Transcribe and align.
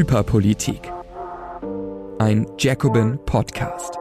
Hyperpolitik. 0.00 0.90
Ein 2.18 2.46
Jacobin 2.58 3.18
Podcast. 3.26 3.98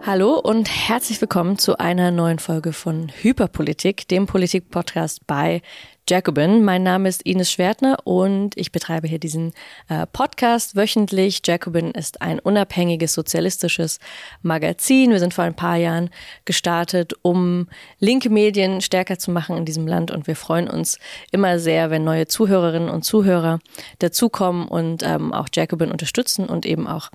Hallo 0.00 0.38
und 0.38 0.70
herzlich 0.70 1.20
willkommen 1.20 1.58
zu 1.58 1.78
einer 1.78 2.10
neuen 2.10 2.38
Folge 2.38 2.72
von 2.72 3.12
Hyperpolitik, 3.20 4.08
dem 4.08 4.24
Politik-Podcast 4.24 5.26
bei 5.26 5.60
Jacobin. 6.06 6.62
Mein 6.62 6.82
Name 6.82 7.08
ist 7.08 7.22
Ines 7.22 7.50
Schwertner 7.50 7.96
und 8.04 8.58
ich 8.58 8.72
betreibe 8.72 9.08
hier 9.08 9.18
diesen 9.18 9.52
äh, 9.88 10.06
Podcast 10.06 10.76
wöchentlich. 10.76 11.40
Jacobin 11.42 11.92
ist 11.92 12.20
ein 12.20 12.38
unabhängiges 12.40 13.14
sozialistisches 13.14 14.00
Magazin. 14.42 15.12
Wir 15.12 15.18
sind 15.18 15.32
vor 15.32 15.44
ein 15.44 15.56
paar 15.56 15.76
Jahren 15.76 16.10
gestartet, 16.44 17.14
um 17.22 17.68
linke 18.00 18.28
Medien 18.28 18.82
stärker 18.82 19.18
zu 19.18 19.30
machen 19.30 19.56
in 19.56 19.64
diesem 19.64 19.86
Land 19.86 20.10
und 20.10 20.26
wir 20.26 20.36
freuen 20.36 20.68
uns 20.68 20.98
immer 21.32 21.58
sehr, 21.58 21.88
wenn 21.88 22.04
neue 22.04 22.26
Zuhörerinnen 22.26 22.90
und 22.90 23.06
Zuhörer 23.06 23.60
dazukommen 24.00 24.68
und 24.68 25.02
ähm, 25.02 25.32
auch 25.32 25.48
Jacobin 25.54 25.90
unterstützen 25.90 26.50
und 26.50 26.66
eben 26.66 26.86
auch 26.86 27.08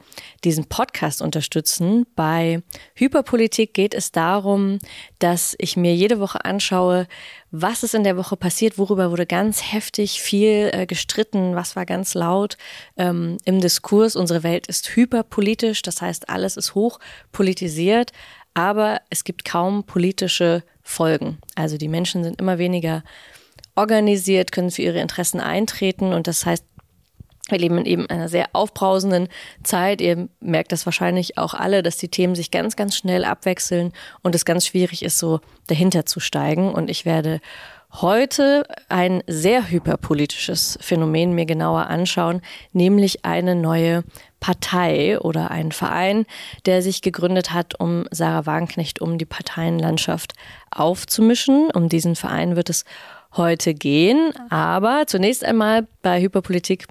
diesen 0.44 0.66
Podcast 0.66 1.22
unterstützen. 1.22 2.08
Bei 2.16 2.64
Hyperpolitik 2.96 3.76
geht 3.76 3.94
es 3.94 4.12
darum, 4.12 4.80
dass 5.20 5.56
ich 5.60 5.78
mir 5.78 5.94
jede 5.94 6.20
Woche 6.20 6.44
anschaue, 6.44 7.06
was 7.52 7.84
ist 7.84 7.96
in 7.96 8.04
der 8.04 8.18
Woche 8.18 8.38
passiert, 8.38 8.78
worüber 8.78 9.12
wurde 9.12 9.26
ganz 9.26 9.72
heftig 9.72 10.22
viel 10.22 10.70
äh, 10.72 10.86
gestritten, 10.86 11.56
was 11.56 11.76
war 11.76 11.86
ganz 11.86 12.14
laut 12.14 12.58
ähm, 12.98 13.38
im 13.46 13.60
Diskurs. 13.60 14.16
Unsere 14.16 14.44
Welt 14.44 14.68
ist 14.68 14.96
hyperpolitisch, 14.96 15.82
das 15.82 16.02
heißt, 16.02 16.30
alles 16.30 16.58
ist 16.58 16.76
hoch 16.76 17.00
politisiert, 17.32 18.12
aber 18.54 19.02
es 19.10 19.24
gibt 19.24 19.46
kaum 19.46 19.84
politische 19.84 20.64
Folgen. 20.84 21.38
Also 21.56 21.78
die 21.78 21.88
Menschen 21.88 22.24
sind 22.24 22.40
immer 22.40 22.58
weniger 22.58 23.04
organisiert, 23.76 24.52
können 24.52 24.72
für 24.72 24.82
ihre 24.82 25.00
Interessen 25.00 25.40
eintreten 25.40 26.14
und 26.14 26.28
das 26.28 26.46
heißt, 26.46 26.66
wir 27.52 27.60
leben 27.60 27.78
in 27.78 27.86
eben 27.86 28.10
einer 28.10 28.30
sehr 28.30 28.48
aufbrausenden 28.54 29.28
Zeit. 29.64 30.02
Ihr 30.02 30.28
merkt 30.40 30.72
das 30.72 30.86
wahrscheinlich 30.86 31.38
auch 31.38 31.54
alle, 31.54 31.84
dass 31.84 31.98
die 31.98 32.10
Themen 32.10 32.36
sich 32.36 32.52
ganz, 32.52 32.76
ganz 32.76 32.96
schnell 32.96 33.26
abwechseln 33.26 33.94
und 34.22 34.36
es 34.36 34.46
ganz 34.46 34.66
schwierig 34.66 35.04
ist, 35.04 35.18
so 35.18 35.40
dahinter 35.68 36.06
zu 36.06 36.20
steigen. 36.20 36.74
Und 36.74 36.90
ich 36.90 37.06
werde 37.06 37.40
heute 37.92 38.64
ein 38.88 39.24
sehr 39.28 39.70
hyperpolitisches 39.70 40.78
Phänomen 40.82 41.34
mir 41.34 41.46
genauer 41.46 41.88
anschauen, 41.88 42.42
nämlich 42.72 43.26
eine 43.26 43.56
neue 43.56 44.04
Partei 44.40 45.20
oder 45.20 45.52
einen 45.52 45.72
Verein, 45.72 46.26
der 46.66 46.82
sich 46.82 47.02
gegründet 47.02 47.52
hat, 47.52 47.80
um 47.80 48.06
Sarah 48.12 48.46
Wagenknecht 48.46 49.02
um 49.02 49.18
die 49.18 49.26
Parteienlandschaft 49.26 50.34
aufzumischen. 50.72 51.72
Um 51.72 51.90
diesen 51.90 52.16
Verein 52.16 52.56
wird 52.56 52.70
es 52.70 52.86
heute 53.36 53.74
gehen. 53.74 54.34
Aber 54.50 55.06
zunächst 55.08 55.44
einmal 55.44 55.88
bei 56.02 56.22
Hyperpolitik 56.22 56.88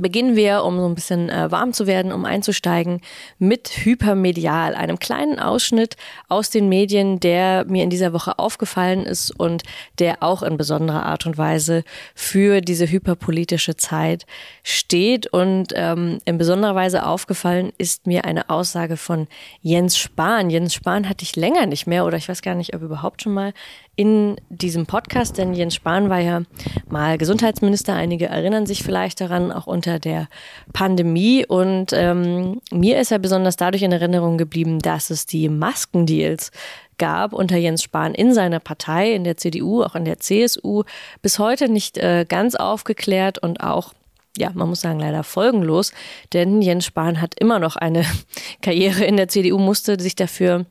Beginnen 0.00 0.36
wir, 0.36 0.64
um 0.64 0.78
so 0.78 0.86
ein 0.86 0.94
bisschen 0.94 1.28
äh, 1.28 1.50
warm 1.50 1.74
zu 1.74 1.86
werden, 1.86 2.12
um 2.12 2.24
einzusteigen, 2.24 3.02
mit 3.38 3.68
Hypermedial, 3.68 4.74
einem 4.74 4.98
kleinen 4.98 5.38
Ausschnitt 5.38 5.96
aus 6.28 6.48
den 6.48 6.70
Medien, 6.70 7.20
der 7.20 7.66
mir 7.66 7.82
in 7.84 7.90
dieser 7.90 8.14
Woche 8.14 8.38
aufgefallen 8.38 9.04
ist 9.04 9.38
und 9.38 9.64
der 9.98 10.22
auch 10.22 10.42
in 10.42 10.56
besonderer 10.56 11.04
Art 11.04 11.26
und 11.26 11.36
Weise 11.36 11.84
für 12.14 12.62
diese 12.62 12.90
hyperpolitische 12.90 13.76
Zeit 13.76 14.24
steht. 14.62 15.26
Und 15.26 15.74
ähm, 15.74 16.20
in 16.24 16.38
besonderer 16.38 16.74
Weise 16.74 17.04
aufgefallen 17.04 17.70
ist 17.76 18.06
mir 18.06 18.24
eine 18.24 18.48
Aussage 18.48 18.96
von 18.96 19.28
Jens 19.60 19.98
Spahn. 19.98 20.48
Jens 20.48 20.72
Spahn 20.72 21.06
hatte 21.06 21.22
ich 21.22 21.36
länger 21.36 21.66
nicht 21.66 21.86
mehr 21.86 22.06
oder 22.06 22.16
ich 22.16 22.30
weiß 22.30 22.40
gar 22.40 22.54
nicht, 22.54 22.74
ob 22.74 22.80
überhaupt 22.80 23.20
schon 23.20 23.34
mal 23.34 23.52
in 23.94 24.36
diesem 24.48 24.86
Podcast, 24.86 25.36
denn 25.36 25.52
Jens 25.52 25.74
Spahn 25.74 26.08
war 26.08 26.20
ja 26.20 26.42
mal 26.88 27.18
Gesundheitsminister. 27.18 27.94
Einige 27.94 28.26
erinnern 28.26 28.64
sich 28.64 28.82
vielleicht 28.82 29.20
daran, 29.20 29.52
auch 29.52 29.66
unter 29.66 29.98
der 29.98 30.28
Pandemie. 30.72 31.44
Und 31.46 31.92
ähm, 31.92 32.60
mir 32.70 32.98
ist 32.98 33.12
er 33.12 33.18
besonders 33.18 33.56
dadurch 33.56 33.82
in 33.82 33.92
Erinnerung 33.92 34.38
geblieben, 34.38 34.78
dass 34.78 35.10
es 35.10 35.26
die 35.26 35.48
Maskendeals 35.50 36.52
gab 36.96 37.32
unter 37.34 37.56
Jens 37.56 37.82
Spahn 37.82 38.14
in 38.14 38.32
seiner 38.32 38.60
Partei, 38.60 39.12
in 39.12 39.24
der 39.24 39.36
CDU, 39.36 39.82
auch 39.82 39.94
in 39.94 40.04
der 40.04 40.18
CSU, 40.18 40.84
bis 41.20 41.38
heute 41.38 41.68
nicht 41.68 41.98
äh, 41.98 42.24
ganz 42.26 42.54
aufgeklärt 42.54 43.38
und 43.38 43.62
auch 43.62 43.92
ja, 44.38 44.50
man 44.54 44.70
muss 44.70 44.80
sagen, 44.80 44.98
leider 44.98 45.24
folgenlos, 45.24 45.92
denn 46.32 46.62
Jens 46.62 46.86
Spahn 46.86 47.20
hat 47.20 47.34
immer 47.38 47.58
noch 47.58 47.76
eine 47.76 48.06
Karriere 48.62 49.04
in 49.04 49.18
der 49.18 49.28
CDU, 49.28 49.58
musste 49.58 50.00
sich 50.00 50.16
dafür 50.16 50.64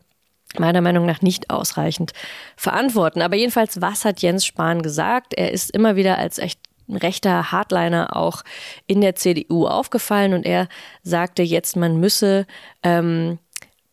meiner 0.58 0.82
Meinung 0.82 1.06
nach 1.06 1.22
nicht 1.22 1.50
ausreichend 1.50 2.14
verantworten. 2.56 3.22
Aber 3.22 3.36
jedenfalls, 3.36 3.82
was 3.82 4.06
hat 4.06 4.22
Jens 4.22 4.46
Spahn 4.46 4.82
gesagt? 4.82 5.34
Er 5.34 5.52
ist 5.52 5.72
immer 5.72 5.96
wieder 5.96 6.18
als 6.18 6.38
echt 6.38 6.60
rechter 6.90 7.52
Hardliner 7.52 8.16
auch 8.16 8.44
in 8.88 9.02
der 9.02 9.16
CDU 9.16 9.66
aufgefallen 9.68 10.34
und 10.34 10.46
er 10.46 10.68
sagte 11.04 11.42
jetzt, 11.42 11.76
man 11.76 12.00
müsse 12.00 12.46
ähm, 12.84 13.40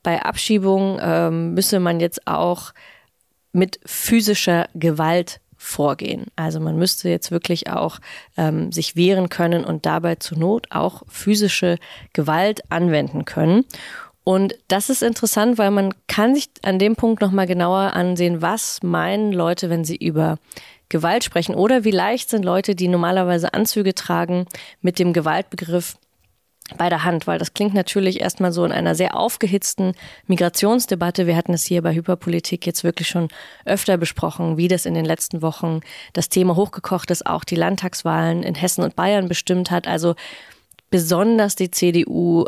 bei 0.02 0.22
Abschiebung 0.22 0.98
ähm, 1.00 1.54
müsse 1.54 1.80
man 1.80 2.00
jetzt 2.00 2.26
auch 2.26 2.72
mit 3.52 3.80
physischer 3.84 4.69
Gewalt 4.75 5.40
vorgehen. 5.56 6.26
Also 6.36 6.60
man 6.60 6.76
müsste 6.76 7.08
jetzt 7.08 7.30
wirklich 7.30 7.69
auch 7.69 7.98
ähm, 8.36 8.70
sich 8.70 8.94
wehren 8.94 9.28
können 9.28 9.64
und 9.64 9.86
dabei 9.86 10.14
zur 10.14 10.38
Not 10.38 10.69
auch 10.70 11.02
physische 11.08 11.78
Gewalt 12.12 12.62
anwenden 12.70 13.25
können. 13.25 13.64
Und 14.28 14.56
das 14.69 14.91
ist 14.91 15.03
interessant, 15.03 15.56
weil 15.56 15.71
man 15.71 15.94
kann 16.06 16.34
sich 16.34 16.50
an 16.61 16.78
dem 16.78 16.97
Punkt 16.97 17.22
nochmal 17.22 17.47
genauer 17.47 17.94
ansehen, 17.94 18.43
was 18.43 18.83
meinen 18.83 19.33
Leute, 19.33 19.71
wenn 19.71 19.87
sie 19.87 19.97
über 19.97 20.37
Gewalt 20.91 21.25
sprechen 21.25 21.55
oder 21.55 21.83
wie 21.84 21.93
leicht 21.93 22.28
sind 22.28 22.44
Leute, 22.44 22.75
die 22.75 22.88
normalerweise 22.88 23.55
Anzüge 23.55 23.94
tragen, 23.94 24.44
mit 24.83 24.99
dem 24.99 25.15
Gewaltbegriff 25.15 25.97
bei 26.77 26.91
der 26.91 27.05
Hand, 27.05 27.27
weil 27.27 27.38
das 27.38 27.55
klingt 27.55 27.72
natürlich 27.72 28.21
erstmal 28.21 28.53
so 28.53 28.67
in 28.67 28.72
einer 28.72 28.94
sehr 28.94 29.17
aufgehitzten 29.17 29.94
Migrationsdebatte. 30.27 31.27
Wir 31.27 31.34
hatten 31.34 31.55
es 31.55 31.65
hier 31.65 31.81
bei 31.81 31.94
Hyperpolitik 31.94 32.67
jetzt 32.67 32.84
wirklich 32.84 33.09
schon 33.09 33.28
öfter 33.65 33.97
besprochen, 33.97 34.59
wie 34.59 34.69
das 34.69 34.84
in 34.84 34.93
den 34.93 35.06
letzten 35.06 35.41
Wochen 35.41 35.81
das 36.12 36.28
Thema 36.28 36.55
hochgekocht 36.55 37.11
ist, 37.11 37.25
auch 37.25 37.44
die 37.44 37.56
Landtagswahlen 37.56 38.43
in 38.43 38.56
Hessen 38.56 38.84
und 38.84 38.94
Bayern 38.94 39.27
bestimmt 39.27 39.71
hat. 39.71 39.88
Also 39.88 40.17
besonders 40.91 41.56
die 41.56 41.71
CDU 41.71 42.44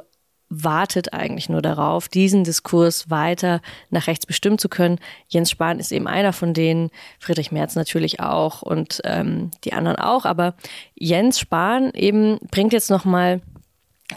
wartet 0.50 1.15
eigentlich 1.15 1.49
nur 1.49 1.62
darauf, 1.62 2.09
diesen 2.09 2.43
Diskurs 2.44 3.09
weiter 3.09 3.62
nach 3.88 4.09
rechts 4.09 4.27
bestimmen 4.27 4.59
zu 4.59 4.69
können. 4.69 4.99
Jens 5.28 5.50
Spahn 5.50 5.78
ist 5.78 5.93
eben 5.93 6.09
einer 6.09 6.33
von 6.33 6.53
denen, 6.53 6.91
Friedrich 7.21 7.53
Merz 7.53 7.77
natürlich 7.77 8.21
auch 8.21 8.60
und 8.60 9.00
ähm, 9.05 9.53
die 9.65 9.72
anderen 9.72 9.97
auch. 9.97 10.25
Aber 10.25 10.55
Jens 10.94 11.39
Spahn 11.39 11.93
eben 11.94 12.39
bringt 12.50 12.72
jetzt 12.72 12.91
noch 12.91 13.05
mal 13.05 13.41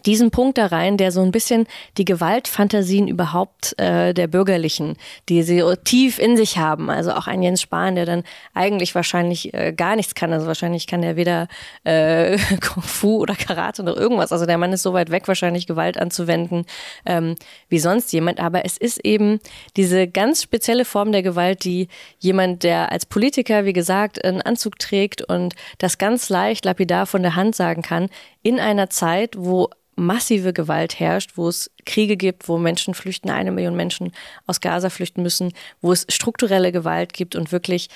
diesen 0.06 0.32
Punkt 0.32 0.58
da 0.58 0.68
rein, 0.68 0.98
der 0.98 1.12
so 1.12 1.22
ein 1.22 1.32
bisschen 1.32 1.68
die 1.98 2.06
Gewaltfantasien 2.06 3.08
überhaupt 3.08 3.78
äh, 3.80 4.14
der 4.14 4.28
Bürgerlichen, 4.28 4.98
die 5.30 5.44
sie 5.44 5.64
tief 5.84 6.20
in 6.20 6.38
sich 6.38 6.58
haben. 6.58 6.90
Also 6.90 7.14
auch 7.14 7.28
ein 7.28 7.42
Jens 7.42 7.62
Spahn, 7.62 7.96
der 7.96 8.06
dann 8.06 8.24
eigentlich 8.54 8.96
wahrscheinlich 8.96 9.54
äh, 9.54 9.74
gar 9.74 9.96
nichts 9.96 10.16
kann. 10.16 10.34
Also 10.34 10.48
wahrscheinlich 10.48 10.88
kann 10.88 11.04
er 11.04 11.16
weder 11.16 11.48
äh, 11.84 12.38
Kung 12.62 12.84
Fu 12.84 13.18
oder 13.18 13.36
Karate 13.36 13.82
oder 13.82 13.96
irgendwas. 13.96 14.32
Also 14.32 14.46
der 14.46 14.58
Mann 14.58 14.74
ist 14.74 14.84
so 14.84 14.94
weit 14.94 15.12
weg, 15.12 15.28
wahrscheinlich 15.28 15.68
Gewalt 15.68 15.98
anzuwenden 15.98 16.66
ähm, 17.06 17.36
wie 17.70 17.80
sonst 17.80 18.12
jemand. 18.14 18.40
Aber 18.40 18.66
es 18.66 18.78
ist 18.78 19.04
eben 19.06 19.40
diese 19.76 20.08
ganz 20.08 20.44
spezielle 20.44 20.86
Form 20.86 21.12
der 21.12 21.24
Gewalt, 21.24 21.64
die 21.64 21.88
jemand, 22.20 22.64
der 22.64 22.92
als 22.92 23.06
Politiker, 23.06 23.66
wie 23.66 23.74
gesagt, 23.74 24.24
einen 24.24 24.42
Anzug 24.42 24.80
trägt 24.80 25.22
und 25.22 25.56
das 25.78 25.98
ganz 25.98 26.30
leicht 26.30 26.66
lapidar 26.66 27.06
von 27.06 27.22
der 27.22 27.36
Hand 27.36 27.56
sagen 27.56 27.82
kann, 27.82 28.10
in 28.42 28.60
einer 28.60 28.90
Zeit, 28.90 29.36
wo 29.38 29.70
massive 29.96 30.54
Gewalt 30.54 31.00
herrscht, 31.00 31.32
wo 31.36 31.48
es 31.48 31.72
Kriege 31.86 32.18
gibt, 32.18 32.48
wo 32.48 32.58
Menschen 32.58 32.94
flüchten, 32.94 33.30
eine 33.30 33.52
Million 33.52 33.76
Menschen 33.76 34.12
aus 34.48 34.62
Gaza 34.62 34.90
flüchten 34.90 35.22
müssen, 35.22 35.54
wo 35.82 35.92
es 35.92 36.06
strukturelle 36.10 36.72
Gewalt 36.72 37.14
gibt 37.14 37.36
und 37.36 37.52
wirklich 37.52 37.90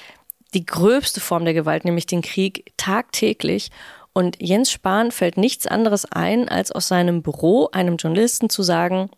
die 0.54 0.66
gröbste 0.66 1.20
Form 1.20 1.46
der 1.46 1.54
Gewalt, 1.54 1.86
nämlich 1.86 2.06
den 2.06 2.22
Krieg, 2.22 2.72
tagtäglich. 2.78 3.70
Und 4.14 4.38
Jens 4.42 4.72
Spahn 4.72 5.12
fällt 5.12 5.38
nichts 5.38 5.68
anderes 5.68 6.06
ein, 6.06 6.50
als 6.50 6.72
aus 6.72 6.88
seinem 6.88 7.22
Büro 7.22 7.70
einem 7.72 7.98
Journalisten 7.98 8.50
zu 8.50 8.64
sagen, 8.64 9.10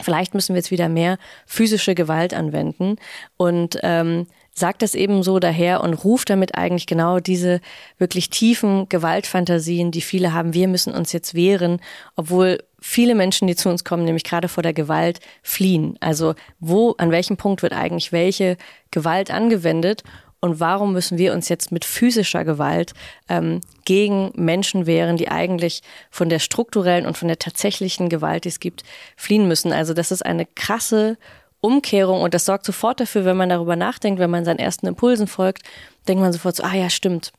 vielleicht 0.00 0.34
müssen 0.34 0.54
wir 0.54 0.58
jetzt 0.58 0.70
wieder 0.70 0.88
mehr 0.88 1.18
physische 1.46 1.94
Gewalt 1.94 2.34
anwenden. 2.34 2.96
Und 3.36 3.78
ähm, 3.82 4.26
sagt 4.54 4.82
das 4.82 4.94
eben 4.94 5.22
so 5.22 5.38
daher 5.40 5.82
und 5.82 5.94
ruft 5.94 6.30
damit 6.30 6.54
eigentlich 6.54 6.86
genau 6.86 7.18
diese 7.18 7.60
wirklich 7.98 8.30
tiefen 8.30 8.88
Gewaltfantasien, 8.88 9.90
die 9.90 10.00
viele 10.00 10.32
haben. 10.32 10.54
Wir 10.54 10.68
müssen 10.68 10.94
uns 10.94 11.12
jetzt 11.12 11.34
wehren, 11.34 11.80
obwohl 12.14 12.62
viele 12.80 13.14
Menschen, 13.14 13.48
die 13.48 13.56
zu 13.56 13.68
uns 13.68 13.82
kommen, 13.82 14.04
nämlich 14.04 14.24
gerade 14.24 14.48
vor 14.48 14.62
der 14.62 14.72
Gewalt, 14.72 15.20
fliehen. 15.42 15.96
Also 16.00 16.34
wo, 16.60 16.94
an 16.98 17.10
welchem 17.10 17.36
Punkt 17.36 17.62
wird 17.62 17.72
eigentlich 17.72 18.12
welche 18.12 18.56
Gewalt 18.90 19.30
angewendet? 19.30 20.04
Und 20.40 20.60
warum 20.60 20.92
müssen 20.92 21.16
wir 21.16 21.32
uns 21.32 21.48
jetzt 21.48 21.72
mit 21.72 21.86
physischer 21.86 22.44
Gewalt 22.44 22.92
ähm, 23.30 23.62
gegen 23.86 24.30
Menschen 24.36 24.84
wehren, 24.84 25.16
die 25.16 25.30
eigentlich 25.30 25.80
von 26.10 26.28
der 26.28 26.38
strukturellen 26.38 27.06
und 27.06 27.16
von 27.16 27.28
der 27.28 27.38
tatsächlichen 27.38 28.10
Gewalt, 28.10 28.44
die 28.44 28.50
es 28.50 28.60
gibt, 28.60 28.84
fliehen 29.16 29.48
müssen? 29.48 29.72
Also 29.72 29.94
das 29.94 30.10
ist 30.10 30.24
eine 30.24 30.44
krasse 30.44 31.16
Umkehrung 31.64 32.20
und 32.20 32.34
das 32.34 32.44
sorgt 32.44 32.66
sofort 32.66 33.00
dafür, 33.00 33.24
wenn 33.24 33.38
man 33.38 33.48
darüber 33.48 33.74
nachdenkt, 33.74 34.20
wenn 34.20 34.30
man 34.30 34.44
seinen 34.44 34.58
ersten 34.58 34.86
Impulsen 34.86 35.26
folgt, 35.26 35.62
denkt 36.06 36.20
man 36.20 36.30
sofort 36.30 36.56
so, 36.56 36.62
ah 36.62 36.74
ja, 36.74 36.90
stimmt. 36.90 37.32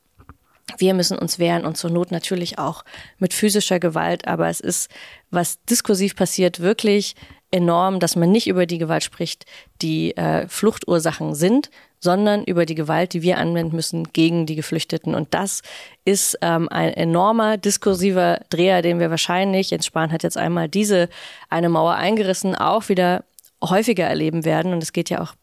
Wir 0.79 0.95
müssen 0.95 1.19
uns 1.19 1.37
wehren 1.37 1.63
und 1.63 1.77
zur 1.77 1.91
Not 1.91 2.09
natürlich 2.09 2.57
auch 2.57 2.83
mit 3.19 3.35
physischer 3.35 3.79
Gewalt. 3.79 4.27
Aber 4.27 4.49
es 4.49 4.59
ist, 4.59 4.89
was 5.29 5.63
diskursiv 5.65 6.15
passiert, 6.15 6.59
wirklich 6.59 7.15
enorm, 7.51 7.99
dass 7.99 8.15
man 8.15 8.31
nicht 8.31 8.47
über 8.47 8.65
die 8.65 8.79
Gewalt 8.79 9.03
spricht, 9.03 9.45
die 9.83 10.17
äh, 10.17 10.47
Fluchtursachen 10.47 11.35
sind, 11.35 11.69
sondern 11.99 12.43
über 12.45 12.65
die 12.65 12.73
Gewalt, 12.73 13.13
die 13.13 13.21
wir 13.21 13.37
anwenden 13.37 13.75
müssen 13.75 14.11
gegen 14.11 14.47
die 14.47 14.55
Geflüchteten. 14.55 15.13
Und 15.13 15.35
das 15.35 15.61
ist 16.03 16.35
ähm, 16.41 16.67
ein 16.69 16.93
enormer 16.93 17.57
diskursiver 17.57 18.41
Dreher, 18.49 18.81
den 18.81 18.99
wir 18.99 19.11
wahrscheinlich, 19.11 19.69
Jens 19.69 19.85
Spahn 19.85 20.11
hat 20.11 20.23
jetzt 20.23 20.37
einmal 20.37 20.67
diese 20.67 21.09
eine 21.51 21.69
Mauer 21.69 21.93
eingerissen, 21.93 22.55
auch 22.55 22.89
wieder 22.89 23.23
häufiger 23.63 24.05
erleben 24.05 24.45
werden. 24.45 24.73
Und 24.73 24.83
es 24.83 24.93
geht 24.93 25.09
ja 25.09 25.21
auch 25.21 25.33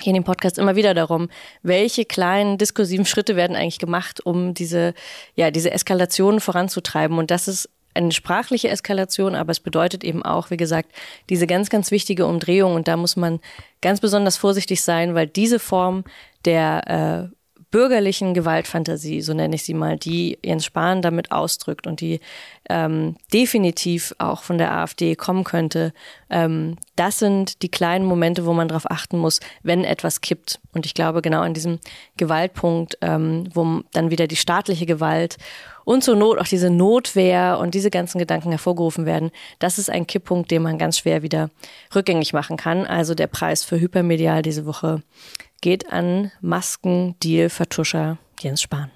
hier 0.00 0.10
in 0.12 0.14
dem 0.14 0.24
Podcast 0.24 0.58
immer 0.58 0.76
wieder 0.76 0.94
darum, 0.94 1.28
welche 1.62 2.04
kleinen 2.04 2.58
diskursiven 2.58 3.04
Schritte 3.04 3.36
werden 3.36 3.56
eigentlich 3.56 3.78
gemacht, 3.78 4.24
um 4.24 4.54
diese, 4.54 4.94
ja, 5.34 5.50
diese 5.50 5.70
Eskalation 5.70 6.40
voranzutreiben. 6.40 7.18
Und 7.18 7.30
das 7.30 7.48
ist 7.48 7.68
eine 7.94 8.12
sprachliche 8.12 8.68
Eskalation, 8.68 9.34
aber 9.34 9.50
es 9.50 9.60
bedeutet 9.60 10.04
eben 10.04 10.22
auch, 10.22 10.50
wie 10.50 10.56
gesagt, 10.56 10.92
diese 11.28 11.46
ganz, 11.46 11.70
ganz 11.70 11.90
wichtige 11.90 12.26
Umdrehung. 12.26 12.74
Und 12.74 12.88
da 12.88 12.96
muss 12.96 13.16
man 13.16 13.40
ganz 13.82 14.00
besonders 14.00 14.36
vorsichtig 14.36 14.82
sein, 14.82 15.14
weil 15.14 15.26
diese 15.26 15.58
Form 15.58 16.04
der 16.44 17.30
äh, 17.30 17.36
bürgerlichen 17.70 18.34
Gewaltfantasie, 18.34 19.20
so 19.22 19.32
nenne 19.32 19.54
ich 19.54 19.64
sie 19.64 19.74
mal, 19.74 19.96
die 19.96 20.38
Jens 20.44 20.64
Spahn 20.64 21.02
damit 21.02 21.30
ausdrückt 21.30 21.86
und 21.86 22.00
die 22.00 22.20
ähm, 22.68 23.16
definitiv 23.32 24.14
auch 24.18 24.42
von 24.42 24.58
der 24.58 24.72
AfD 24.72 25.14
kommen 25.14 25.44
könnte, 25.44 25.92
ähm, 26.30 26.76
das 26.96 27.18
sind 27.18 27.62
die 27.62 27.70
kleinen 27.70 28.04
Momente, 28.04 28.44
wo 28.44 28.52
man 28.52 28.68
darauf 28.68 28.90
achten 28.90 29.18
muss, 29.18 29.40
wenn 29.62 29.84
etwas 29.84 30.20
kippt. 30.20 30.60
Und 30.72 30.84
ich 30.84 30.94
glaube, 30.94 31.22
genau 31.22 31.40
an 31.40 31.54
diesem 31.54 31.78
Gewaltpunkt, 32.16 32.98
ähm, 33.00 33.48
wo 33.54 33.82
dann 33.92 34.10
wieder 34.10 34.26
die 34.26 34.36
staatliche 34.36 34.86
Gewalt 34.86 35.36
und 35.84 36.04
zur 36.04 36.16
Not 36.16 36.38
auch 36.38 36.46
diese 36.46 36.70
Notwehr 36.70 37.58
und 37.60 37.74
diese 37.74 37.90
ganzen 37.90 38.18
Gedanken 38.18 38.50
hervorgerufen 38.50 39.06
werden, 39.06 39.30
das 39.58 39.78
ist 39.78 39.90
ein 39.90 40.06
Kipppunkt, 40.06 40.50
den 40.50 40.62
man 40.62 40.78
ganz 40.78 40.98
schwer 40.98 41.22
wieder 41.22 41.50
rückgängig 41.94 42.32
machen 42.32 42.56
kann. 42.56 42.86
Also 42.86 43.14
der 43.14 43.26
Preis 43.28 43.64
für 43.64 43.80
Hypermedial 43.80 44.42
diese 44.42 44.66
Woche 44.66 45.02
geht 45.60 45.92
an 45.92 46.32
Maskendeal-Vertuscher 46.40 48.18
Jens 48.40 48.62
Spahn. 48.62 48.90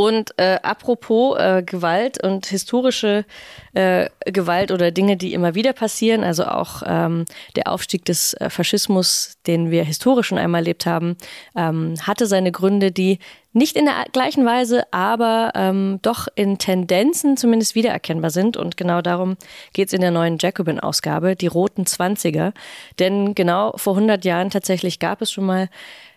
Und 0.00 0.32
äh, 0.38 0.58
apropos 0.62 1.38
äh, 1.38 1.62
Gewalt 1.62 2.24
und 2.24 2.46
historische 2.46 3.26
äh, 3.74 4.08
Gewalt 4.24 4.70
oder 4.70 4.92
Dinge, 4.92 5.18
die 5.18 5.34
immer 5.34 5.54
wieder 5.54 5.74
passieren, 5.74 6.24
also 6.24 6.46
auch 6.46 6.82
ähm, 6.86 7.26
der 7.54 7.70
Aufstieg 7.70 8.06
des 8.06 8.32
äh, 8.34 8.48
Faschismus, 8.48 9.34
den 9.46 9.70
wir 9.70 9.84
historisch 9.84 10.28
schon 10.28 10.38
einmal 10.38 10.62
erlebt 10.62 10.86
haben, 10.86 11.16
ähm, 11.54 11.96
hatte 12.00 12.24
seine 12.24 12.50
Gründe, 12.50 12.92
die 12.92 13.18
nicht 13.52 13.76
in 13.76 13.84
der 13.84 14.04
gleichen 14.12 14.46
Weise, 14.46 14.84
aber 14.92 15.52
ähm, 15.54 15.98
doch 16.02 16.28
in 16.36 16.58
Tendenzen 16.58 17.36
zumindest 17.36 17.74
wiedererkennbar 17.74 18.30
sind. 18.30 18.56
Und 18.56 18.76
genau 18.76 19.02
darum 19.02 19.36
geht 19.72 19.88
es 19.88 19.92
in 19.92 20.00
der 20.00 20.12
neuen 20.12 20.38
Jacobin-Ausgabe, 20.38 21.34
die 21.34 21.48
roten 21.48 21.86
Zwanziger. 21.86 22.52
Denn 22.98 23.34
genau 23.34 23.72
vor 23.76 23.94
100 23.94 24.24
Jahren 24.24 24.50
tatsächlich 24.50 24.98
gab 24.98 25.20
es 25.20 25.32
schon 25.32 25.46
mal 25.46 25.68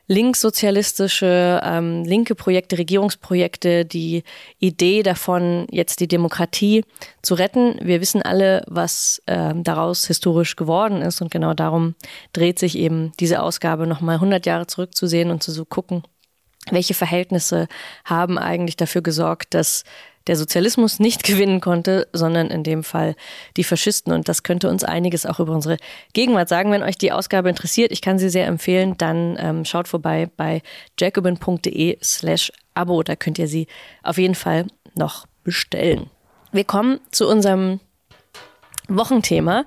linkssozialistische, 0.07 1.61
ähm, 1.63 2.03
linke 2.03 2.35
Projekte, 2.35 2.77
Regierungsprojekte, 2.77 3.85
die 3.85 4.23
Idee 4.59 5.01
davon, 5.01 5.65
jetzt 5.71 6.01
die 6.01 6.07
Demokratie 6.07 6.83
zu 7.21 7.35
retten. 7.35 7.79
Wir 7.81 8.01
wissen 8.01 8.21
alle, 8.21 8.63
was 8.67 9.21
ähm, 9.27 9.63
daraus 9.63 10.05
historisch 10.07 10.55
geworden 10.55 11.01
ist 11.01 11.21
und 11.21 11.31
genau 11.31 11.53
darum 11.53 11.95
dreht 12.33 12.59
sich 12.59 12.77
eben 12.77 13.13
diese 13.19 13.41
Ausgabe 13.41 13.87
nochmal 13.87 14.15
100 14.15 14.45
Jahre 14.45 14.67
zurückzusehen 14.67 15.31
und 15.31 15.41
zu 15.41 15.51
so 15.51 15.63
gucken, 15.63 16.03
welche 16.71 16.93
Verhältnisse 16.93 17.67
haben 18.05 18.37
eigentlich 18.37 18.77
dafür 18.77 19.01
gesorgt, 19.01 19.53
dass 19.53 19.83
der 20.27 20.35
Sozialismus 20.35 20.99
nicht 20.99 21.23
gewinnen 21.25 21.61
konnte, 21.61 22.07
sondern 22.13 22.49
in 22.49 22.63
dem 22.63 22.83
Fall 22.83 23.15
die 23.57 23.63
Faschisten. 23.63 24.13
Und 24.13 24.29
das 24.29 24.43
könnte 24.43 24.69
uns 24.69 24.83
einiges 24.83 25.25
auch 25.25 25.39
über 25.39 25.53
unsere 25.53 25.77
Gegenwart 26.13 26.49
sagen. 26.49 26.71
Wenn 26.71 26.83
euch 26.83 26.97
die 26.97 27.11
Ausgabe 27.11 27.49
interessiert, 27.49 27.91
ich 27.91 28.01
kann 28.01 28.19
sie 28.19 28.29
sehr 28.29 28.47
empfehlen, 28.47 28.95
dann 28.97 29.37
ähm, 29.39 29.65
schaut 29.65 29.87
vorbei 29.87 30.29
bei 30.37 30.61
jacobin.de 30.99 31.97
slash 32.01 32.51
Abo. 32.73 33.03
Da 33.03 33.15
könnt 33.15 33.37
ihr 33.37 33.47
sie 33.47 33.67
auf 34.01 34.17
jeden 34.17 34.35
Fall 34.35 34.67
noch 34.95 35.25
bestellen. 35.43 36.09
Wir 36.51 36.63
kommen 36.63 36.99
zu 37.11 37.27
unserem 37.27 37.79
Wochenthema. 38.87 39.65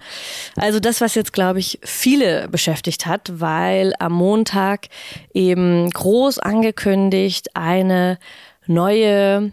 Also 0.57 0.81
das, 0.81 1.01
was 1.01 1.15
jetzt, 1.15 1.33
glaube 1.33 1.59
ich, 1.59 1.79
viele 1.83 2.49
beschäftigt 2.49 3.07
hat, 3.07 3.41
weil 3.41 3.95
am 3.99 4.13
Montag 4.13 4.89
eben 5.33 5.91
groß 5.91 6.39
angekündigt 6.39 7.57
eine 7.57 8.19
neue 8.67 9.53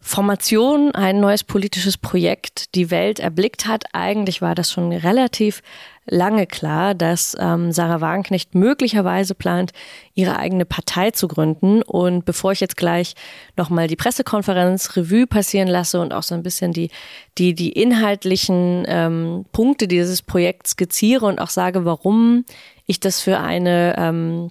Formation, 0.00 0.94
ein 0.94 1.20
neues 1.20 1.44
politisches 1.44 1.96
Projekt 1.96 2.74
die 2.74 2.90
Welt 2.90 3.20
erblickt 3.20 3.66
hat. 3.66 3.84
Eigentlich 3.94 4.42
war 4.42 4.54
das 4.54 4.70
schon 4.70 4.92
relativ 4.92 5.62
lange 6.06 6.46
klar, 6.46 6.94
dass 6.94 7.36
ähm, 7.38 7.72
Sarah 7.72 8.00
Wagenknecht 8.00 8.54
möglicherweise 8.54 9.34
plant, 9.34 9.72
ihre 10.14 10.38
eigene 10.38 10.64
Partei 10.64 11.10
zu 11.10 11.28
gründen. 11.28 11.82
Und 11.82 12.24
bevor 12.24 12.52
ich 12.52 12.60
jetzt 12.60 12.76
gleich 12.76 13.14
nochmal 13.56 13.88
die 13.88 13.96
Pressekonferenz 13.96 14.96
Revue 14.96 15.26
passieren 15.26 15.68
lasse 15.68 16.00
und 16.00 16.12
auch 16.12 16.22
so 16.22 16.34
ein 16.34 16.42
bisschen 16.42 16.72
die, 16.72 16.90
die, 17.38 17.54
die 17.54 17.72
inhaltlichen 17.72 18.84
ähm, 18.86 19.44
Punkte 19.52 19.88
dieses 19.88 20.22
Projekts 20.22 20.72
skizziere 20.72 21.26
und 21.26 21.40
auch 21.40 21.50
sage, 21.50 21.84
warum 21.84 22.44
ich 22.86 23.00
das 23.00 23.20
für 23.20 23.38
eine 23.38 23.94
ähm, 23.96 24.50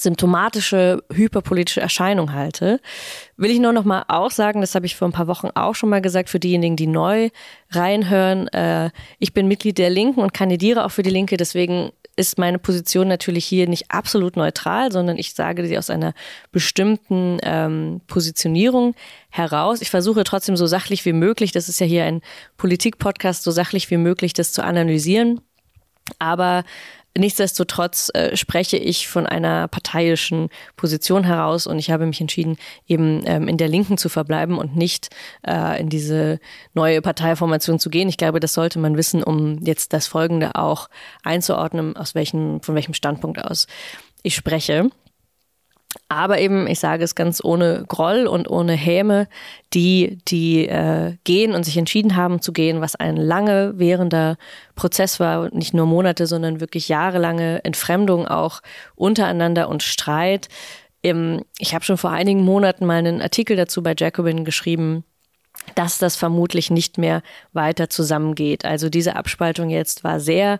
symptomatische 0.00 1.02
hyperpolitische 1.12 1.80
Erscheinung 1.80 2.32
halte, 2.32 2.80
will 3.36 3.50
ich 3.50 3.58
nur 3.58 3.72
noch 3.72 3.84
mal 3.84 4.04
auch 4.08 4.30
sagen, 4.30 4.60
das 4.60 4.74
habe 4.74 4.86
ich 4.86 4.96
vor 4.96 5.08
ein 5.08 5.12
paar 5.12 5.26
Wochen 5.26 5.48
auch 5.54 5.74
schon 5.74 5.88
mal 5.88 6.00
gesagt, 6.00 6.30
für 6.30 6.40
diejenigen, 6.40 6.76
die 6.76 6.86
neu 6.86 7.30
reinhören, 7.70 8.48
äh, 8.48 8.90
ich 9.18 9.32
bin 9.32 9.48
Mitglied 9.48 9.78
der 9.78 9.90
Linken 9.90 10.20
und 10.20 10.34
kandidiere 10.34 10.84
auch 10.84 10.90
für 10.90 11.02
die 11.02 11.10
Linke, 11.10 11.36
deswegen 11.36 11.90
ist 12.16 12.38
meine 12.38 12.58
Position 12.58 13.08
natürlich 13.08 13.44
hier 13.44 13.68
nicht 13.68 13.90
absolut 13.90 14.36
neutral, 14.36 14.90
sondern 14.90 15.18
ich 15.18 15.34
sage 15.34 15.66
sie 15.66 15.76
aus 15.76 15.90
einer 15.90 16.14
bestimmten 16.50 17.38
ähm, 17.42 18.00
Positionierung 18.06 18.94
heraus. 19.28 19.82
Ich 19.82 19.90
versuche 19.90 20.24
trotzdem 20.24 20.56
so 20.56 20.66
sachlich 20.66 21.04
wie 21.04 21.12
möglich, 21.12 21.52
das 21.52 21.68
ist 21.68 21.78
ja 21.78 21.86
hier 21.86 22.04
ein 22.04 22.22
Politik-Podcast, 22.56 23.42
so 23.42 23.50
sachlich 23.50 23.90
wie 23.90 23.98
möglich 23.98 24.32
das 24.32 24.52
zu 24.52 24.64
analysieren. 24.64 25.42
Aber 26.18 26.64
Nichtsdestotrotz 27.16 28.10
äh, 28.14 28.36
spreche 28.36 28.76
ich 28.76 29.08
von 29.08 29.26
einer 29.26 29.68
parteiischen 29.68 30.48
Position 30.76 31.24
heraus 31.24 31.66
und 31.66 31.78
ich 31.78 31.90
habe 31.90 32.06
mich 32.06 32.20
entschieden, 32.20 32.56
eben 32.86 33.22
ähm, 33.26 33.48
in 33.48 33.56
der 33.56 33.68
Linken 33.68 33.98
zu 33.98 34.08
verbleiben 34.08 34.58
und 34.58 34.76
nicht 34.76 35.10
äh, 35.46 35.80
in 35.80 35.88
diese 35.88 36.40
neue 36.74 37.00
Parteiformation 37.02 37.78
zu 37.78 37.90
gehen. 37.90 38.08
Ich 38.08 38.16
glaube, 38.18 38.40
das 38.40 38.54
sollte 38.54 38.78
man 38.78 38.96
wissen, 38.96 39.22
um 39.22 39.58
jetzt 39.64 39.92
das 39.92 40.06
Folgende 40.06 40.54
auch 40.54 40.88
einzuordnen, 41.22 41.96
aus 41.96 42.14
welchem, 42.14 42.60
von 42.60 42.74
welchem 42.74 42.94
Standpunkt 42.94 43.42
aus 43.42 43.66
ich 44.22 44.34
spreche. 44.34 44.90
Aber 46.08 46.38
eben, 46.38 46.66
ich 46.66 46.78
sage 46.78 47.04
es 47.04 47.14
ganz 47.14 47.42
ohne 47.42 47.84
Groll 47.88 48.26
und 48.26 48.48
ohne 48.48 48.74
Häme, 48.74 49.28
die, 49.74 50.18
die 50.28 50.66
äh, 50.66 51.16
gehen 51.24 51.54
und 51.54 51.64
sich 51.64 51.76
entschieden 51.76 52.16
haben 52.16 52.40
zu 52.40 52.52
gehen, 52.52 52.80
was 52.80 52.94
ein 52.96 53.16
lange 53.16 53.78
währender 53.78 54.36
Prozess 54.74 55.18
war, 55.20 55.52
nicht 55.54 55.74
nur 55.74 55.86
Monate, 55.86 56.26
sondern 56.26 56.60
wirklich 56.60 56.88
jahrelange 56.88 57.64
Entfremdung 57.64 58.26
auch 58.28 58.60
untereinander 58.94 59.68
und 59.68 59.82
Streit. 59.82 60.48
Ich 61.02 61.74
habe 61.74 61.84
schon 61.84 61.98
vor 61.98 62.10
einigen 62.10 62.42
Monaten 62.42 62.84
mal 62.84 62.96
einen 62.98 63.22
Artikel 63.22 63.56
dazu 63.56 63.80
bei 63.82 63.94
Jacobin 63.96 64.44
geschrieben, 64.44 65.04
dass 65.76 65.98
das 65.98 66.16
vermutlich 66.16 66.70
nicht 66.70 66.98
mehr 66.98 67.22
weiter 67.52 67.88
zusammengeht. 67.88 68.64
Also 68.64 68.88
diese 68.88 69.14
Abspaltung 69.14 69.70
jetzt 69.70 70.02
war 70.02 70.18
sehr 70.18 70.58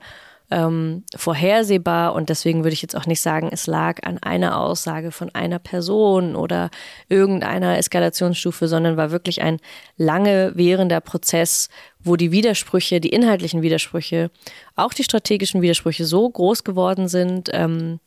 ähm, 0.50 1.05
vorhersehbar 1.17 2.15
und 2.15 2.29
deswegen 2.29 2.62
würde 2.62 2.75
ich 2.75 2.83
jetzt 2.83 2.97
auch 2.97 3.07
nicht 3.07 3.21
sagen, 3.21 3.49
es 3.50 3.67
lag 3.67 4.05
an 4.05 4.19
einer 4.19 4.61
Aussage 4.61 5.11
von 5.11 5.35
einer 5.35 5.59
Person 5.59 6.37
oder 6.37 6.71
irgendeiner 7.09 7.76
Eskalationsstufe, 7.79 8.69
sondern 8.69 8.97
war 8.97 9.11
wirklich 9.11 9.43
ein 9.43 9.59
lange 9.97 10.53
währender 10.55 11.00
Prozess, 11.00 11.69
wo 11.99 12.17
die 12.17 12.31
Widersprüche, 12.31 13.00
die 13.00 13.09
inhaltlichen 13.09 13.62
Widersprüche, 13.62 14.31
auch 14.76 14.95
die 14.95 15.05
strategischen 15.05 15.62
Widersprüche 15.62 16.05
so 16.05 16.29
groß 16.29 16.62
geworden 16.62 17.09
sind 17.09 17.50
ähm, 17.53 17.99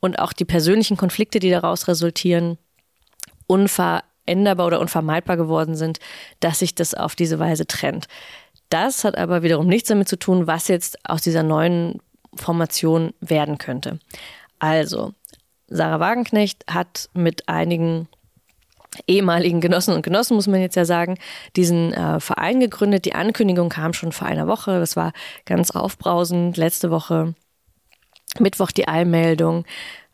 und 0.00 0.18
auch 0.18 0.34
die 0.34 0.44
persönlichen 0.44 0.98
Konflikte, 0.98 1.38
die 1.38 1.50
daraus 1.50 1.88
resultieren, 1.88 2.58
unveränderbar 3.46 4.66
oder 4.66 4.80
unvermeidbar 4.80 5.38
geworden 5.38 5.76
sind, 5.76 5.98
dass 6.40 6.58
sich 6.58 6.74
das 6.74 6.92
auf 6.92 7.14
diese 7.14 7.38
Weise 7.38 7.66
trennt. 7.66 8.06
Das 8.68 9.04
hat 9.04 9.16
aber 9.16 9.42
wiederum 9.42 9.66
nichts 9.66 9.88
damit 9.88 10.08
zu 10.08 10.18
tun, 10.18 10.46
was 10.46 10.68
jetzt 10.68 10.98
aus 11.08 11.22
dieser 11.22 11.42
neuen 11.42 12.00
Formation 12.34 13.12
werden 13.20 13.58
könnte. 13.58 13.98
Also, 14.58 15.12
Sarah 15.68 16.00
Wagenknecht 16.00 16.64
hat 16.68 17.08
mit 17.14 17.48
einigen 17.48 18.08
ehemaligen 19.06 19.60
Genossen 19.60 19.94
und 19.94 20.02
Genossen, 20.02 20.34
muss 20.34 20.46
man 20.46 20.60
jetzt 20.60 20.76
ja 20.76 20.84
sagen, 20.84 21.18
diesen 21.54 21.92
äh, 21.92 22.20
Verein 22.20 22.60
gegründet. 22.60 23.04
Die 23.04 23.14
Ankündigung 23.14 23.68
kam 23.68 23.92
schon 23.92 24.12
vor 24.12 24.26
einer 24.26 24.46
Woche. 24.46 24.78
Das 24.78 24.96
war 24.96 25.12
ganz 25.44 25.70
aufbrausend. 25.70 26.56
Letzte 26.56 26.90
Woche, 26.90 27.34
Mittwoch 28.38 28.70
die 28.70 28.88
Einmeldung. 28.88 29.64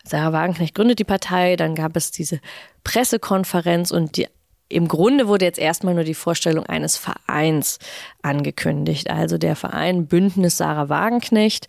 Sarah 0.05 0.33
Wagenknecht 0.33 0.75
gründet 0.75 0.99
die 0.99 1.05
Partei, 1.05 1.55
dann 1.55 1.77
gab 1.77 1.97
es 1.97 2.11
diese 2.11 2.41
Pressekonferenz 2.83 3.93
und 3.93 4.17
die 4.17 4.27
im 4.73 4.88
Grunde 4.88 5.29
wurde 5.29 5.45
jetzt 5.45 5.59
erstmal 5.59 5.95
nur 5.95 6.05
die 6.05 6.14
Vorstellung 6.14 6.67
eines 6.67 6.97
Vereins 6.97 7.79
angekündigt. 8.23 9.11
Also 9.11 9.38
der 9.38 9.57
Verein 9.57 10.07
Bündnis 10.07 10.57
Sarah 10.57 10.88
Wagenknecht. 10.88 11.69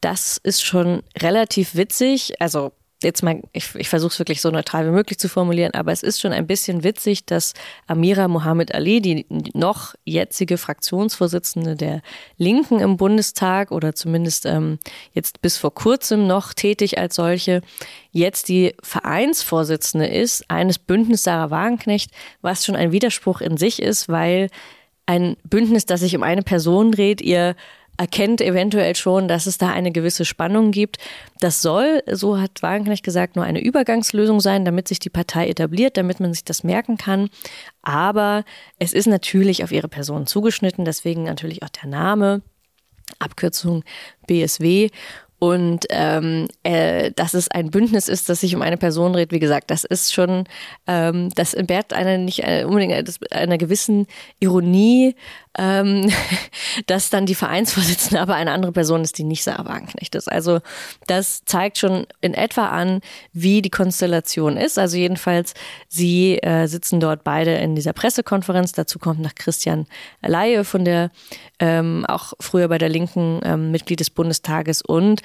Das 0.00 0.38
ist 0.38 0.62
schon 0.62 1.02
relativ 1.20 1.74
witzig. 1.74 2.40
Also 2.40 2.72
jetzt 3.04 3.22
mal, 3.22 3.42
ich, 3.52 3.74
ich 3.74 3.88
versuche 3.88 4.12
es 4.12 4.18
wirklich 4.18 4.40
so 4.40 4.50
neutral 4.50 4.86
wie 4.86 4.90
möglich 4.90 5.18
zu 5.18 5.28
formulieren, 5.28 5.74
aber 5.74 5.92
es 5.92 6.02
ist 6.02 6.20
schon 6.20 6.32
ein 6.32 6.46
bisschen 6.46 6.82
witzig, 6.82 7.24
dass 7.26 7.54
Amira 7.86 8.26
Mohammed 8.28 8.74
Ali, 8.74 9.00
die 9.00 9.26
noch 9.52 9.94
jetzige 10.04 10.58
Fraktionsvorsitzende 10.58 11.76
der 11.76 12.02
Linken 12.36 12.80
im 12.80 12.96
Bundestag 12.96 13.70
oder 13.70 13.94
zumindest 13.94 14.46
ähm, 14.46 14.78
jetzt 15.12 15.42
bis 15.42 15.56
vor 15.56 15.74
kurzem 15.74 16.26
noch 16.26 16.54
tätig 16.54 16.98
als 16.98 17.14
solche, 17.14 17.60
jetzt 18.10 18.48
die 18.48 18.74
Vereinsvorsitzende 18.82 20.06
ist 20.06 20.50
eines 20.50 20.78
Bündnis 20.78 21.22
Sarah 21.22 21.50
Wagenknecht, 21.50 22.10
was 22.42 22.64
schon 22.64 22.76
ein 22.76 22.92
Widerspruch 22.92 23.40
in 23.40 23.56
sich 23.56 23.80
ist, 23.80 24.08
weil 24.08 24.48
ein 25.06 25.36
Bündnis, 25.44 25.86
das 25.86 26.00
sich 26.00 26.16
um 26.16 26.22
eine 26.22 26.42
Person 26.42 26.92
dreht, 26.92 27.20
ihr 27.20 27.56
erkennt 27.96 28.40
eventuell 28.40 28.96
schon, 28.96 29.28
dass 29.28 29.46
es 29.46 29.58
da 29.58 29.70
eine 29.70 29.92
gewisse 29.92 30.24
Spannung 30.24 30.70
gibt. 30.70 30.98
Das 31.40 31.62
soll, 31.62 32.02
so 32.10 32.40
hat 32.40 32.62
Wagenknecht 32.62 33.04
gesagt, 33.04 33.36
nur 33.36 33.44
eine 33.44 33.62
Übergangslösung 33.62 34.40
sein, 34.40 34.64
damit 34.64 34.88
sich 34.88 34.98
die 34.98 35.10
Partei 35.10 35.48
etabliert, 35.48 35.96
damit 35.96 36.20
man 36.20 36.32
sich 36.32 36.44
das 36.44 36.64
merken 36.64 36.96
kann. 36.96 37.30
Aber 37.82 38.44
es 38.78 38.92
ist 38.92 39.06
natürlich 39.06 39.62
auf 39.64 39.72
ihre 39.72 39.88
Person 39.88 40.26
zugeschnitten, 40.26 40.84
deswegen 40.84 41.24
natürlich 41.24 41.62
auch 41.62 41.68
der 41.68 41.88
Name. 41.88 42.42
Abkürzung 43.18 43.84
BSW. 44.26 44.90
Und 45.40 45.84
ähm, 45.90 46.48
äh, 46.62 47.10
dass 47.12 47.34
es 47.34 47.50
ein 47.50 47.70
Bündnis 47.70 48.08
ist, 48.08 48.30
das 48.30 48.40
sich 48.40 48.54
um 48.54 48.62
eine 48.62 48.78
Person 48.78 49.12
dreht, 49.12 49.30
wie 49.30 49.40
gesagt, 49.40 49.70
das 49.70 49.84
ist 49.84 50.14
schon, 50.14 50.44
ähm, 50.86 51.28
das 51.34 51.52
entbehrt 51.52 51.92
einer 51.92 52.16
nicht 52.16 52.38
äh, 52.44 52.64
unbedingt 52.64 53.20
einer 53.30 53.58
gewissen 53.58 54.06
Ironie, 54.40 55.16
ähm, 55.58 56.12
dass 56.86 57.10
dann 57.10 57.26
die 57.26 57.34
Vereinsvorsitzende 57.34 58.20
aber 58.20 58.34
eine 58.34 58.52
andere 58.52 58.72
Person 58.72 59.02
ist, 59.02 59.18
die 59.18 59.24
nicht 59.24 59.44
Sarah 59.44 59.64
Wagenknecht 59.64 60.14
ist. 60.14 60.30
Also 60.30 60.60
das 61.06 61.44
zeigt 61.44 61.78
schon 61.78 62.06
in 62.20 62.34
etwa 62.34 62.68
an, 62.68 63.00
wie 63.32 63.62
die 63.62 63.70
Konstellation 63.70 64.56
ist. 64.56 64.78
Also 64.78 64.96
jedenfalls, 64.96 65.54
sie 65.88 66.38
äh, 66.38 66.66
sitzen 66.66 67.00
dort 67.00 67.24
beide 67.24 67.54
in 67.54 67.74
dieser 67.74 67.92
Pressekonferenz. 67.92 68.72
Dazu 68.72 68.98
kommt 68.98 69.20
nach 69.20 69.34
Christian 69.34 69.86
Laie 70.22 70.64
von 70.64 70.84
der 70.84 71.10
ähm, 71.58 72.04
auch 72.06 72.32
früher 72.40 72.68
bei 72.68 72.78
der 72.78 72.88
Linken 72.88 73.40
ähm, 73.44 73.70
Mitglied 73.70 74.00
des 74.00 74.10
Bundestages 74.10 74.82
und 74.82 75.22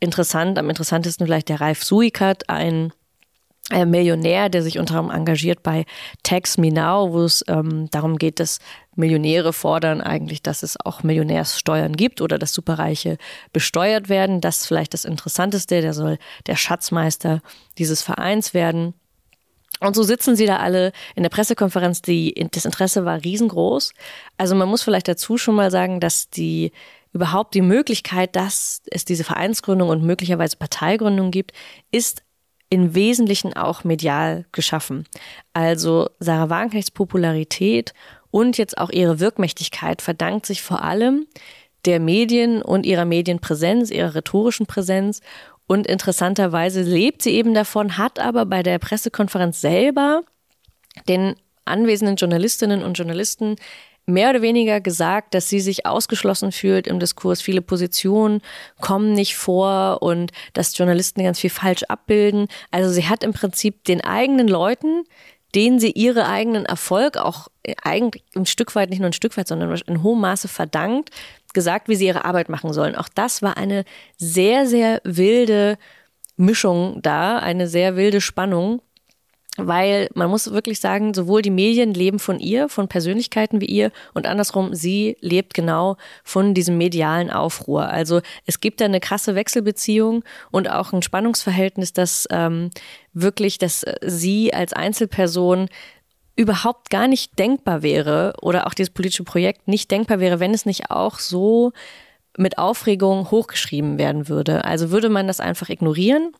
interessant, 0.00 0.58
am 0.58 0.68
interessantesten 0.68 1.26
vielleicht 1.26 1.48
der 1.48 1.60
Ralf 1.60 1.84
Suikat, 1.84 2.48
ein 2.48 2.62
ein 2.72 2.92
Millionär, 3.70 4.48
der 4.48 4.62
sich 4.62 4.78
unter 4.78 4.96
anderem 4.96 5.16
engagiert 5.16 5.62
bei 5.62 5.86
Tax 6.22 6.58
Me 6.58 6.70
Now, 6.72 7.12
wo 7.12 7.22
es 7.22 7.44
ähm, 7.48 7.88
darum 7.90 8.18
geht, 8.18 8.40
dass 8.40 8.58
Millionäre 8.96 9.52
fordern 9.52 10.00
eigentlich, 10.00 10.42
dass 10.42 10.62
es 10.62 10.78
auch 10.84 11.02
Millionärssteuern 11.02 11.96
gibt 11.96 12.20
oder 12.20 12.38
dass 12.38 12.52
Superreiche 12.52 13.16
besteuert 13.52 14.08
werden. 14.08 14.40
Das 14.40 14.58
ist 14.58 14.66
vielleicht 14.66 14.92
das 14.94 15.04
Interessanteste. 15.04 15.80
Der 15.80 15.94
soll 15.94 16.18
der 16.46 16.56
Schatzmeister 16.56 17.40
dieses 17.78 18.02
Vereins 18.02 18.52
werden. 18.52 18.94
Und 19.80 19.96
so 19.96 20.02
sitzen 20.02 20.36
sie 20.36 20.46
da 20.46 20.58
alle 20.58 20.92
in 21.14 21.22
der 21.22 21.30
Pressekonferenz. 21.30 22.02
Die, 22.02 22.34
das 22.52 22.64
Interesse 22.64 23.04
war 23.04 23.24
riesengroß. 23.24 23.94
Also 24.36 24.54
man 24.54 24.68
muss 24.68 24.82
vielleicht 24.82 25.08
dazu 25.08 25.38
schon 25.38 25.54
mal 25.54 25.70
sagen, 25.70 25.98
dass 25.98 26.28
die 26.28 26.72
überhaupt 27.12 27.54
die 27.54 27.62
Möglichkeit, 27.62 28.36
dass 28.36 28.82
es 28.90 29.04
diese 29.04 29.24
Vereinsgründung 29.24 29.88
und 29.88 30.02
möglicherweise 30.02 30.56
Parteigründung 30.56 31.30
gibt, 31.30 31.52
ist 31.90 32.22
im 32.72 32.94
Wesentlichen 32.94 33.52
auch 33.52 33.84
medial 33.84 34.46
geschaffen. 34.50 35.04
Also 35.52 36.08
Sarah 36.20 36.48
Wagenknechts 36.48 36.90
Popularität 36.90 37.92
und 38.30 38.56
jetzt 38.56 38.78
auch 38.78 38.88
ihre 38.88 39.20
Wirkmächtigkeit 39.20 40.00
verdankt 40.00 40.46
sich 40.46 40.62
vor 40.62 40.82
allem 40.82 41.26
der 41.84 42.00
Medien 42.00 42.62
und 42.62 42.86
ihrer 42.86 43.04
Medienpräsenz, 43.04 43.90
ihrer 43.90 44.14
rhetorischen 44.14 44.64
Präsenz. 44.64 45.20
Und 45.66 45.86
interessanterweise 45.86 46.80
lebt 46.80 47.20
sie 47.20 47.32
eben 47.32 47.52
davon, 47.52 47.98
hat 47.98 48.18
aber 48.18 48.46
bei 48.46 48.62
der 48.62 48.78
Pressekonferenz 48.78 49.60
selber 49.60 50.22
den 51.08 51.34
anwesenden 51.66 52.16
Journalistinnen 52.16 52.82
und 52.82 52.96
Journalisten 52.96 53.56
mehr 54.06 54.30
oder 54.30 54.42
weniger 54.42 54.80
gesagt, 54.80 55.34
dass 55.34 55.48
sie 55.48 55.60
sich 55.60 55.86
ausgeschlossen 55.86 56.52
fühlt 56.52 56.86
im 56.86 56.98
Diskurs. 56.98 57.40
Viele 57.40 57.62
Positionen 57.62 58.40
kommen 58.80 59.12
nicht 59.12 59.36
vor 59.36 60.02
und 60.02 60.32
dass 60.54 60.76
Journalisten 60.76 61.22
ganz 61.22 61.38
viel 61.38 61.50
falsch 61.50 61.84
abbilden. 61.84 62.48
Also 62.70 62.90
sie 62.90 63.08
hat 63.08 63.22
im 63.22 63.32
Prinzip 63.32 63.84
den 63.84 64.00
eigenen 64.00 64.48
Leuten, 64.48 65.04
denen 65.54 65.78
sie 65.78 65.90
ihre 65.90 66.26
eigenen 66.26 66.64
Erfolg 66.64 67.16
auch 67.16 67.48
eigentlich 67.82 68.24
ein 68.34 68.46
Stück 68.46 68.74
weit, 68.74 68.90
nicht 68.90 69.00
nur 69.00 69.10
ein 69.10 69.14
Stück 69.14 69.36
weit, 69.36 69.48
sondern 69.48 69.74
in 69.86 70.02
hohem 70.02 70.20
Maße 70.20 70.48
verdankt, 70.48 71.10
gesagt, 71.52 71.88
wie 71.88 71.96
sie 71.96 72.06
ihre 72.06 72.24
Arbeit 72.24 72.48
machen 72.48 72.72
sollen. 72.72 72.96
Auch 72.96 73.08
das 73.08 73.42
war 73.42 73.56
eine 73.56 73.84
sehr, 74.16 74.66
sehr 74.66 75.00
wilde 75.04 75.78
Mischung 76.36 77.00
da, 77.02 77.38
eine 77.38 77.68
sehr 77.68 77.96
wilde 77.96 78.20
Spannung 78.20 78.80
weil 79.58 80.08
man 80.14 80.30
muss 80.30 80.50
wirklich 80.50 80.80
sagen, 80.80 81.12
sowohl 81.12 81.42
die 81.42 81.50
Medien 81.50 81.92
leben 81.92 82.18
von 82.18 82.40
ihr, 82.40 82.68
von 82.70 82.88
Persönlichkeiten 82.88 83.60
wie 83.60 83.66
ihr 83.66 83.92
und 84.14 84.26
andersrum, 84.26 84.74
sie 84.74 85.16
lebt 85.20 85.52
genau 85.52 85.96
von 86.24 86.54
diesem 86.54 86.78
medialen 86.78 87.30
Aufruhr. 87.30 87.88
Also 87.88 88.22
es 88.46 88.60
gibt 88.60 88.80
da 88.80 88.86
eine 88.86 89.00
krasse 89.00 89.34
Wechselbeziehung 89.34 90.24
und 90.50 90.70
auch 90.70 90.92
ein 90.92 91.02
Spannungsverhältnis, 91.02 91.92
das 91.92 92.26
ähm, 92.30 92.70
wirklich, 93.12 93.58
dass 93.58 93.84
sie 94.00 94.54
als 94.54 94.72
Einzelperson 94.72 95.68
überhaupt 96.34 96.88
gar 96.88 97.06
nicht 97.06 97.38
denkbar 97.38 97.82
wäre 97.82 98.32
oder 98.40 98.66
auch 98.66 98.72
dieses 98.72 98.94
politische 98.94 99.24
Projekt 99.24 99.68
nicht 99.68 99.90
denkbar 99.90 100.18
wäre, 100.18 100.40
wenn 100.40 100.54
es 100.54 100.64
nicht 100.64 100.90
auch 100.90 101.18
so 101.18 101.72
mit 102.38 102.56
Aufregung 102.56 103.30
hochgeschrieben 103.30 103.98
werden 103.98 104.28
würde. 104.28 104.64
Also 104.64 104.90
würde 104.90 105.10
man 105.10 105.26
das 105.26 105.40
einfach 105.40 105.68
ignorieren 105.68 106.32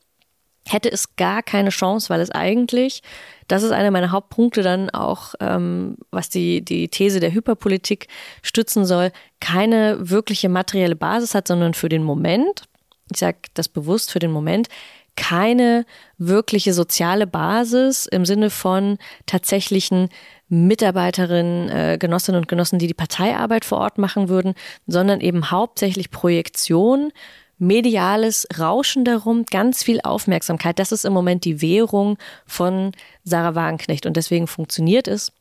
hätte 0.67 0.91
es 0.91 1.17
gar 1.17 1.43
keine 1.43 1.71
Chance, 1.71 2.09
weil 2.11 2.21
es 2.21 2.31
eigentlich, 2.31 3.03
das 3.49 3.63
ist 3.63 3.73
einer 3.73 3.91
meiner 3.91 4.13
Hauptpunkte 4.13 4.63
dann 4.63 4.91
auch, 4.91 5.35
ähm, 5.41 5.97
was 6.11 6.29
die, 6.29 6.65
die 6.65 6.89
These 6.89 7.21
der 7.21 7.33
Hyperpolitik 7.33 8.09
stützen 8.43 8.85
soll, 8.85 9.13
keine 9.41 9.99
wirkliche 10.01 10.49
materielle 10.49 10.97
Basis 10.97 11.35
hat, 11.35 11.49
sondern 11.49 11.75
für 11.75 11.89
den 11.89 12.05
Moment, 12.05 12.63
ich 13.11 13.19
sage 13.19 13.39
das 13.55 13.69
bewusst 13.69 14.11
für 14.11 14.21
den 14.21 14.31
Moment, 14.31 14.69
keine 15.17 15.85
wirkliche 16.17 16.73
soziale 16.73 17.27
Basis 17.27 18.07
im 18.07 18.25
Sinne 18.25 18.49
von 18.49 18.97
tatsächlichen 19.27 20.09
Mitarbeiterinnen, 20.49 21.69
äh, 21.69 21.99
Genossinnen 21.99 22.41
und 22.41 22.49
Genossen, 22.49 22.79
die 22.79 22.87
die 22.87 22.95
Parteiarbeit 22.95 23.65
vor 23.65 23.79
Ort 23.79 23.99
machen 23.99 24.29
würden, 24.29 24.55
sondern 24.87 25.21
eben 25.21 25.51
hauptsächlich 25.51 26.11
Projektion 26.11 27.13
mediales 27.59 28.47
Rauschen 28.59 29.05
darum, 29.05 29.45
ganz 29.45 29.83
viel 29.83 30.01
Aufmerksamkeit. 30.03 30.79
Das 30.79 30.93
ist 30.93 31.05
im 31.05 31.13
Moment 31.13 31.45
die 31.45 31.61
Währung 31.63 32.19
von 32.47 32.93
Sarah 33.25 33.55
Wagenknecht 33.55 34.07
und 34.07 34.17
deswegen 34.17 34.47
funktioniert 34.47 35.07
es 35.09 35.33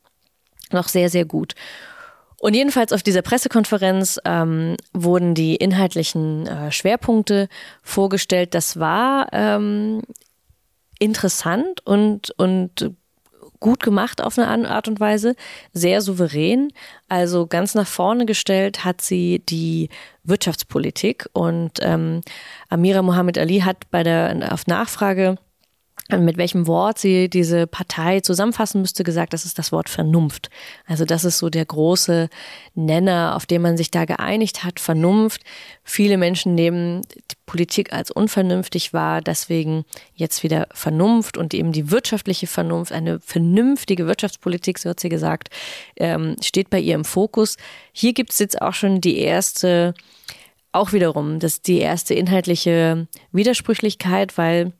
noch 0.71 0.87
sehr, 0.87 1.09
sehr 1.09 1.25
gut. 1.25 1.55
Und 2.39 2.55
jedenfalls 2.55 2.91
auf 2.91 3.03
dieser 3.03 3.21
Pressekonferenz 3.21 4.19
ähm, 4.25 4.75
wurden 4.93 5.35
die 5.35 5.55
inhaltlichen 5.55 6.47
äh, 6.47 6.71
Schwerpunkte 6.71 7.47
vorgestellt. 7.83 8.55
Das 8.55 8.79
war 8.79 9.27
ähm, 9.31 10.01
interessant 10.97 11.85
und, 11.85 12.31
und 12.37 12.95
gut 13.61 13.81
gemacht 13.81 14.21
auf 14.21 14.37
eine 14.37 14.69
Art 14.69 14.89
und 14.89 14.99
Weise, 14.99 15.35
sehr 15.71 16.01
souverän. 16.01 16.73
Also 17.07 17.47
ganz 17.47 17.73
nach 17.73 17.87
vorne 17.87 18.25
gestellt 18.25 18.83
hat 18.83 18.99
sie 18.99 19.39
die 19.39 19.87
Wirtschaftspolitik 20.25 21.29
und 21.31 21.79
ähm, 21.81 22.21
Amira 22.67 23.01
Mohammed 23.01 23.37
Ali 23.37 23.61
hat 23.61 23.89
bei 23.89 24.03
der 24.03 24.49
auf 24.51 24.67
Nachfrage 24.67 25.37
mit 26.19 26.37
welchem 26.37 26.67
Wort 26.67 26.97
sie 26.97 27.29
diese 27.29 27.67
Partei 27.67 28.19
zusammenfassen 28.19 28.81
müsste, 28.81 29.03
gesagt, 29.03 29.33
das 29.33 29.45
ist 29.45 29.57
das 29.57 29.71
Wort 29.71 29.89
Vernunft. 29.89 30.49
Also 30.85 31.05
das 31.05 31.23
ist 31.23 31.37
so 31.37 31.49
der 31.49 31.65
große 31.65 32.29
Nenner, 32.73 33.35
auf 33.35 33.45
den 33.45 33.61
man 33.61 33.77
sich 33.77 33.91
da 33.91 34.05
geeinigt 34.05 34.63
hat, 34.63 34.79
Vernunft. 34.79 35.41
Viele 35.83 36.17
Menschen 36.17 36.55
nehmen 36.55 37.01
die 37.01 37.35
Politik 37.45 37.93
als 37.93 38.11
unvernünftig 38.11 38.93
wahr, 38.93 39.21
deswegen 39.21 39.85
jetzt 40.13 40.43
wieder 40.43 40.67
Vernunft 40.73 41.37
und 41.37 41.53
eben 41.53 41.71
die 41.71 41.91
wirtschaftliche 41.91 42.47
Vernunft, 42.47 42.91
eine 42.91 43.19
vernünftige 43.19 44.07
Wirtschaftspolitik, 44.07 44.79
so 44.79 44.89
hat 44.89 44.99
sie 44.99 45.09
gesagt, 45.09 45.49
ähm, 45.97 46.35
steht 46.41 46.69
bei 46.69 46.79
ihr 46.79 46.95
im 46.95 47.05
Fokus. 47.05 47.57
Hier 47.91 48.13
gibt 48.13 48.31
es 48.31 48.39
jetzt 48.39 48.61
auch 48.61 48.73
schon 48.73 49.01
die 49.01 49.17
erste, 49.17 49.93
auch 50.71 50.93
wiederum, 50.93 51.39
das 51.39 51.61
die 51.61 51.79
erste 51.79 52.13
inhaltliche 52.13 53.07
Widersprüchlichkeit, 53.31 54.37
weil 54.37 54.73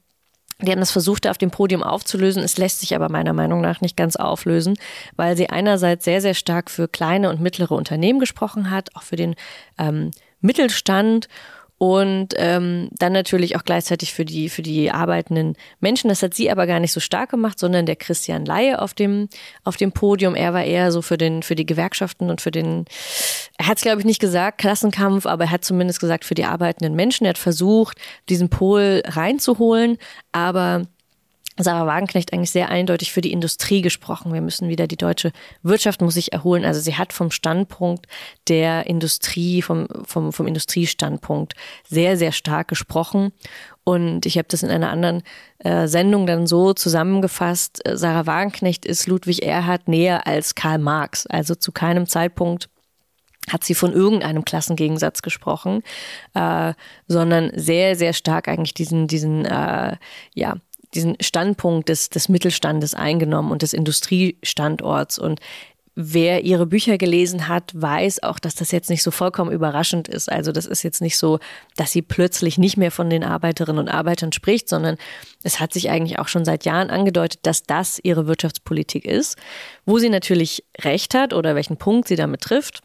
die 0.65 0.71
haben 0.71 0.79
das 0.79 0.91
versucht, 0.91 1.27
auf 1.27 1.37
dem 1.37 1.51
Podium 1.51 1.83
aufzulösen. 1.83 2.43
Es 2.43 2.57
lässt 2.57 2.79
sich 2.79 2.95
aber 2.95 3.09
meiner 3.09 3.33
Meinung 3.33 3.61
nach 3.61 3.81
nicht 3.81 3.97
ganz 3.97 4.15
auflösen, 4.15 4.77
weil 5.15 5.35
sie 5.37 5.49
einerseits 5.49 6.05
sehr, 6.05 6.21
sehr 6.21 6.33
stark 6.33 6.69
für 6.69 6.87
kleine 6.87 7.29
und 7.29 7.41
mittlere 7.41 7.71
Unternehmen 7.71 8.19
gesprochen 8.19 8.71
hat, 8.71 8.95
auch 8.95 9.03
für 9.03 9.15
den 9.15 9.35
ähm, 9.77 10.11
Mittelstand 10.41 11.27
und 11.81 12.35
ähm, 12.38 12.89
dann 12.91 13.11
natürlich 13.11 13.55
auch 13.55 13.63
gleichzeitig 13.63 14.13
für 14.13 14.23
die, 14.23 14.50
für 14.50 14.61
die 14.61 14.91
arbeitenden 14.91 15.55
Menschen. 15.79 16.09
Das 16.09 16.21
hat 16.21 16.35
sie 16.35 16.51
aber 16.51 16.67
gar 16.67 16.79
nicht 16.79 16.91
so 16.91 17.00
stark 17.00 17.31
gemacht, 17.31 17.57
sondern 17.57 17.88
der 17.88 17.95
Christian 17.95 18.45
Laie 18.45 18.79
auf 18.79 18.93
dem, 18.93 19.29
auf 19.63 19.77
dem 19.77 19.91
Podium. 19.91 20.35
Er 20.35 20.53
war 20.53 20.63
eher 20.63 20.91
so 20.91 21.01
für, 21.01 21.17
den, 21.17 21.41
für 21.41 21.55
die 21.55 21.65
Gewerkschaften 21.65 22.29
und 22.29 22.39
für 22.39 22.51
den, 22.51 22.85
er 23.57 23.65
hat 23.65 23.77
es 23.77 23.83
glaube 23.83 24.00
ich 24.00 24.05
nicht 24.05 24.21
gesagt, 24.21 24.59
Klassenkampf, 24.59 25.25
aber 25.25 25.45
er 25.45 25.51
hat 25.51 25.65
zumindest 25.65 26.00
gesagt 26.00 26.23
für 26.23 26.35
die 26.35 26.45
arbeitenden 26.45 26.93
Menschen. 26.93 27.25
Er 27.25 27.29
hat 27.29 27.39
versucht, 27.39 27.97
diesen 28.29 28.50
Pol 28.50 29.01
reinzuholen, 29.07 29.97
aber 30.31 30.83
Sarah 31.63 31.87
Wagenknecht 31.87 32.33
eigentlich 32.33 32.51
sehr 32.51 32.69
eindeutig 32.69 33.11
für 33.11 33.21
die 33.21 33.31
Industrie 33.31 33.81
gesprochen. 33.81 34.33
Wir 34.33 34.41
müssen 34.41 34.69
wieder, 34.69 34.87
die 34.87 34.97
deutsche 34.97 35.31
Wirtschaft 35.63 36.01
muss 36.01 36.15
sich 36.15 36.33
erholen. 36.33 36.65
Also 36.65 36.79
sie 36.79 36.95
hat 36.95 37.13
vom 37.13 37.31
Standpunkt 37.31 38.07
der 38.47 38.87
Industrie, 38.87 39.61
vom, 39.61 39.87
vom, 40.05 40.33
vom 40.33 40.47
Industriestandpunkt 40.47 41.55
sehr, 41.87 42.17
sehr 42.17 42.31
stark 42.31 42.67
gesprochen. 42.67 43.31
Und 43.83 44.25
ich 44.25 44.37
habe 44.37 44.47
das 44.47 44.63
in 44.63 44.69
einer 44.69 44.91
anderen 44.91 45.23
äh, 45.59 45.87
Sendung 45.87 46.27
dann 46.27 46.47
so 46.47 46.73
zusammengefasst. 46.73 47.85
Äh, 47.85 47.97
Sarah 47.97 48.25
Wagenknecht 48.25 48.85
ist 48.85 49.07
Ludwig 49.07 49.43
Erhard 49.43 49.87
näher 49.87 50.27
als 50.27 50.55
Karl 50.55 50.77
Marx. 50.77 51.25
Also 51.27 51.55
zu 51.55 51.71
keinem 51.71 52.07
Zeitpunkt 52.07 52.69
hat 53.49 53.63
sie 53.63 53.75
von 53.75 53.91
irgendeinem 53.91 54.45
Klassengegensatz 54.45 55.21
gesprochen, 55.21 55.83
äh, 56.33 56.73
sondern 57.07 57.51
sehr, 57.55 57.95
sehr 57.95 58.13
stark 58.13 58.47
eigentlich 58.47 58.73
diesen, 58.73 59.07
diesen, 59.07 59.45
äh, 59.45 59.97
ja, 60.33 60.55
diesen 60.93 61.15
Standpunkt 61.21 61.89
des, 61.89 62.10
des 62.10 62.29
Mittelstandes 62.29 62.93
eingenommen 62.93 63.51
und 63.51 63.62
des 63.62 63.74
Industriestandorts. 63.74 65.19
Und 65.19 65.39
wer 65.95 66.43
ihre 66.43 66.65
Bücher 66.65 66.98
gelesen 66.98 67.48
hat, 67.48 67.71
weiß 67.74 68.24
auch, 68.24 68.39
dass 68.39 68.55
das 68.55 68.71
jetzt 68.71 68.89
nicht 68.89 69.03
so 69.03 69.12
vollkommen 69.12 69.51
überraschend 69.51 70.07
ist. 70.07 70.31
Also 70.31 70.51
das 70.51 70.65
ist 70.65 70.83
jetzt 70.83 71.01
nicht 71.01 71.17
so, 71.17 71.39
dass 71.75 71.91
sie 71.91 72.01
plötzlich 72.01 72.57
nicht 72.57 72.77
mehr 72.77 72.91
von 72.91 73.10
den 73.10 73.24
Arbeiterinnen 73.24 73.79
und 73.79 73.89
Arbeitern 73.89 74.31
spricht, 74.31 74.69
sondern 74.69 74.98
es 75.43 75.60
hat 75.60 75.74
sich 75.74 75.89
eigentlich 75.89 76.19
auch 76.19 76.27
schon 76.27 76.45
seit 76.45 76.65
Jahren 76.65 76.89
angedeutet, 76.89 77.41
dass 77.43 77.63
das 77.63 78.00
ihre 78.01 78.27
Wirtschaftspolitik 78.27 79.05
ist. 79.05 79.38
Wo 79.86 80.00
sie 80.00 80.10
natürlich 80.10 80.63
recht 80.79 81.13
hat 81.13 81.33
oder 81.33 81.55
welchen 81.55 81.77
Punkt 81.77 82.07
sie 82.07 82.15
damit 82.15 82.41
trifft, 82.41 82.81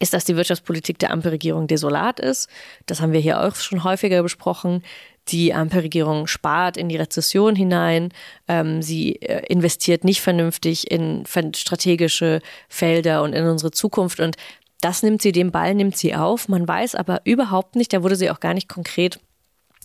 ist, 0.00 0.14
dass 0.14 0.24
die 0.24 0.36
Wirtschaftspolitik 0.36 0.98
der 0.98 1.10
Ampelregierung 1.10 1.66
desolat 1.66 2.18
ist. 2.18 2.48
Das 2.86 3.00
haben 3.00 3.12
wir 3.12 3.20
hier 3.20 3.42
auch 3.42 3.54
schon 3.56 3.84
häufiger 3.84 4.22
besprochen. 4.22 4.82
Die 5.28 5.54
Ampelregierung 5.54 6.26
spart 6.26 6.76
in 6.76 6.88
die 6.88 6.96
Rezession 6.96 7.54
hinein. 7.54 8.10
Ähm, 8.48 8.82
sie 8.82 9.16
äh, 9.22 9.46
investiert 9.46 10.04
nicht 10.04 10.20
vernünftig 10.20 10.90
in 10.90 11.24
strategische 11.54 12.40
Felder 12.68 13.22
und 13.22 13.32
in 13.32 13.46
unsere 13.46 13.70
Zukunft. 13.70 14.20
Und 14.20 14.36
das 14.80 15.02
nimmt 15.02 15.22
sie, 15.22 15.32
den 15.32 15.52
Ball 15.52 15.74
nimmt 15.74 15.96
sie 15.96 16.14
auf. 16.14 16.48
Man 16.48 16.66
weiß 16.66 16.96
aber 16.96 17.20
überhaupt 17.24 17.76
nicht, 17.76 17.92
da 17.92 18.02
wurde 18.02 18.16
sie 18.16 18.30
auch 18.30 18.40
gar 18.40 18.54
nicht 18.54 18.68
konkret 18.68 19.20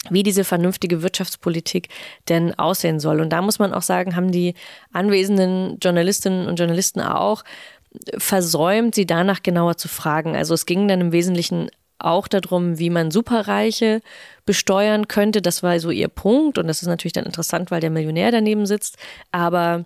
wie 0.10 0.24
diese 0.24 0.44
vernünftige 0.44 1.02
Wirtschaftspolitik 1.02 1.90
denn 2.30 2.58
aussehen 2.58 3.00
soll. 3.00 3.20
Und 3.20 3.30
da 3.30 3.42
muss 3.42 3.60
man 3.60 3.74
auch 3.74 3.82
sagen, 3.82 4.16
haben 4.16 4.32
die 4.32 4.54
anwesenden 4.94 5.80
Journalistinnen 5.82 6.48
und 6.48 6.58
Journalisten 6.58 7.02
auch 7.02 7.44
versäumt, 8.18 8.96
sie 8.96 9.06
danach 9.06 9.44
genauer 9.44 9.78
zu 9.78 9.88
fragen. 9.88 10.36
Also 10.36 10.54
es 10.54 10.66
ging 10.66 10.88
dann 10.88 11.02
im 11.02 11.12
Wesentlichen 11.12 11.70
auch 12.00 12.28
darum, 12.28 12.80
wie 12.80 12.90
man 12.90 13.12
Superreiche 13.12 14.02
besteuern 14.46 15.08
könnte. 15.08 15.42
Das 15.42 15.64
war 15.64 15.80
so 15.80 15.90
ihr 15.90 16.08
Punkt 16.08 16.58
und 16.58 16.68
das 16.68 16.82
ist 16.82 16.88
natürlich 16.88 17.14
dann 17.14 17.26
interessant, 17.26 17.72
weil 17.72 17.82
der 17.82 17.90
Millionär 17.90 18.32
daneben 18.32 18.66
sitzt. 18.66 18.98
Aber 19.32 19.86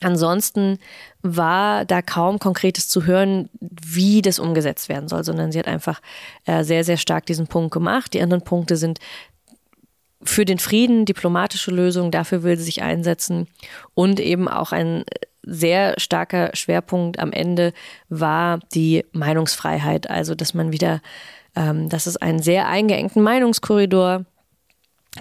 ansonsten 0.00 0.78
war 1.22 1.84
da 1.84 2.02
kaum 2.02 2.38
Konkretes 2.38 2.88
zu 2.88 3.06
hören, 3.06 3.48
wie 3.60 4.22
das 4.22 4.38
umgesetzt 4.38 4.88
werden 4.88 5.08
soll, 5.08 5.24
sondern 5.24 5.52
sie 5.52 5.58
hat 5.58 5.68
einfach 5.68 6.00
äh, 6.46 6.64
sehr, 6.64 6.84
sehr 6.84 6.96
stark 6.96 7.26
diesen 7.26 7.46
Punkt 7.46 7.72
gemacht. 7.72 8.14
Die 8.14 8.22
anderen 8.22 8.44
Punkte 8.44 8.76
sind 8.76 8.98
für 10.22 10.44
den 10.44 10.58
Frieden, 10.58 11.04
diplomatische 11.04 11.70
Lösungen, 11.70 12.10
dafür 12.10 12.42
will 12.42 12.56
sie 12.56 12.64
sich 12.64 12.82
einsetzen 12.82 13.46
und 13.94 14.18
eben 14.18 14.48
auch 14.48 14.72
ein 14.72 15.04
sehr 15.48 15.94
starker 15.98 16.50
Schwerpunkt 16.54 17.18
am 17.18 17.32
Ende 17.32 17.72
war 18.08 18.60
die 18.74 19.04
Meinungsfreiheit. 19.12 20.10
Also, 20.10 20.34
dass 20.34 20.54
man 20.54 20.72
wieder, 20.72 21.00
ähm, 21.56 21.88
dass 21.88 22.06
es 22.06 22.16
einen 22.16 22.40
sehr 22.40 22.68
eingeengten 22.68 23.22
Meinungskorridor 23.22 24.24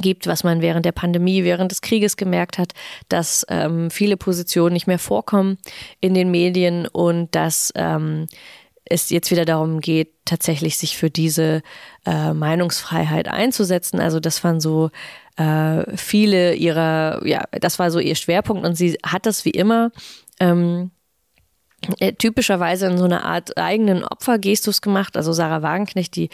gibt, 0.02 0.28
was 0.28 0.44
man 0.44 0.62
während 0.62 0.86
der 0.86 0.92
Pandemie, 0.92 1.44
während 1.44 1.72
des 1.72 1.82
Krieges 1.82 2.18
gemerkt 2.18 2.58
hat, 2.58 2.74
dass 3.10 3.46
ähm, 3.50 3.90
viele 3.90 4.18
Positionen 4.18 4.74
nicht 4.74 4.88
mehr 4.88 5.00
vorkommen 5.00 5.58
in 6.02 6.14
den 6.14 6.30
Medien 6.30 6.88
und 6.88 7.34
dass 7.34 7.72
ähm, 7.76 8.28
es 8.86 9.10
jetzt 9.10 9.32
wieder 9.32 9.46
darum 9.46 9.82
geht, 9.82 10.14
tatsächlich 10.26 10.78
sich 10.78 10.98
für 10.98 11.10
diese 11.10 11.62
äh, 12.06 12.34
Meinungsfreiheit 12.34 13.28
einzusetzen. 13.28 14.00
Also 14.00 14.20
das 14.20 14.44
waren 14.44 14.60
so 14.60 14.92
äh, 15.38 15.96
viele 15.96 16.56
ihrer, 16.56 17.26
ja, 17.26 17.44
das 17.52 17.80
war 17.80 17.92
so 17.92 18.00
ihr 18.00 18.16
Schwerpunkt 18.16 18.66
und 18.66 18.76
sie 18.76 18.98
hat 19.06 19.26
das 19.26 19.46
wie 19.46 19.52
immer 19.52 19.92
ähm, 20.40 20.92
äh, 22.00 22.14
typischerweise 22.14 22.88
in 22.88 22.98
so 22.98 23.06
einer 23.06 23.24
Art 23.24 23.58
eigenen 23.58 24.04
Opfergestus 24.04 24.82
gemacht. 24.82 25.16
Also 25.16 25.34
Sarah 25.34 25.62
Wagenknecht, 25.62 26.16
die 26.16 26.30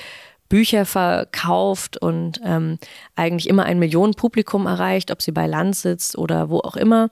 Bücher 0.49 0.85
verkauft 0.85 1.97
und 1.97 2.39
ähm, 2.45 2.77
eigentlich 3.15 3.49
immer 3.49 3.63
ein 3.65 3.79
Millionenpublikum 3.79 4.67
erreicht, 4.67 5.11
ob 5.11 5.21
sie 5.21 5.31
bei 5.31 5.47
Land 5.47 5.75
sitzt 5.75 6.17
oder 6.17 6.49
wo 6.49 6.59
auch 6.59 6.75
immer, 6.75 7.09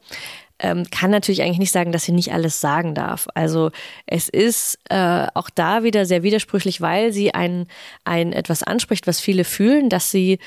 ähm, 0.60 0.86
kann 0.92 1.10
natürlich 1.10 1.42
eigentlich 1.42 1.58
nicht 1.58 1.72
sagen, 1.72 1.92
dass 1.92 2.04
sie 2.04 2.12
nicht 2.12 2.34
alles 2.34 2.62
sagen 2.62 2.94
darf. 2.94 3.28
Also 3.34 3.72
es 4.06 4.30
ist 4.30 4.78
äh, 4.90 5.26
auch 5.34 5.50
da 5.50 5.84
wieder 5.84 6.06
sehr 6.06 6.24
widersprüchlich, 6.24 6.82
weil 6.82 7.12
sie 7.12 7.34
ein, 7.34 7.68
ein 8.06 8.32
etwas 8.32 8.62
anspricht, 8.62 9.08
was 9.08 9.20
viele 9.20 9.44
fühlen, 9.44 9.90
dass 9.90 10.12
sie 10.12 10.38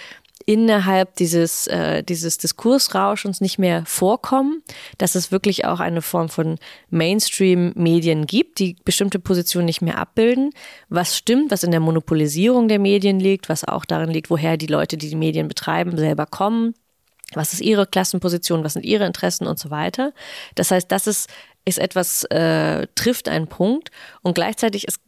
innerhalb 0.46 1.16
dieses, 1.16 1.66
äh, 1.66 2.02
dieses 2.02 2.38
Diskursrauschens 2.38 3.40
nicht 3.40 3.58
mehr 3.58 3.84
vorkommen, 3.86 4.62
dass 4.98 5.14
es 5.14 5.32
wirklich 5.32 5.64
auch 5.64 5.80
eine 5.80 6.02
Form 6.02 6.28
von 6.28 6.58
Mainstream-Medien 6.90 8.26
gibt, 8.26 8.58
die 8.58 8.76
bestimmte 8.84 9.18
Positionen 9.18 9.66
nicht 9.66 9.82
mehr 9.82 9.98
abbilden. 9.98 10.50
Was 10.88 11.16
stimmt, 11.16 11.50
was 11.50 11.62
in 11.62 11.70
der 11.70 11.80
Monopolisierung 11.80 12.68
der 12.68 12.78
Medien 12.78 13.20
liegt, 13.20 13.48
was 13.48 13.64
auch 13.64 13.84
darin 13.84 14.10
liegt, 14.10 14.30
woher 14.30 14.56
die 14.56 14.66
Leute, 14.66 14.96
die 14.96 15.08
die 15.08 15.16
Medien 15.16 15.48
betreiben, 15.48 15.96
selber 15.96 16.26
kommen. 16.26 16.74
Was 17.32 17.52
ist 17.52 17.60
ihre 17.60 17.86
Klassenposition, 17.86 18.64
was 18.64 18.74
sind 18.74 18.84
ihre 18.84 19.06
Interessen 19.06 19.46
und 19.46 19.58
so 19.58 19.70
weiter. 19.70 20.12
Das 20.54 20.70
heißt, 20.70 20.92
das 20.92 21.06
ist, 21.06 21.28
ist 21.64 21.78
etwas, 21.78 22.24
äh, 22.24 22.86
trifft 22.94 23.28
einen 23.28 23.48
Punkt 23.48 23.90
und 24.22 24.34
gleichzeitig 24.34 24.86
ist 24.86 25.00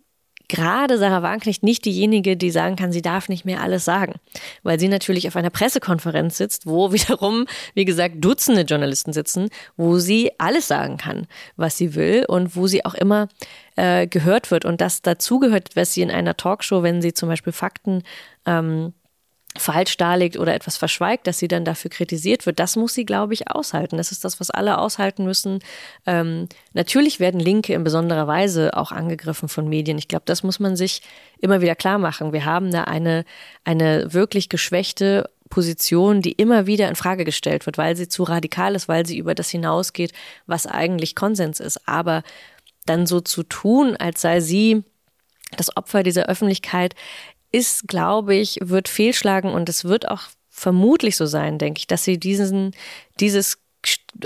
gerade 0.48 0.98
Sarah 0.98 1.22
Wagenknecht 1.22 1.62
nicht 1.62 1.84
diejenige, 1.84 2.36
die 2.36 2.50
sagen 2.50 2.76
kann, 2.76 2.92
sie 2.92 3.02
darf 3.02 3.28
nicht 3.28 3.44
mehr 3.44 3.60
alles 3.60 3.84
sagen, 3.84 4.14
weil 4.62 4.78
sie 4.78 4.88
natürlich 4.88 5.28
auf 5.28 5.36
einer 5.36 5.50
Pressekonferenz 5.50 6.36
sitzt, 6.36 6.66
wo 6.66 6.92
wiederum, 6.96 7.46
wie 7.74 7.84
gesagt, 7.84 8.16
Dutzende 8.18 8.62
Journalisten 8.62 9.12
sitzen, 9.12 9.48
wo 9.76 9.98
sie 9.98 10.30
alles 10.38 10.68
sagen 10.68 10.96
kann, 10.96 11.26
was 11.56 11.76
sie 11.76 11.94
will 11.94 12.24
und 12.26 12.56
wo 12.56 12.66
sie 12.66 12.84
auch 12.84 12.94
immer 12.94 13.28
äh, 13.76 14.06
gehört 14.06 14.50
wird. 14.50 14.64
Und 14.64 14.80
das 14.80 15.02
dazugehört, 15.02 15.70
was 15.74 15.92
sie 15.92 16.02
in 16.02 16.10
einer 16.10 16.36
Talkshow, 16.36 16.82
wenn 16.82 17.02
sie 17.02 17.12
zum 17.12 17.28
Beispiel 17.28 17.52
Fakten 17.52 18.02
ähm, 18.46 18.92
falsch 19.58 19.96
darlegt 19.96 20.38
oder 20.38 20.54
etwas 20.54 20.76
verschweigt, 20.76 21.26
dass 21.26 21.38
sie 21.38 21.48
dann 21.48 21.64
dafür 21.64 21.90
kritisiert 21.90 22.46
wird, 22.46 22.58
das 22.58 22.76
muss 22.76 22.94
sie, 22.94 23.04
glaube 23.04 23.34
ich, 23.34 23.50
aushalten. 23.50 23.96
Das 23.96 24.12
ist 24.12 24.24
das, 24.24 24.40
was 24.40 24.50
alle 24.50 24.78
aushalten 24.78 25.24
müssen. 25.24 25.60
Ähm, 26.06 26.48
natürlich 26.72 27.20
werden 27.20 27.40
Linke 27.40 27.74
in 27.74 27.84
besonderer 27.84 28.26
Weise 28.26 28.76
auch 28.76 28.92
angegriffen 28.92 29.48
von 29.48 29.68
Medien. 29.68 29.98
Ich 29.98 30.08
glaube, 30.08 30.24
das 30.26 30.42
muss 30.42 30.60
man 30.60 30.76
sich 30.76 31.02
immer 31.38 31.60
wieder 31.60 31.74
klar 31.74 31.98
machen. 31.98 32.32
Wir 32.32 32.44
haben 32.44 32.70
da 32.70 32.84
eine, 32.84 33.24
eine 33.64 34.12
wirklich 34.12 34.48
geschwächte 34.48 35.28
Position, 35.48 36.22
die 36.22 36.32
immer 36.32 36.66
wieder 36.66 36.88
in 36.88 36.96
Frage 36.96 37.24
gestellt 37.24 37.66
wird, 37.66 37.78
weil 37.78 37.96
sie 37.96 38.08
zu 38.08 38.24
radikal 38.24 38.74
ist, 38.74 38.88
weil 38.88 39.06
sie 39.06 39.18
über 39.18 39.34
das 39.34 39.50
hinausgeht, 39.50 40.12
was 40.46 40.66
eigentlich 40.66 41.14
Konsens 41.14 41.60
ist. 41.60 41.88
Aber 41.88 42.22
dann 42.84 43.06
so 43.06 43.20
zu 43.20 43.42
tun, 43.42 43.96
als 43.96 44.20
sei 44.20 44.40
sie 44.40 44.82
das 45.56 45.76
Opfer 45.76 46.02
dieser 46.02 46.26
Öffentlichkeit, 46.26 46.94
ist, 47.56 47.88
glaube 47.88 48.34
ich, 48.34 48.58
wird 48.62 48.86
fehlschlagen 48.88 49.50
und 49.50 49.70
es 49.70 49.84
wird 49.84 50.08
auch 50.08 50.24
vermutlich 50.50 51.16
so 51.16 51.24
sein, 51.24 51.58
denke 51.58 51.78
ich, 51.78 51.86
dass 51.86 52.04
sie 52.04 52.18
diesen, 52.18 52.72
dieses 53.18 53.58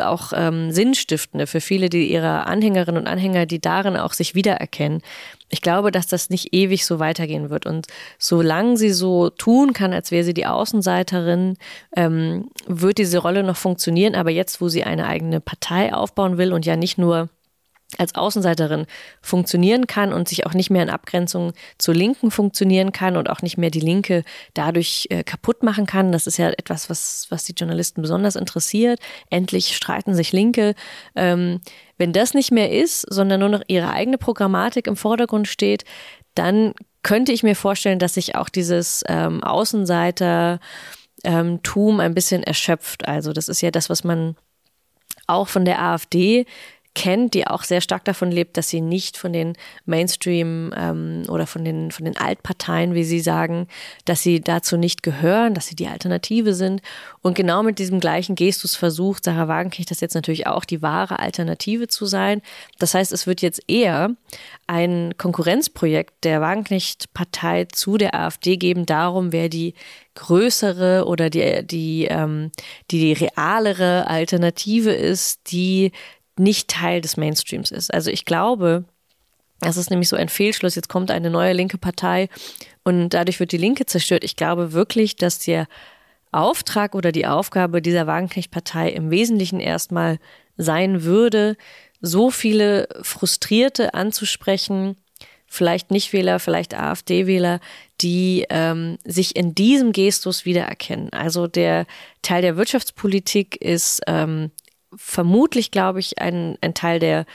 auch 0.00 0.32
ähm, 0.34 0.72
Sinnstiftende 0.72 1.46
für 1.46 1.60
viele 1.60 1.90
die 1.90 2.10
ihrer 2.10 2.46
Anhängerinnen 2.46 3.02
und 3.02 3.06
Anhänger, 3.06 3.46
die 3.46 3.60
darin 3.60 3.96
auch 3.96 4.14
sich 4.14 4.34
wiedererkennen. 4.34 5.02
Ich 5.48 5.60
glaube, 5.60 5.90
dass 5.90 6.06
das 6.06 6.30
nicht 6.30 6.54
ewig 6.54 6.86
so 6.86 6.98
weitergehen 6.98 7.50
wird. 7.50 7.66
Und 7.66 7.86
solange 8.18 8.76
sie 8.76 8.90
so 8.90 9.30
tun 9.30 9.72
kann, 9.72 9.92
als 9.92 10.10
wäre 10.10 10.24
sie 10.24 10.34
die 10.34 10.46
Außenseiterin, 10.46 11.56
ähm, 11.94 12.50
wird 12.66 12.98
diese 12.98 13.18
Rolle 13.18 13.42
noch 13.42 13.56
funktionieren. 13.56 14.14
Aber 14.14 14.30
jetzt, 14.30 14.60
wo 14.60 14.68
sie 14.68 14.84
eine 14.84 15.06
eigene 15.06 15.40
Partei 15.40 15.92
aufbauen 15.92 16.38
will 16.38 16.52
und 16.52 16.64
ja 16.64 16.76
nicht 16.76 16.96
nur 16.96 17.28
als 17.98 18.14
Außenseiterin 18.14 18.86
funktionieren 19.20 19.86
kann 19.86 20.12
und 20.12 20.28
sich 20.28 20.46
auch 20.46 20.54
nicht 20.54 20.70
mehr 20.70 20.82
in 20.82 20.90
Abgrenzung 20.90 21.52
zur 21.78 21.94
Linken 21.94 22.30
funktionieren 22.30 22.92
kann 22.92 23.16
und 23.16 23.28
auch 23.28 23.42
nicht 23.42 23.58
mehr 23.58 23.70
die 23.70 23.80
Linke 23.80 24.22
dadurch 24.54 25.06
äh, 25.10 25.24
kaputt 25.24 25.62
machen 25.62 25.86
kann. 25.86 26.12
Das 26.12 26.26
ist 26.26 26.36
ja 26.36 26.50
etwas, 26.50 26.88
was, 26.88 27.26
was 27.30 27.44
die 27.44 27.54
Journalisten 27.54 28.02
besonders 28.02 28.36
interessiert. 28.36 29.00
Endlich 29.28 29.76
streiten 29.76 30.14
sich 30.14 30.32
Linke. 30.32 30.74
Ähm, 31.16 31.60
wenn 31.98 32.12
das 32.12 32.34
nicht 32.34 32.52
mehr 32.52 32.70
ist, 32.70 33.02
sondern 33.12 33.40
nur 33.40 33.48
noch 33.48 33.62
ihre 33.66 33.90
eigene 33.90 34.18
Programmatik 34.18 34.86
im 34.86 34.96
Vordergrund 34.96 35.48
steht, 35.48 35.84
dann 36.34 36.74
könnte 37.02 37.32
ich 37.32 37.42
mir 37.42 37.56
vorstellen, 37.56 37.98
dass 37.98 38.14
sich 38.14 38.36
auch 38.36 38.48
dieses 38.48 39.02
ähm, 39.08 39.42
Außenseiter 39.42 40.60
ähm, 41.24 41.60
ein 41.98 42.14
bisschen 42.14 42.42
erschöpft. 42.42 43.08
Also 43.08 43.32
das 43.32 43.48
ist 43.48 43.60
ja 43.60 43.70
das, 43.70 43.90
was 43.90 44.04
man 44.04 44.36
auch 45.26 45.48
von 45.48 45.64
der 45.64 45.80
AfD 45.82 46.46
kennt, 46.94 47.34
die 47.34 47.46
auch 47.46 47.62
sehr 47.62 47.80
stark 47.80 48.04
davon 48.04 48.30
lebt, 48.30 48.56
dass 48.56 48.68
sie 48.68 48.80
nicht 48.80 49.16
von 49.16 49.32
den 49.32 49.54
Mainstream 49.84 50.74
ähm, 50.76 51.22
oder 51.28 51.46
von 51.46 51.64
den, 51.64 51.92
von 51.92 52.04
den 52.04 52.16
Altparteien, 52.16 52.94
wie 52.94 53.04
sie 53.04 53.20
sagen, 53.20 53.68
dass 54.04 54.22
sie 54.22 54.40
dazu 54.40 54.76
nicht 54.76 55.02
gehören, 55.02 55.54
dass 55.54 55.68
sie 55.68 55.76
die 55.76 55.86
Alternative 55.86 56.52
sind. 56.52 56.82
Und 57.22 57.34
genau 57.34 57.62
mit 57.62 57.78
diesem 57.78 58.00
gleichen 58.00 58.34
Gestus 58.34 58.74
versucht 58.74 59.24
Sarah 59.24 59.46
Wagenknecht 59.46 59.90
das 59.90 60.00
jetzt 60.00 60.14
natürlich 60.14 60.46
auch, 60.46 60.64
die 60.64 60.82
wahre 60.82 61.20
Alternative 61.20 61.86
zu 61.86 62.06
sein. 62.06 62.42
Das 62.78 62.94
heißt, 62.94 63.12
es 63.12 63.26
wird 63.26 63.40
jetzt 63.40 63.62
eher 63.68 64.16
ein 64.66 65.14
Konkurrenzprojekt 65.16 66.24
der 66.24 66.40
Wagenknecht-Partei 66.40 67.66
zu 67.66 67.98
der 67.98 68.14
AfD 68.14 68.56
geben, 68.56 68.84
darum, 68.84 69.32
wer 69.32 69.48
die 69.48 69.74
größere 70.14 71.04
oder 71.06 71.30
die, 71.30 71.66
die, 71.66 72.06
ähm, 72.10 72.50
die, 72.90 72.98
die 72.98 73.24
realere 73.24 74.06
Alternative 74.08 74.92
ist, 74.92 75.52
die 75.52 75.92
nicht 76.40 76.68
Teil 76.68 77.00
des 77.00 77.16
Mainstreams 77.16 77.70
ist. 77.70 77.92
Also 77.92 78.10
ich 78.10 78.24
glaube, 78.24 78.84
das 79.60 79.76
ist 79.76 79.90
nämlich 79.90 80.08
so 80.08 80.16
ein 80.16 80.28
Fehlschluss. 80.28 80.74
Jetzt 80.74 80.88
kommt 80.88 81.10
eine 81.10 81.30
neue 81.30 81.52
linke 81.52 81.78
Partei 81.78 82.28
und 82.82 83.10
dadurch 83.10 83.38
wird 83.40 83.52
die 83.52 83.58
Linke 83.58 83.86
zerstört. 83.86 84.24
Ich 84.24 84.36
glaube 84.36 84.72
wirklich, 84.72 85.16
dass 85.16 85.38
der 85.38 85.68
Auftrag 86.32 86.94
oder 86.94 87.12
die 87.12 87.26
Aufgabe 87.26 87.82
dieser 87.82 88.06
Wagenknecht-Partei 88.06 88.90
im 88.90 89.10
Wesentlichen 89.10 89.60
erstmal 89.60 90.18
sein 90.56 91.02
würde, 91.02 91.56
so 92.00 92.30
viele 92.30 92.88
Frustrierte 93.02 93.92
anzusprechen, 93.92 94.96
vielleicht 95.46 95.90
Nichtwähler, 95.90 96.38
vielleicht 96.38 96.74
AfD-Wähler, 96.74 97.60
die 98.00 98.46
ähm, 98.48 98.96
sich 99.04 99.36
in 99.36 99.54
diesem 99.54 99.92
Gestus 99.92 100.46
wiedererkennen. 100.46 101.12
Also 101.12 101.46
der 101.48 101.86
Teil 102.22 102.40
der 102.40 102.56
Wirtschaftspolitik 102.56 103.56
ist 103.60 104.00
ähm, 104.06 104.52
vermutlich, 104.94 105.70
glaube 105.70 106.00
ich, 106.00 106.20
ein, 106.20 106.56
ein 106.60 106.74
Teil, 106.74 106.98
der 106.98 107.26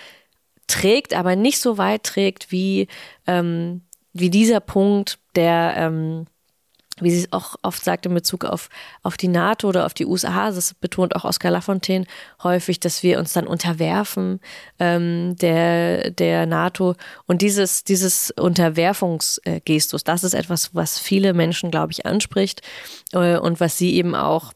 trägt, 0.67 1.13
aber 1.13 1.35
nicht 1.35 1.59
so 1.59 1.77
weit 1.77 2.03
trägt 2.03 2.51
wie, 2.51 2.87
ähm, 3.27 3.81
wie 4.13 4.29
dieser 4.29 4.59
Punkt, 4.59 5.19
der, 5.35 5.75
ähm, 5.77 6.25
wie 7.01 7.11
sie 7.11 7.19
es 7.19 7.33
auch 7.33 7.55
oft 7.61 7.83
sagt 7.83 8.05
in 8.05 8.13
Bezug 8.13 8.45
auf, 8.45 8.69
auf 9.03 9.17
die 9.17 9.27
NATO 9.27 9.67
oder 9.67 9.85
auf 9.85 9.93
die 9.93 10.05
USA, 10.05 10.49
das 10.49 10.73
betont 10.73 11.15
auch 11.15 11.25
Oskar 11.25 11.51
Lafontaine 11.51 12.05
häufig, 12.41 12.79
dass 12.79 13.03
wir 13.03 13.19
uns 13.19 13.33
dann 13.33 13.47
unterwerfen 13.47 14.39
ähm, 14.79 15.35
der, 15.35 16.11
der 16.11 16.45
NATO. 16.45 16.95
Und 17.25 17.41
dieses, 17.41 17.83
dieses 17.83 18.31
Unterwerfungsgestus, 18.31 20.05
das 20.05 20.23
ist 20.23 20.33
etwas, 20.33 20.73
was 20.73 20.97
viele 20.97 21.33
Menschen, 21.33 21.69
glaube 21.69 21.91
ich, 21.91 22.05
anspricht 22.05 22.61
äh, 23.11 23.37
und 23.37 23.59
was 23.59 23.77
sie 23.77 23.95
eben 23.95 24.15
auch 24.15 24.53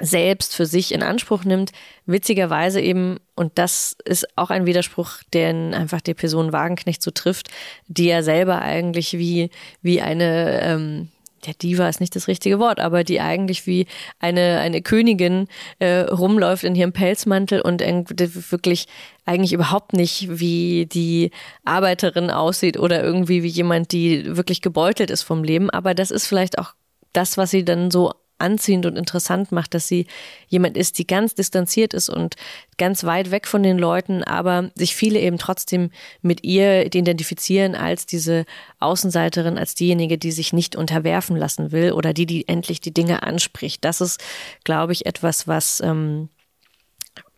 selbst 0.00 0.54
für 0.54 0.66
sich 0.66 0.92
in 0.92 1.02
Anspruch 1.02 1.44
nimmt. 1.44 1.72
Witzigerweise 2.06 2.80
eben, 2.80 3.18
und 3.34 3.52
das 3.56 3.96
ist 4.04 4.26
auch 4.36 4.50
ein 4.50 4.66
Widerspruch, 4.66 5.22
den 5.34 5.74
einfach 5.74 6.00
die 6.00 6.14
Person 6.14 6.52
Wagenknecht 6.52 7.02
so 7.02 7.10
trifft, 7.10 7.48
die 7.88 8.06
ja 8.06 8.22
selber 8.22 8.60
eigentlich 8.60 9.14
wie, 9.14 9.50
wie 9.82 10.00
eine, 10.00 10.60
ähm, 10.62 11.08
ja, 11.44 11.52
Diva 11.52 11.88
ist 11.88 12.00
nicht 12.00 12.16
das 12.16 12.28
richtige 12.28 12.58
Wort, 12.58 12.80
aber 12.80 13.04
die 13.04 13.20
eigentlich 13.20 13.66
wie 13.66 13.86
eine, 14.18 14.58
eine 14.58 14.82
Königin 14.82 15.48
äh, 15.78 16.00
rumläuft 16.00 16.64
in 16.64 16.74
ihrem 16.74 16.92
Pelzmantel 16.92 17.60
und 17.60 17.80
wirklich 17.80 18.86
eigentlich 19.24 19.52
überhaupt 19.52 19.92
nicht 19.92 20.40
wie 20.40 20.86
die 20.86 21.30
Arbeiterin 21.64 22.30
aussieht 22.30 22.78
oder 22.78 23.02
irgendwie 23.02 23.42
wie 23.42 23.48
jemand, 23.48 23.92
die 23.92 24.36
wirklich 24.36 24.60
gebeutelt 24.60 25.10
ist 25.10 25.22
vom 25.22 25.44
Leben. 25.44 25.70
Aber 25.70 25.94
das 25.94 26.10
ist 26.10 26.26
vielleicht 26.26 26.58
auch 26.58 26.74
das, 27.12 27.36
was 27.36 27.50
sie 27.50 27.64
dann 27.64 27.90
so 27.90 28.12
anziehend 28.38 28.86
und 28.86 28.96
interessant 28.96 29.52
macht, 29.52 29.74
dass 29.74 29.88
sie 29.88 30.06
jemand 30.48 30.76
ist, 30.76 30.98
die 30.98 31.06
ganz 31.06 31.34
distanziert 31.34 31.94
ist 31.94 32.08
und 32.08 32.36
ganz 32.78 33.04
weit 33.04 33.30
weg 33.30 33.46
von 33.46 33.62
den 33.62 33.78
Leuten, 33.78 34.22
aber 34.22 34.70
sich 34.74 34.94
viele 34.94 35.18
eben 35.18 35.38
trotzdem 35.38 35.90
mit 36.22 36.44
ihr 36.44 36.84
identifizieren 36.86 37.74
als 37.74 38.06
diese 38.06 38.44
Außenseiterin, 38.78 39.58
als 39.58 39.74
diejenige, 39.74 40.18
die 40.18 40.32
sich 40.32 40.52
nicht 40.52 40.76
unterwerfen 40.76 41.36
lassen 41.36 41.72
will 41.72 41.92
oder 41.92 42.12
die, 42.12 42.26
die 42.26 42.46
endlich 42.48 42.80
die 42.80 42.92
Dinge 42.94 43.22
anspricht. 43.22 43.84
Das 43.84 44.00
ist, 44.00 44.22
glaube 44.64 44.92
ich, 44.92 45.06
etwas, 45.06 45.48
was 45.48 45.80
ähm, 45.80 46.28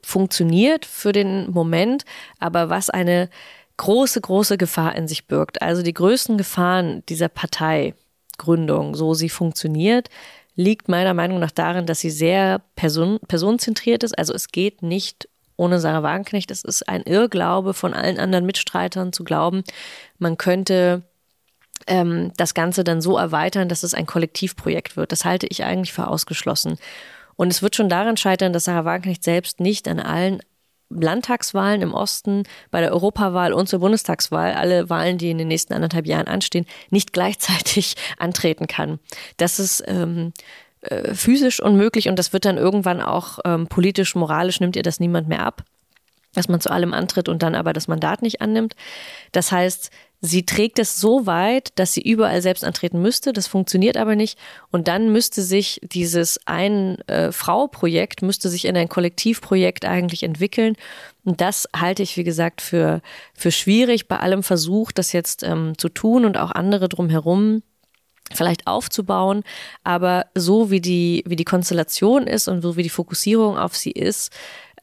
funktioniert 0.02 0.86
für 0.86 1.12
den 1.12 1.50
Moment, 1.50 2.04
aber 2.38 2.70
was 2.70 2.90
eine 2.90 3.28
große, 3.76 4.20
große 4.20 4.58
Gefahr 4.58 4.94
in 4.96 5.08
sich 5.08 5.26
birgt. 5.26 5.62
Also 5.62 5.82
die 5.82 5.94
größten 5.94 6.36
Gefahren 6.36 7.02
dieser 7.08 7.28
Parteigründung, 7.28 8.94
so 8.94 9.14
sie 9.14 9.28
funktioniert, 9.28 10.08
liegt 10.58 10.88
meiner 10.88 11.14
Meinung 11.14 11.38
nach 11.38 11.52
darin, 11.52 11.86
dass 11.86 12.00
sie 12.00 12.10
sehr 12.10 12.60
person 12.74 13.20
personenzentriert 13.28 14.02
ist. 14.02 14.18
Also 14.18 14.34
es 14.34 14.48
geht 14.48 14.82
nicht 14.82 15.28
ohne 15.56 15.78
Sarah 15.78 16.02
Wagenknecht. 16.02 16.50
Es 16.50 16.64
ist 16.64 16.88
ein 16.88 17.02
Irrglaube 17.02 17.74
von 17.74 17.94
allen 17.94 18.18
anderen 18.18 18.44
Mitstreitern 18.44 19.12
zu 19.12 19.22
glauben, 19.22 19.62
man 20.18 20.36
könnte 20.36 21.04
ähm, 21.86 22.32
das 22.36 22.54
Ganze 22.54 22.82
dann 22.82 23.00
so 23.00 23.16
erweitern, 23.16 23.68
dass 23.68 23.84
es 23.84 23.94
ein 23.94 24.06
Kollektivprojekt 24.06 24.96
wird. 24.96 25.12
Das 25.12 25.24
halte 25.24 25.46
ich 25.48 25.62
eigentlich 25.62 25.92
für 25.92 26.08
ausgeschlossen. 26.08 26.76
Und 27.36 27.52
es 27.52 27.62
wird 27.62 27.76
schon 27.76 27.88
daran 27.88 28.16
scheitern, 28.16 28.52
dass 28.52 28.64
Sarah 28.64 28.84
Wagenknecht 28.84 29.22
selbst 29.22 29.60
nicht 29.60 29.86
an 29.86 30.00
allen 30.00 30.40
Landtagswahlen 30.90 31.82
im 31.82 31.92
Osten, 31.94 32.44
bei 32.70 32.80
der 32.80 32.92
Europawahl 32.92 33.52
und 33.52 33.68
zur 33.68 33.80
Bundestagswahl, 33.80 34.54
alle 34.54 34.88
Wahlen, 34.88 35.18
die 35.18 35.30
in 35.30 35.38
den 35.38 35.48
nächsten 35.48 35.74
anderthalb 35.74 36.06
Jahren 36.06 36.28
anstehen, 36.28 36.66
nicht 36.90 37.12
gleichzeitig 37.12 37.96
antreten 38.18 38.66
kann. 38.66 38.98
Das 39.36 39.58
ist 39.58 39.82
ähm, 39.86 40.32
äh, 40.80 41.14
physisch 41.14 41.60
unmöglich 41.60 42.08
und 42.08 42.18
das 42.18 42.32
wird 42.32 42.44
dann 42.44 42.56
irgendwann 42.56 43.00
auch 43.00 43.38
ähm, 43.44 43.66
politisch, 43.66 44.14
moralisch 44.14 44.60
nimmt 44.60 44.76
ihr 44.76 44.82
das 44.82 45.00
niemand 45.00 45.28
mehr 45.28 45.44
ab, 45.44 45.64
dass 46.34 46.48
man 46.48 46.60
zu 46.60 46.70
allem 46.70 46.94
antritt 46.94 47.28
und 47.28 47.42
dann 47.42 47.54
aber 47.54 47.72
das 47.72 47.88
Mandat 47.88 48.22
nicht 48.22 48.40
annimmt. 48.40 48.74
Das 49.32 49.52
heißt, 49.52 49.90
Sie 50.20 50.44
trägt 50.44 50.80
es 50.80 51.00
so 51.00 51.26
weit, 51.26 51.70
dass 51.76 51.92
sie 51.92 52.02
überall 52.02 52.42
selbst 52.42 52.64
antreten 52.64 53.00
müsste. 53.00 53.32
Das 53.32 53.46
funktioniert 53.46 53.96
aber 53.96 54.16
nicht. 54.16 54.36
Und 54.72 54.88
dann 54.88 55.12
müsste 55.12 55.42
sich 55.42 55.80
dieses 55.82 56.40
Ein-Frau-Projekt, 56.44 58.22
müsste 58.22 58.48
sich 58.48 58.64
in 58.64 58.76
ein 58.76 58.88
Kollektivprojekt 58.88 59.84
eigentlich 59.84 60.24
entwickeln. 60.24 60.74
Und 61.24 61.40
das 61.40 61.68
halte 61.74 62.02
ich, 62.02 62.16
wie 62.16 62.24
gesagt, 62.24 62.62
für, 62.62 63.00
für 63.34 63.52
schwierig 63.52 64.08
bei 64.08 64.18
allem 64.18 64.42
Versuch, 64.42 64.90
das 64.90 65.12
jetzt 65.12 65.44
ähm, 65.44 65.78
zu 65.78 65.88
tun 65.88 66.24
und 66.24 66.36
auch 66.36 66.50
andere 66.50 66.88
drumherum 66.88 67.62
vielleicht 68.34 68.66
aufzubauen. 68.66 69.44
Aber 69.84 70.26
so 70.34 70.70
wie 70.70 70.80
die, 70.80 71.22
wie 71.26 71.36
die 71.36 71.44
Konstellation 71.44 72.26
ist 72.26 72.48
und 72.48 72.60
so 72.60 72.76
wie 72.76 72.82
die 72.82 72.88
Fokussierung 72.88 73.56
auf 73.56 73.76
sie 73.76 73.92
ist, 73.92 74.32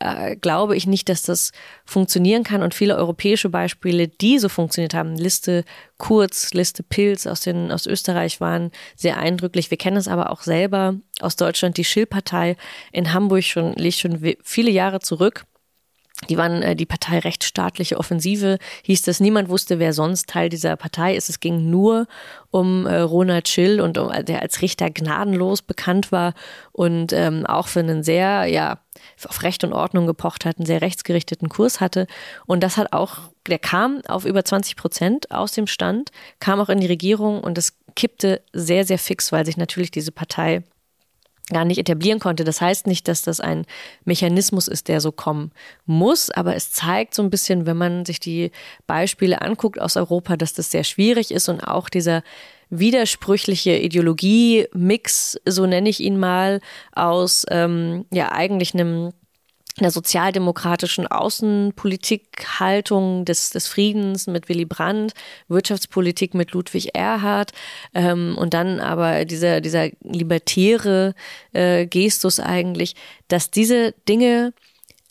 äh, 0.06 0.36
glaube 0.36 0.76
ich 0.76 0.88
nicht, 0.88 1.10
dass 1.10 1.24
das 1.24 1.52
funktionieren 1.86 2.44
kann. 2.44 2.62
Und 2.62 2.74
viele 2.74 2.96
europäische 2.96 3.50
Beispiele, 3.50 4.08
die 4.08 4.40
so 4.40 4.50
funktioniert 4.50 4.94
haben, 4.94 5.16
Liste 5.16 5.66
Kurz, 5.98 6.54
Liste 6.54 6.84
Pilz 6.84 7.26
aus, 7.26 7.42
den, 7.42 7.72
aus 7.72 7.86
Österreich 7.86 8.42
waren 8.42 8.72
sehr 8.96 9.18
eindrücklich. 9.18 9.72
Wir 9.72 9.78
kennen 9.78 9.98
es 9.98 10.08
aber 10.08 10.30
auch 10.30 10.42
selber 10.42 10.96
aus 11.22 11.36
Deutschland. 11.36 11.78
Die 11.78 11.86
Schill-Partei 11.86 12.58
in 12.92 13.14
Hamburg 13.14 13.44
schon, 13.44 13.74
liegt 13.74 13.98
schon 13.98 14.36
viele 14.44 14.72
Jahre 14.72 15.00
zurück. 15.00 15.46
Die 16.30 16.38
waren 16.38 16.62
äh, 16.62 16.76
die 16.76 16.86
Partei 16.86 17.20
rechtsstaatliche 17.20 17.98
Offensive, 17.98 18.58
hieß 18.84 19.02
das. 19.04 19.20
Niemand 19.20 19.50
wusste, 19.50 19.80
wer 19.80 19.94
sonst 19.94 20.30
Teil 20.30 20.50
dieser 20.50 20.76
Partei 20.78 21.16
ist. 21.16 21.30
Es 21.30 21.40
ging 21.40 21.70
nur 21.70 22.08
um 22.52 22.86
äh, 22.86 23.00
Ronald 23.00 23.50
Schill 23.50 23.82
und 23.82 23.98
um, 23.98 24.12
der 24.26 24.42
als 24.42 24.62
Richter 24.62 24.90
gnadenlos 24.90 25.62
bekannt 25.62 26.12
war 26.12 26.34
und 26.72 27.12
ähm, 27.12 27.46
auch 27.46 27.68
für 27.68 27.82
einen 27.82 28.04
sehr, 28.04 28.46
ja, 28.46 28.80
auf 29.28 29.44
Recht 29.44 29.64
und 29.66 29.74
Ordnung 29.74 30.08
gepocht 30.08 30.46
hat, 30.46 30.58
einen 30.58 30.66
sehr 30.66 30.82
rechtsgerichteten 30.82 31.50
Kurs 31.50 31.82
hatte. 31.82 32.08
Und 32.46 32.64
das 32.64 32.78
hat 32.78 32.94
auch, 32.94 33.20
der 33.48 33.60
kam 33.60 34.02
auf 34.08 34.26
über 34.26 34.46
20 34.46 34.78
Prozent 34.78 35.32
aus 35.32 35.52
dem 35.52 35.68
Stand, 35.68 36.12
kam 36.40 36.62
auch 36.62 36.70
in 36.70 36.80
die 36.80 36.88
Regierung 36.88 37.42
und 37.42 37.58
das 37.58 37.74
kippte 37.96 38.42
sehr, 38.54 38.86
sehr 38.86 39.00
fix, 39.00 39.32
weil 39.32 39.46
sich 39.46 39.58
natürlich 39.58 39.92
diese 39.92 40.12
Partei 40.12 40.64
gar 41.50 41.66
nicht 41.66 41.78
etablieren 41.78 42.20
konnte. 42.20 42.44
Das 42.44 42.62
heißt 42.62 42.88
nicht, 42.88 43.08
dass 43.08 43.22
das 43.22 43.40
ein 43.40 43.66
Mechanismus 44.04 44.68
ist, 44.68 44.88
der 44.88 45.02
so 45.02 45.12
kommen 45.12 45.52
muss, 45.86 46.30
aber 46.30 46.56
es 46.56 46.72
zeigt 46.72 47.14
so 47.14 47.22
ein 47.22 47.30
bisschen, 47.30 47.66
wenn 47.66 47.78
man 47.78 48.06
sich 48.06 48.20
die 48.20 48.52
Beispiele 48.88 49.42
anguckt 49.42 49.80
aus 49.80 49.96
Europa, 49.98 50.38
dass 50.38 50.54
das 50.54 50.72
sehr 50.72 50.84
schwierig 50.84 51.32
ist 51.32 51.48
und 51.50 51.62
auch 51.62 51.90
dieser 51.90 52.24
widersprüchliche 52.70 53.78
Ideologie-Mix, 53.78 55.40
so 55.46 55.66
nenne 55.68 55.90
ich 55.90 56.00
ihn 56.00 56.18
mal, 56.18 56.62
aus 56.94 57.46
ähm, 57.52 58.06
ja 58.12 58.32
eigentlich 58.32 58.74
einem 58.74 59.12
einer 59.78 59.92
sozialdemokratischen 59.92 61.06
Außenpolitikhaltung 61.08 63.26
des, 63.26 63.50
des 63.50 63.68
Friedens 63.68 64.28
mit 64.28 64.48
Willy 64.48 64.64
Brandt, 64.66 65.12
Wirtschaftspolitik 65.50 66.34
mit 66.34 66.54
Ludwig 66.54 66.96
Erhard 66.96 67.52
ähm, 67.94 68.38
und 68.38 68.54
dann 68.54 68.80
aber 68.80 69.26
dieser, 69.26 69.60
dieser 69.60 69.90
libertäre 70.02 71.14
äh, 71.52 71.86
Gestus 71.88 72.40
eigentlich, 72.40 72.96
dass 73.28 73.52
diese 73.52 73.94
Dinge 74.08 74.54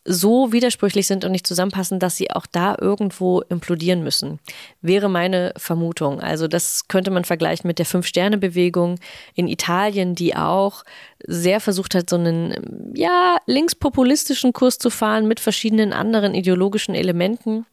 so 0.05 0.53
widersprüchlich 0.53 1.07
sind 1.07 1.25
und 1.25 1.33
nicht 1.33 1.47
zusammenpassen, 1.47 1.99
dass 1.99 2.17
sie 2.17 2.31
auch 2.31 2.47
da 2.47 2.77
irgendwo 2.79 3.40
implodieren 3.40 4.05
müssen, 4.05 4.38
wäre 4.83 5.09
meine 5.09 5.53
Vermutung. 5.57 6.21
Also 6.21 6.47
das 6.47 6.88
könnte 6.88 7.11
man 7.11 7.25
vergleichen 7.25 7.67
mit 7.67 7.79
der 7.79 7.87
Fünf-Sterne-Bewegung 7.87 8.99
in 9.35 9.49
Italien, 9.49 10.14
die 10.14 10.37
auch 10.37 10.85
sehr 11.27 11.61
versucht 11.61 11.95
hat, 11.95 12.11
so 12.11 12.17
einen, 12.17 12.93
ja, 12.95 13.38
linkspopulistischen 13.47 14.53
Kurs 14.53 14.79
zu 14.79 14.90
fahren 14.90 15.27
mit 15.27 15.40
verschiedenen 15.40 15.93
anderen 15.93 16.35
ideologischen 16.35 16.95
Elementen. 16.95 17.64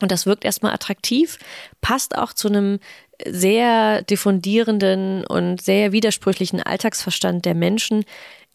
Und 0.00 0.10
das 0.10 0.26
wirkt 0.26 0.44
erstmal 0.44 0.72
attraktiv, 0.72 1.38
passt 1.80 2.16
auch 2.16 2.32
zu 2.32 2.48
einem 2.48 2.80
sehr 3.26 4.02
diffundierenden 4.02 5.26
und 5.26 5.60
sehr 5.60 5.92
widersprüchlichen 5.92 6.62
Alltagsverstand 6.62 7.44
der 7.44 7.54
Menschen, 7.54 8.04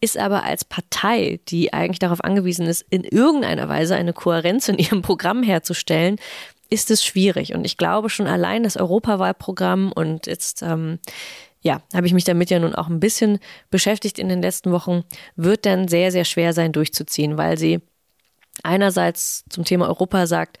ist 0.00 0.18
aber 0.18 0.44
als 0.44 0.64
Partei, 0.64 1.40
die 1.48 1.72
eigentlich 1.72 1.98
darauf 1.98 2.22
angewiesen 2.22 2.66
ist, 2.66 2.84
in 2.90 3.04
irgendeiner 3.04 3.68
Weise 3.68 3.96
eine 3.96 4.12
Kohärenz 4.12 4.68
in 4.68 4.78
ihrem 4.78 5.02
Programm 5.02 5.42
herzustellen, 5.42 6.16
ist 6.68 6.90
es 6.90 7.04
schwierig. 7.04 7.54
Und 7.54 7.64
ich 7.64 7.76
glaube 7.76 8.10
schon 8.10 8.26
allein 8.26 8.62
das 8.62 8.76
Europawahlprogramm 8.76 9.92
und 9.92 10.26
jetzt, 10.26 10.62
ähm, 10.62 10.98
ja, 11.60 11.82
habe 11.94 12.06
ich 12.06 12.12
mich 12.12 12.24
damit 12.24 12.50
ja 12.50 12.58
nun 12.58 12.74
auch 12.74 12.88
ein 12.88 13.00
bisschen 13.00 13.38
beschäftigt 13.70 14.18
in 14.18 14.28
den 14.28 14.42
letzten 14.42 14.72
Wochen, 14.72 15.04
wird 15.36 15.64
dann 15.66 15.88
sehr, 15.88 16.12
sehr 16.12 16.24
schwer 16.24 16.52
sein 16.52 16.72
durchzuziehen, 16.72 17.38
weil 17.38 17.56
sie 17.56 17.80
einerseits 18.62 19.44
zum 19.48 19.64
Thema 19.64 19.86
Europa 19.88 20.26
sagt, 20.26 20.58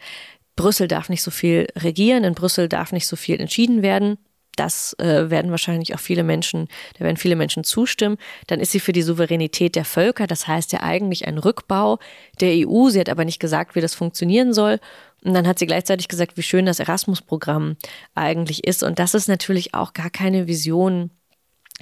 Brüssel 0.54 0.88
darf 0.88 1.08
nicht 1.08 1.22
so 1.22 1.30
viel 1.30 1.66
regieren, 1.76 2.24
in 2.24 2.34
Brüssel 2.34 2.68
darf 2.68 2.92
nicht 2.92 3.06
so 3.06 3.16
viel 3.16 3.40
entschieden 3.40 3.82
werden. 3.82 4.18
Das 4.56 4.94
äh, 4.98 5.30
werden 5.30 5.50
wahrscheinlich 5.50 5.94
auch 5.94 6.00
viele 6.00 6.24
Menschen, 6.24 6.68
da 6.98 7.04
werden 7.04 7.16
viele 7.16 7.36
Menschen 7.36 7.62
zustimmen. 7.62 8.16
Dann 8.46 8.60
ist 8.60 8.72
sie 8.72 8.80
für 8.80 8.92
die 8.92 9.02
Souveränität 9.02 9.76
der 9.76 9.84
Völker, 9.84 10.26
das 10.26 10.48
heißt 10.48 10.72
ja 10.72 10.80
eigentlich 10.80 11.26
ein 11.26 11.38
Rückbau 11.38 11.98
der 12.40 12.66
EU. 12.66 12.88
Sie 12.88 13.00
hat 13.00 13.08
aber 13.08 13.24
nicht 13.24 13.38
gesagt, 13.38 13.74
wie 13.74 13.80
das 13.80 13.94
funktionieren 13.94 14.52
soll. 14.52 14.80
Und 15.22 15.34
dann 15.34 15.46
hat 15.46 15.58
sie 15.58 15.66
gleichzeitig 15.66 16.08
gesagt, 16.08 16.36
wie 16.36 16.42
schön 16.42 16.66
das 16.66 16.78
Erasmus-Programm 16.78 17.76
eigentlich 18.14 18.64
ist. 18.66 18.82
Und 18.82 18.98
das 18.98 19.14
ist 19.14 19.28
natürlich 19.28 19.74
auch 19.74 19.92
gar 19.92 20.10
keine 20.10 20.46
Vision 20.46 21.10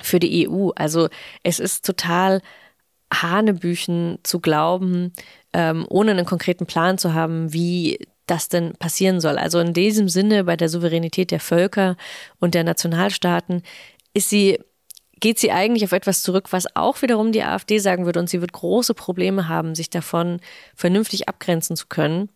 für 0.02 0.18
die 0.18 0.48
EU. 0.48 0.70
Also 0.74 1.08
es 1.42 1.58
ist 1.58 1.84
total 1.84 2.40
Hanebüchen 3.12 4.18
zu 4.22 4.40
glauben, 4.40 5.12
ähm, 5.52 5.86
ohne 5.88 6.12
einen 6.12 6.26
konkreten 6.26 6.66
Plan 6.66 6.98
zu 6.98 7.14
haben, 7.14 7.52
wie 7.52 7.98
das 8.26 8.48
denn 8.48 8.72
passieren 8.78 9.20
soll. 9.20 9.38
Also 9.38 9.58
in 9.60 9.72
diesem 9.72 10.08
Sinne 10.08 10.44
bei 10.44 10.56
der 10.56 10.68
Souveränität 10.68 11.30
der 11.30 11.40
Völker 11.40 11.96
und 12.40 12.54
der 12.54 12.64
Nationalstaaten 12.64 13.62
ist 14.14 14.30
sie 14.30 14.58
geht 15.20 15.38
sie 15.38 15.52
eigentlich 15.52 15.84
auf 15.84 15.92
etwas 15.92 16.22
zurück, 16.22 16.48
was 16.52 16.76
auch 16.76 17.00
wiederum 17.00 17.32
die 17.32 17.42
AfD 17.42 17.78
sagen 17.78 18.04
würde 18.04 18.20
und 18.20 18.28
sie 18.28 18.42
wird 18.42 18.52
große 18.52 18.92
Probleme 18.92 19.48
haben, 19.48 19.74
sich 19.74 19.88
davon 19.88 20.38
vernünftig 20.74 21.28
abgrenzen 21.28 21.76
zu 21.76 21.86
können. 21.86 22.28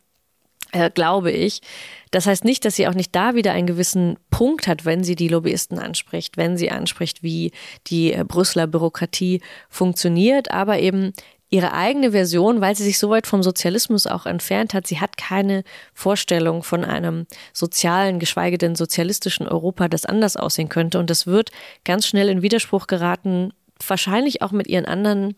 Äh, 0.73 0.91
glaube 0.91 1.31
ich. 1.31 1.63
Das 2.11 2.27
heißt 2.27 2.45
nicht, 2.45 2.65
dass 2.65 2.77
sie 2.77 2.89
auch 2.89 2.95
nicht 2.95 3.15
da 3.15 3.35
wieder 3.35 3.53
einen 3.53 3.67
gewissen 3.67 4.19
Punkt 4.31 4.67
hat, 4.67 4.85
wenn 4.85 5.03
sie 5.03 5.17
die 5.17 5.29
Lobbyisten 5.29 5.79
anspricht, 5.79 6.37
wenn 6.37 6.59
sie 6.59 6.71
anspricht, 6.71 7.23
wie 7.23 7.53
die 7.87 8.13
äh, 8.13 8.23
Brüsseler 8.23 8.67
Bürokratie 8.67 9.41
funktioniert, 9.71 10.51
aber 10.51 10.79
eben 10.79 11.15
ihre 11.51 11.73
eigene 11.73 12.13
Version, 12.13 12.61
weil 12.61 12.77
sie 12.77 12.85
sich 12.85 12.99
so 12.99 13.09
weit 13.11 13.27
vom 13.27 13.43
Sozialismus 13.43 14.07
auch 14.07 14.27
entfernt 14.27 14.75
hat. 14.75 14.87
Sie 14.87 15.01
hat 15.01 15.17
keine 15.17 15.65
Vorstellung 15.95 16.63
von 16.63 16.85
einem 16.85 17.27
sozialen, 17.53 18.19
geschweige 18.19 18.59
denn 18.59 18.75
sozialistischen 18.75 19.49
Europa, 19.49 19.89
das 19.89 20.05
anders 20.05 20.37
aussehen 20.37 20.69
könnte. 20.69 20.99
Und 20.99 21.09
das 21.09 21.27
wird 21.27 21.51
ganz 21.85 22.07
schnell 22.07 22.29
in 22.29 22.43
Widerspruch 22.43 22.87
geraten, 22.87 23.53
wahrscheinlich 23.87 24.43
auch 24.43 24.53
mit 24.53 24.67
ihren 24.67 24.85
anderen 24.85 25.37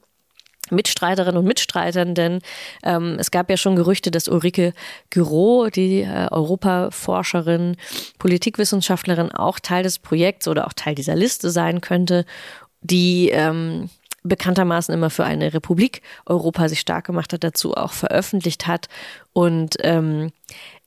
Mitstreiterinnen 0.71 1.37
und 1.37 1.47
Mitstreitern, 1.47 2.15
denn 2.15 2.41
ähm, 2.85 3.17
es 3.19 3.31
gab 3.31 3.51
ja 3.51 3.57
schon 3.57 3.77
Gerüchte, 3.77 4.11
dass 4.11 4.29
Ulrike 4.29 4.73
Giro, 5.11 5.69
die 5.69 6.03
äh, 6.03 6.29
Europaforscherin, 6.31 7.77
Politikwissenschaftlerin, 8.19 9.33
auch 9.33 9.59
Teil 9.59 9.83
des 9.83 9.99
Projekts 9.99 10.47
oder 10.47 10.67
auch 10.67 10.73
Teil 10.73 10.95
dieser 10.95 11.17
Liste 11.17 11.51
sein 11.51 11.81
könnte, 11.81 12.25
die 12.83 13.31
ähm, 13.31 13.91
bekanntermaßen 14.23 14.93
immer 14.95 15.11
für 15.11 15.25
eine 15.25 15.55
Republik 15.55 16.03
Europa 16.27 16.69
sich 16.69 16.81
stark 16.81 17.07
gemacht 17.07 17.33
hat, 17.33 17.45
dazu 17.45 17.75
auch 17.75 17.93
veröffentlicht 17.93 18.67
hat. 18.67 18.89
Und 19.33 19.77
ähm, 19.81 20.31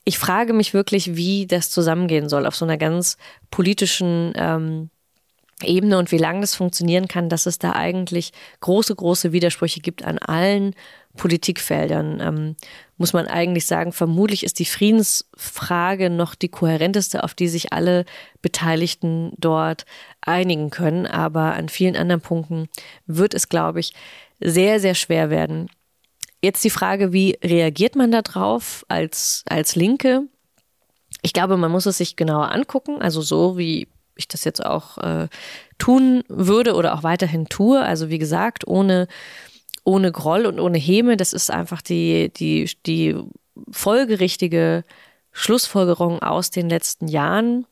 ich 0.05 0.19
frage 0.19 0.53
mich 0.53 0.73
wirklich, 0.73 1.15
wie 1.15 1.47
das 1.47 1.69
zusammengehen 1.69 2.29
soll 2.29 2.45
auf 2.45 2.55
so 2.55 2.65
einer 2.65 2.77
ganz 2.77 3.17
politischen 3.51 4.33
ähm, 4.35 4.89
Ebene 5.63 5.97
und 5.97 6.11
wie 6.11 6.17
lange 6.17 6.41
das 6.41 6.55
funktionieren 6.55 7.07
kann, 7.07 7.29
dass 7.29 7.45
es 7.45 7.57
da 7.59 7.73
eigentlich 7.73 8.33
große, 8.59 8.95
große 8.95 9.31
Widersprüche 9.31 9.79
gibt 9.79 10.03
an 10.03 10.17
allen 10.17 10.75
Politikfeldern. 11.17 12.19
Ähm, 12.19 12.55
muss 12.97 13.13
man 13.13 13.27
eigentlich 13.27 13.65
sagen, 13.65 13.91
vermutlich 13.91 14.43
ist 14.43 14.59
die 14.59 14.65
Friedensfrage 14.65 16.09
noch 16.09 16.35
die 16.35 16.49
kohärenteste, 16.49 17.23
auf 17.23 17.33
die 17.33 17.47
sich 17.47 17.73
alle 17.73 18.05
Beteiligten 18.41 19.33
dort 19.37 19.85
einigen 20.21 20.69
können. 20.69 21.05
Aber 21.05 21.53
an 21.53 21.69
vielen 21.69 21.95
anderen 21.95 22.21
Punkten 22.21 22.69
wird 23.05 23.33
es, 23.33 23.49
glaube 23.49 23.79
ich, 23.79 23.93
sehr, 24.39 24.79
sehr 24.79 24.95
schwer 24.95 25.29
werden. 25.29 25.69
Jetzt 26.41 26.63
die 26.63 26.69
Frage, 26.69 27.13
wie 27.13 27.37
reagiert 27.43 27.95
man 27.95 28.11
darauf 28.11 28.85
als, 28.89 29.43
als 29.47 29.75
Linke? 29.75 30.23
Ich 31.21 31.31
glaube, 31.31 31.57
man 31.57 31.71
muss 31.71 31.85
es 31.85 31.97
sich 31.97 32.15
genauer 32.15 32.51
angucken, 32.51 33.01
also 33.01 33.21
so 33.21 33.57
wie 33.57 33.87
ich 34.15 34.27
das 34.27 34.43
jetzt 34.43 34.63
auch 34.63 34.97
äh, 34.97 35.27
tun 35.77 36.23
würde 36.27 36.75
oder 36.75 36.93
auch 36.93 37.03
weiterhin 37.03 37.45
tue. 37.45 37.81
Also 37.81 38.09
wie 38.09 38.17
gesagt, 38.17 38.67
ohne, 38.67 39.07
ohne 39.83 40.11
Groll 40.11 40.45
und 40.45 40.59
ohne 40.59 40.77
Häme. 40.77 41.17
Das 41.17 41.33
ist 41.33 41.51
einfach 41.51 41.81
die, 41.81 42.31
die, 42.33 42.69
die 42.85 43.15
folgerichtige 43.71 44.83
Schlussfolgerung 45.31 46.21
aus 46.21 46.51
den 46.51 46.69
letzten 46.69 47.07
Jahren. 47.07 47.65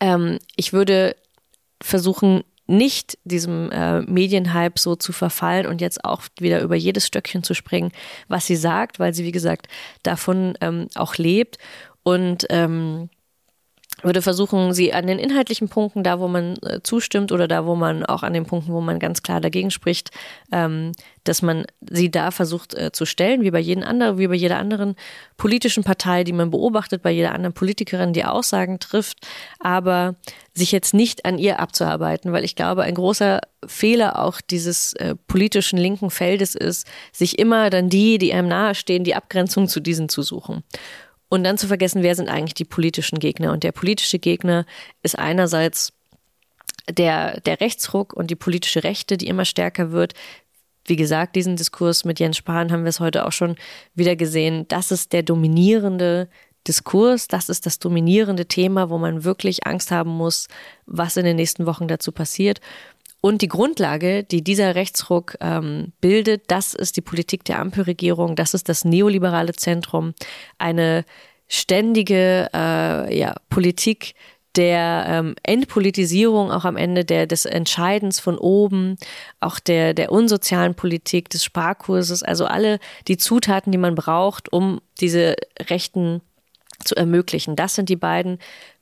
Ähm, 0.00 0.38
ich 0.56 0.72
würde 0.72 1.16
versuchen, 1.82 2.44
nicht 2.66 3.18
diesem 3.24 3.70
äh, 3.72 4.00
Medienhype 4.02 4.80
so 4.80 4.96
zu 4.96 5.12
verfallen 5.12 5.66
und 5.66 5.80
jetzt 5.80 6.04
auch 6.04 6.22
wieder 6.38 6.62
über 6.62 6.76
jedes 6.76 7.06
Stöckchen 7.06 7.42
zu 7.42 7.52
springen, 7.52 7.92
was 8.28 8.46
sie 8.46 8.56
sagt, 8.56 8.98
weil 8.98 9.12
sie, 9.12 9.24
wie 9.24 9.32
gesagt, 9.32 9.68
davon 10.02 10.56
ähm, 10.60 10.88
auch 10.94 11.16
lebt. 11.16 11.58
Und 12.02 12.46
ähm, 12.48 13.10
würde 14.04 14.22
versuchen, 14.22 14.72
sie 14.72 14.92
an 14.92 15.06
den 15.06 15.18
inhaltlichen 15.18 15.68
Punkten, 15.68 16.02
da 16.02 16.20
wo 16.20 16.28
man 16.28 16.56
äh, 16.62 16.80
zustimmt 16.82 17.32
oder 17.32 17.48
da 17.48 17.66
wo 17.66 17.74
man 17.74 18.04
auch 18.04 18.22
an 18.22 18.32
den 18.32 18.46
Punkten, 18.46 18.72
wo 18.72 18.80
man 18.80 18.98
ganz 18.98 19.22
klar 19.22 19.40
dagegen 19.40 19.70
spricht, 19.70 20.10
ähm, 20.52 20.92
dass 21.24 21.42
man 21.42 21.64
sie 21.80 22.10
da 22.10 22.30
versucht 22.30 22.74
äh, 22.74 22.92
zu 22.92 23.06
stellen, 23.06 23.42
wie 23.42 23.50
bei 23.50 23.58
jedem 23.58 23.82
anderen, 23.82 24.18
wie 24.18 24.28
bei 24.28 24.34
jeder 24.34 24.58
anderen 24.58 24.94
politischen 25.36 25.84
Partei, 25.84 26.22
die 26.22 26.32
man 26.32 26.50
beobachtet, 26.50 27.02
bei 27.02 27.10
jeder 27.10 27.32
anderen 27.32 27.54
Politikerin, 27.54 28.12
die 28.12 28.24
Aussagen 28.24 28.78
trifft, 28.78 29.18
aber 29.58 30.16
sich 30.52 30.70
jetzt 30.70 30.94
nicht 30.94 31.24
an 31.24 31.38
ihr 31.38 31.58
abzuarbeiten, 31.58 32.32
weil 32.32 32.44
ich 32.44 32.54
glaube, 32.54 32.82
ein 32.82 32.94
großer 32.94 33.40
Fehler 33.66 34.20
auch 34.22 34.40
dieses 34.40 34.92
äh, 34.94 35.14
politischen 35.26 35.78
linken 35.78 36.10
Feldes 36.10 36.54
ist, 36.54 36.86
sich 37.12 37.38
immer 37.38 37.70
dann 37.70 37.88
die, 37.88 38.18
die 38.18 38.32
einem 38.32 38.48
nahestehen, 38.48 39.04
die 39.04 39.14
Abgrenzung 39.14 39.66
zu 39.66 39.80
diesen 39.80 40.08
zu 40.08 40.22
suchen. 40.22 40.62
Und 41.34 41.42
dann 41.42 41.58
zu 41.58 41.66
vergessen, 41.66 42.04
wer 42.04 42.14
sind 42.14 42.28
eigentlich 42.28 42.54
die 42.54 42.64
politischen 42.64 43.18
Gegner. 43.18 43.50
Und 43.50 43.64
der 43.64 43.72
politische 43.72 44.20
Gegner 44.20 44.66
ist 45.02 45.18
einerseits 45.18 45.92
der, 46.88 47.40
der 47.40 47.60
Rechtsruck 47.60 48.12
und 48.12 48.30
die 48.30 48.36
politische 48.36 48.84
Rechte, 48.84 49.16
die 49.16 49.26
immer 49.26 49.44
stärker 49.44 49.90
wird. 49.90 50.14
Wie 50.84 50.94
gesagt, 50.94 51.34
diesen 51.34 51.56
Diskurs 51.56 52.04
mit 52.04 52.20
Jens 52.20 52.36
Spahn 52.36 52.70
haben 52.70 52.84
wir 52.84 52.88
es 52.88 53.00
heute 53.00 53.26
auch 53.26 53.32
schon 53.32 53.56
wieder 53.96 54.14
gesehen. 54.14 54.66
Das 54.68 54.92
ist 54.92 55.12
der 55.12 55.24
dominierende 55.24 56.28
Diskurs, 56.68 57.26
das 57.26 57.48
ist 57.48 57.66
das 57.66 57.80
dominierende 57.80 58.46
Thema, 58.46 58.88
wo 58.88 58.98
man 58.98 59.24
wirklich 59.24 59.66
Angst 59.66 59.90
haben 59.90 60.10
muss, 60.10 60.46
was 60.86 61.16
in 61.16 61.24
den 61.24 61.34
nächsten 61.34 61.66
Wochen 61.66 61.88
dazu 61.88 62.12
passiert. 62.12 62.60
Und 63.24 63.40
die 63.40 63.48
Grundlage, 63.48 64.22
die 64.22 64.44
dieser 64.44 64.74
Rechtsruck 64.74 65.38
ähm, 65.40 65.94
bildet, 66.02 66.42
das 66.48 66.74
ist 66.74 66.98
die 66.98 67.00
Politik 67.00 67.42
der 67.46 67.58
Ampelregierung, 67.58 68.36
das 68.36 68.52
ist 68.52 68.68
das 68.68 68.84
neoliberale 68.84 69.54
Zentrum, 69.54 70.12
eine 70.58 71.06
ständige 71.48 72.50
äh, 72.52 73.18
ja, 73.18 73.34
Politik 73.48 74.14
der 74.56 75.06
ähm, 75.08 75.36
Entpolitisierung 75.42 76.52
auch 76.52 76.66
am 76.66 76.76
Ende 76.76 77.06
der 77.06 77.26
des 77.26 77.46
Entscheidens 77.46 78.20
von 78.20 78.36
oben, 78.36 78.98
auch 79.40 79.58
der 79.58 79.94
der 79.94 80.12
unsozialen 80.12 80.74
Politik 80.74 81.30
des 81.30 81.44
Sparkurses, 81.44 82.22
also 82.22 82.44
alle 82.44 82.78
die 83.08 83.16
Zutaten, 83.16 83.72
die 83.72 83.78
man 83.78 83.94
braucht, 83.94 84.52
um 84.52 84.82
diese 85.00 85.36
Rechten 85.70 86.20
zu 86.84 86.94
ermöglichen. 86.94 87.56
Das 87.56 87.74
sind 87.74 87.88
die 87.88 87.96
beiden 87.96 88.38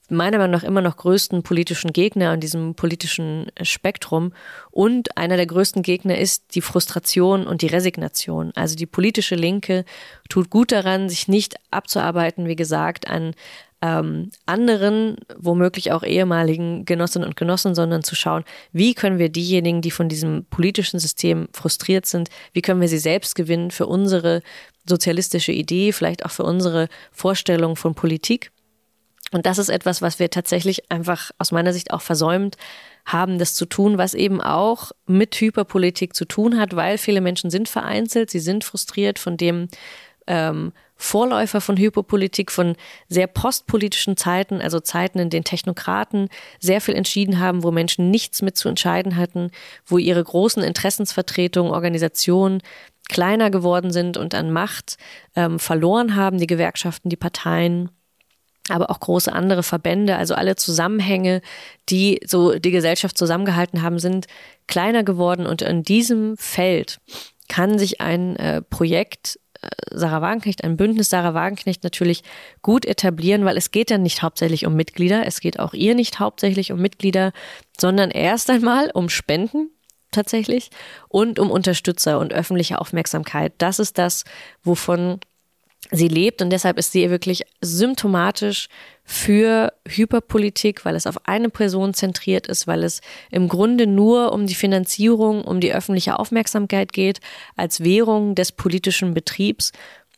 meiner 0.08 0.38
Meinung 0.38 0.52
nach 0.52 0.64
immer 0.64 0.82
noch 0.82 0.96
größten 0.96 1.42
politischen 1.42 1.92
Gegner 1.92 2.30
an 2.30 2.40
diesem 2.40 2.74
politischen 2.74 3.46
Spektrum. 3.62 4.32
Und 4.70 5.16
einer 5.16 5.36
der 5.36 5.46
größten 5.46 5.82
Gegner 5.82 6.18
ist 6.18 6.54
die 6.54 6.60
Frustration 6.60 7.46
und 7.46 7.62
die 7.62 7.68
Resignation. 7.68 8.52
Also 8.54 8.76
die 8.76 8.86
politische 8.86 9.34
Linke 9.34 9.84
tut 10.28 10.50
gut 10.50 10.72
daran, 10.72 11.08
sich 11.08 11.28
nicht 11.28 11.56
abzuarbeiten, 11.70 12.46
wie 12.46 12.56
gesagt, 12.56 13.08
an 13.08 13.34
ähm, 13.82 14.30
anderen, 14.46 15.16
womöglich 15.36 15.90
auch 15.90 16.04
ehemaligen 16.04 16.84
Genossinnen 16.84 17.26
und 17.26 17.36
Genossen, 17.36 17.74
sondern 17.74 18.04
zu 18.04 18.14
schauen, 18.14 18.44
wie 18.72 18.94
können 18.94 19.18
wir 19.18 19.28
diejenigen, 19.28 19.82
die 19.82 19.90
von 19.90 20.08
diesem 20.08 20.44
politischen 20.48 21.00
System 21.00 21.48
frustriert 21.52 22.06
sind, 22.06 22.30
wie 22.52 22.62
können 22.62 22.80
wir 22.80 22.88
sie 22.88 22.98
selbst 22.98 23.34
gewinnen 23.34 23.72
für 23.72 23.86
unsere 23.86 24.42
sozialistische 24.88 25.52
Idee, 25.52 25.92
vielleicht 25.92 26.24
auch 26.24 26.30
für 26.30 26.44
unsere 26.44 26.88
Vorstellung 27.10 27.74
von 27.74 27.94
Politik. 27.94 28.52
Und 29.32 29.46
das 29.46 29.58
ist 29.58 29.68
etwas, 29.68 30.02
was 30.02 30.18
wir 30.18 30.30
tatsächlich 30.30 30.90
einfach 30.90 31.30
aus 31.38 31.52
meiner 31.52 31.72
Sicht 31.72 31.92
auch 31.92 32.02
versäumt 32.02 32.56
haben, 33.04 33.38
das 33.38 33.54
zu 33.54 33.66
tun, 33.66 33.98
was 33.98 34.14
eben 34.14 34.40
auch 34.40 34.92
mit 35.06 35.34
Hyperpolitik 35.34 36.14
zu 36.14 36.24
tun 36.24 36.58
hat, 36.58 36.76
weil 36.76 36.98
viele 36.98 37.20
Menschen 37.20 37.50
sind 37.50 37.68
vereinzelt, 37.68 38.30
sie 38.30 38.38
sind 38.38 38.62
frustriert 38.62 39.18
von 39.18 39.36
dem 39.36 39.68
ähm, 40.26 40.72
Vorläufer 40.96 41.60
von 41.60 41.76
Hyperpolitik, 41.76 42.52
von 42.52 42.76
sehr 43.08 43.26
postpolitischen 43.26 44.16
Zeiten, 44.16 44.60
also 44.60 44.78
Zeiten, 44.78 45.18
in 45.18 45.30
denen 45.30 45.42
Technokraten 45.42 46.28
sehr 46.60 46.80
viel 46.80 46.94
entschieden 46.94 47.40
haben, 47.40 47.64
wo 47.64 47.72
Menschen 47.72 48.10
nichts 48.10 48.40
mit 48.40 48.56
zu 48.56 48.68
entscheiden 48.68 49.16
hatten, 49.16 49.50
wo 49.84 49.98
ihre 49.98 50.22
großen 50.22 50.62
Interessensvertretungen, 50.62 51.72
Organisationen 51.72 52.62
kleiner 53.08 53.50
geworden 53.50 53.90
sind 53.90 54.16
und 54.16 54.32
an 54.34 54.52
Macht 54.52 54.96
ähm, 55.34 55.58
verloren 55.58 56.14
haben, 56.14 56.38
die 56.38 56.46
Gewerkschaften, 56.46 57.08
die 57.08 57.16
Parteien 57.16 57.90
aber 58.68 58.90
auch 58.90 59.00
große 59.00 59.32
andere 59.32 59.62
Verbände, 59.62 60.16
also 60.16 60.34
alle 60.34 60.56
Zusammenhänge, 60.56 61.42
die 61.88 62.20
so 62.24 62.58
die 62.58 62.70
Gesellschaft 62.70 63.18
zusammengehalten 63.18 63.82
haben, 63.82 63.98
sind 63.98 64.26
kleiner 64.66 65.02
geworden 65.02 65.46
und 65.46 65.62
in 65.62 65.82
diesem 65.82 66.36
Feld 66.36 66.98
kann 67.48 67.78
sich 67.78 68.00
ein 68.00 68.36
äh, 68.36 68.62
Projekt 68.62 69.38
äh, 69.60 69.68
Sarah 69.90 70.22
Wagenknecht, 70.22 70.62
ein 70.62 70.76
Bündnis 70.76 71.10
Sarah 71.10 71.34
Wagenknecht 71.34 71.82
natürlich 71.82 72.22
gut 72.62 72.86
etablieren, 72.86 73.44
weil 73.44 73.56
es 73.56 73.72
geht 73.72 73.90
dann 73.90 74.02
nicht 74.02 74.22
hauptsächlich 74.22 74.64
um 74.64 74.74
Mitglieder, 74.74 75.26
es 75.26 75.40
geht 75.40 75.58
auch 75.58 75.74
ihr 75.74 75.94
nicht 75.94 76.20
hauptsächlich 76.20 76.70
um 76.70 76.80
Mitglieder, 76.80 77.32
sondern 77.78 78.10
erst 78.10 78.48
einmal 78.48 78.90
um 78.94 79.08
Spenden 79.08 79.70
tatsächlich 80.12 80.70
und 81.08 81.38
um 81.40 81.50
Unterstützer 81.50 82.18
und 82.20 82.32
öffentliche 82.32 82.80
Aufmerksamkeit. 82.80 83.54
Das 83.58 83.78
ist 83.78 83.98
das, 83.98 84.24
wovon 84.62 85.18
sie 85.92 86.08
lebt 86.08 86.42
und 86.42 86.50
deshalb 86.50 86.78
ist 86.78 86.92
sie 86.92 87.10
wirklich 87.10 87.44
symptomatisch 87.60 88.68
für 89.04 89.72
Hyperpolitik, 89.86 90.84
weil 90.84 90.96
es 90.96 91.06
auf 91.06 91.26
eine 91.28 91.50
Person 91.50 91.92
zentriert 91.92 92.46
ist, 92.46 92.66
weil 92.66 92.82
es 92.82 93.00
im 93.30 93.48
Grunde 93.48 93.86
nur 93.86 94.32
um 94.32 94.46
die 94.46 94.54
Finanzierung, 94.54 95.44
um 95.44 95.60
die 95.60 95.72
öffentliche 95.72 96.18
Aufmerksamkeit 96.18 96.92
geht 96.92 97.20
als 97.56 97.84
Währung 97.84 98.34
des 98.34 98.52
politischen 98.52 99.12
Betriebs 99.12 99.72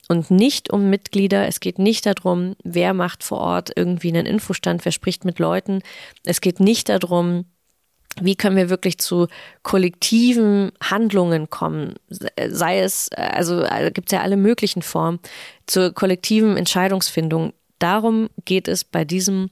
und 0.09 0.31
nicht 0.31 0.71
um 0.71 0.91
Mitglieder. 0.91 1.49
Es 1.49 1.61
geht 1.61 1.79
nicht 1.79 2.07
darum, 2.07 2.57
wer 2.63 2.95
macht 2.95 3.25
vor 3.25 3.39
Ort 3.39 3.73
irgendwie 3.75 4.09
einen 4.09 4.27
Infostand, 4.27 4.85
wer 4.85 4.93
spricht 4.93 5.25
mit 5.25 5.39
Leuten. 5.39 5.81
Es 6.25 6.41
geht 6.41 6.61
nicht 6.61 6.89
darum, 6.89 7.47
wie 8.20 8.37
können 8.37 8.57
wir 8.57 8.70
wirklich 8.70 8.98
zu 8.98 9.27
kollektiven 9.62 10.72
Handlungen 10.83 11.50
kommen? 11.50 11.94
Sei 12.09 12.81
es, 12.81 13.11
also 13.12 13.62
äh, 13.62 13.90
gibt 13.92 14.09
es 14.09 14.16
ja 14.16 14.22
alle 14.22 14.37
möglichen 14.37 14.83
Formen, 14.83 15.18
zur 15.66 15.92
kollektiven 15.92 16.57
Entscheidungsfindung. 16.57 17.53
Darum 17.79 18.31
geht 18.44 18.68
es 18.68 18.85
bei 18.85 19.05
diesem 19.05 19.50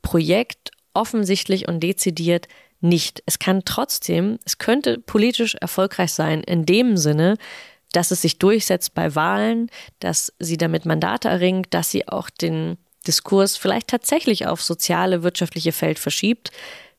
Projekt 0.00 0.70
offensichtlich 0.94 1.68
und 1.68 1.80
dezidiert 1.80 2.48
nicht. 2.80 3.22
Es 3.26 3.38
kann 3.38 3.62
trotzdem, 3.64 4.38
es 4.44 4.58
könnte 4.58 4.98
politisch 4.98 5.54
erfolgreich 5.54 6.12
sein 6.12 6.42
in 6.42 6.66
dem 6.66 6.96
Sinne, 6.96 7.36
dass 7.92 8.10
es 8.10 8.22
sich 8.22 8.38
durchsetzt 8.38 8.94
bei 8.94 9.14
Wahlen, 9.14 9.70
dass 10.00 10.32
sie 10.38 10.56
damit 10.56 10.86
Mandate 10.86 11.28
erringt, 11.28 11.72
dass 11.74 11.90
sie 11.90 12.08
auch 12.08 12.30
den 12.30 12.78
Diskurs 13.06 13.56
vielleicht 13.56 13.88
tatsächlich 13.88 14.46
auf 14.46 14.62
soziale, 14.62 15.22
wirtschaftliche 15.22 15.72
Feld 15.72 15.98
verschiebt, 15.98 16.50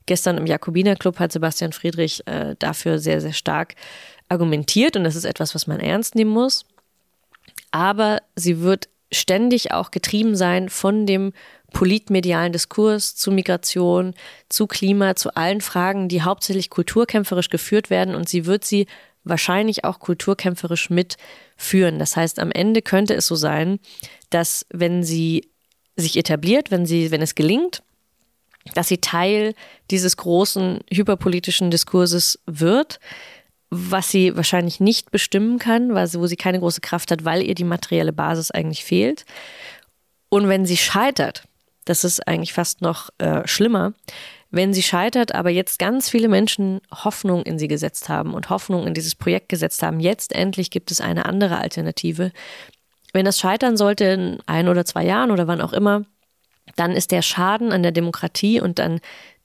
Gestern 0.06 0.38
im 0.38 0.46
Jakobinerclub 0.46 1.20
hat 1.20 1.32
Sebastian 1.32 1.72
Friedrich 1.72 2.26
äh, 2.28 2.56
dafür 2.60 3.00
sehr, 3.00 3.22
sehr 3.22 3.34
stark 3.34 3.76
argumentiert 4.30 4.96
und 4.96 5.04
das 5.04 5.16
ist 5.16 5.26
etwas, 5.26 5.56
was 5.56 5.68
man 5.68 5.80
ernst 5.80 6.16
nehmen 6.16 6.32
muss. 6.32 6.66
Aber 7.72 8.20
sie 8.36 8.62
wird 8.62 8.90
ständig 9.12 9.72
auch 9.72 9.92
getrieben 9.92 10.36
sein 10.36 10.70
von 10.70 11.06
dem 11.06 11.34
politmedialen 11.72 12.52
Diskurs 12.52 13.16
zu 13.16 13.32
Migration, 13.32 14.14
zu 14.50 14.68
Klima, 14.68 15.16
zu 15.16 15.36
allen 15.36 15.62
Fragen, 15.62 16.08
die 16.08 16.22
hauptsächlich 16.22 16.70
kulturkämpferisch 16.70 17.50
geführt 17.50 17.90
werden 17.90 18.16
und 18.16 18.30
sie 18.30 18.46
wird 18.46 18.64
sie 18.64 18.88
wahrscheinlich 19.24 19.86
auch 19.86 20.00
kulturkämpferisch 20.00 20.90
mitführen. 20.90 21.98
Das 22.00 22.16
heißt, 22.16 22.40
am 22.40 22.52
Ende 22.52 22.82
könnte 22.82 23.14
es 23.14 23.28
so 23.28 23.36
sein, 23.36 23.80
dass 24.30 24.66
wenn 24.70 25.04
sie 25.04 25.50
sich 25.96 26.18
etabliert, 26.18 26.72
wenn 26.72 26.86
sie, 26.86 27.12
wenn 27.12 27.22
es 27.22 27.36
gelingt, 27.36 27.84
dass 28.74 28.88
sie 28.88 29.00
Teil 29.00 29.56
dieses 29.92 30.18
großen 30.18 30.80
hyperpolitischen 30.92 31.72
Diskurses 31.72 32.40
wird, 32.46 33.00
was 33.70 34.10
sie 34.10 34.36
wahrscheinlich 34.36 34.80
nicht 34.80 35.12
bestimmen 35.12 35.60
kann, 35.60 35.94
weil 35.94 36.08
sie, 36.08 36.20
wo 36.20 36.28
sie 36.28 36.36
keine 36.36 36.60
große 36.60 36.82
Kraft 36.82 37.12
hat, 37.12 37.26
weil 37.26 37.42
ihr 37.42 37.56
die 37.56 37.64
materielle 37.64 38.14
Basis 38.14 38.52
eigentlich 38.52 38.86
fehlt. 38.86 39.26
Und 40.30 40.48
wenn 40.48 40.66
sie 40.66 40.78
scheitert, 40.78 41.44
das 41.86 42.04
ist 42.04 42.28
eigentlich 42.28 42.54
fast 42.54 42.82
noch 42.82 43.10
äh, 43.18 43.46
schlimmer, 43.48 43.94
wenn 44.52 44.72
sie 44.72 44.84
scheitert, 44.84 45.34
aber 45.34 45.50
jetzt 45.50 45.80
ganz 45.80 46.10
viele 46.10 46.28
Menschen 46.28 46.80
Hoffnung 46.92 47.42
in 47.42 47.58
sie 47.58 47.68
gesetzt 47.68 48.08
haben 48.08 48.36
und 48.36 48.52
Hoffnung 48.52 48.86
in 48.86 48.94
dieses 48.94 49.16
Projekt 49.16 49.50
gesetzt 49.50 49.82
haben, 49.82 50.00
jetzt 50.00 50.34
endlich 50.34 50.70
gibt 50.70 50.92
es 50.92 51.02
eine 51.02 51.26
andere 51.26 51.58
Alternative. 51.58 52.32
Wenn 53.14 53.26
das 53.26 53.40
scheitern 53.40 53.78
sollte 53.78 54.06
in 54.06 54.40
ein 54.46 54.68
oder 54.68 54.86
zwei 54.86 55.04
Jahren 55.06 55.32
oder 55.32 55.48
wann 55.48 55.60
auch 55.60 55.74
immer, 55.74 56.06
dann 56.76 56.92
ist 56.92 57.12
der 57.12 57.22
Schaden 57.22 57.72
an 57.72 57.84
der 57.84 57.92
Demokratie 57.92 58.60
und 58.60 58.80
an 58.80 59.00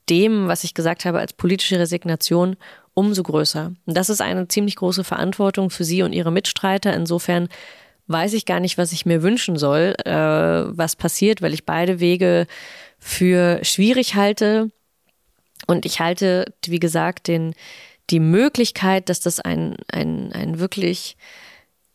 dem, 0.09 0.47
was 0.47 0.63
ich 0.63 0.73
gesagt 0.73 1.05
habe, 1.05 1.19
als 1.19 1.33
politische 1.33 1.79
Resignation 1.79 2.57
umso 2.93 3.23
größer. 3.23 3.73
Und 3.85 3.97
das 3.97 4.09
ist 4.09 4.21
eine 4.21 4.47
ziemlich 4.47 4.75
große 4.75 5.03
Verantwortung 5.03 5.69
für 5.69 5.83
Sie 5.83 6.01
und 6.01 6.13
Ihre 6.13 6.31
Mitstreiter. 6.31 6.93
Insofern 6.93 7.47
weiß 8.07 8.33
ich 8.33 8.45
gar 8.45 8.59
nicht, 8.59 8.77
was 8.77 8.91
ich 8.91 9.05
mir 9.05 9.21
wünschen 9.21 9.57
soll, 9.57 9.93
äh, 10.03 10.11
was 10.11 10.95
passiert, 10.95 11.41
weil 11.41 11.53
ich 11.53 11.65
beide 11.65 11.99
Wege 11.99 12.47
für 12.97 13.63
schwierig 13.63 14.15
halte. 14.15 14.71
Und 15.67 15.85
ich 15.85 15.99
halte, 15.99 16.53
wie 16.65 16.79
gesagt, 16.79 17.27
den, 17.27 17.53
die 18.09 18.19
Möglichkeit, 18.19 19.09
dass 19.09 19.19
das 19.19 19.39
ein, 19.39 19.75
ein, 19.91 20.33
ein 20.33 20.59
wirklich, 20.59 21.15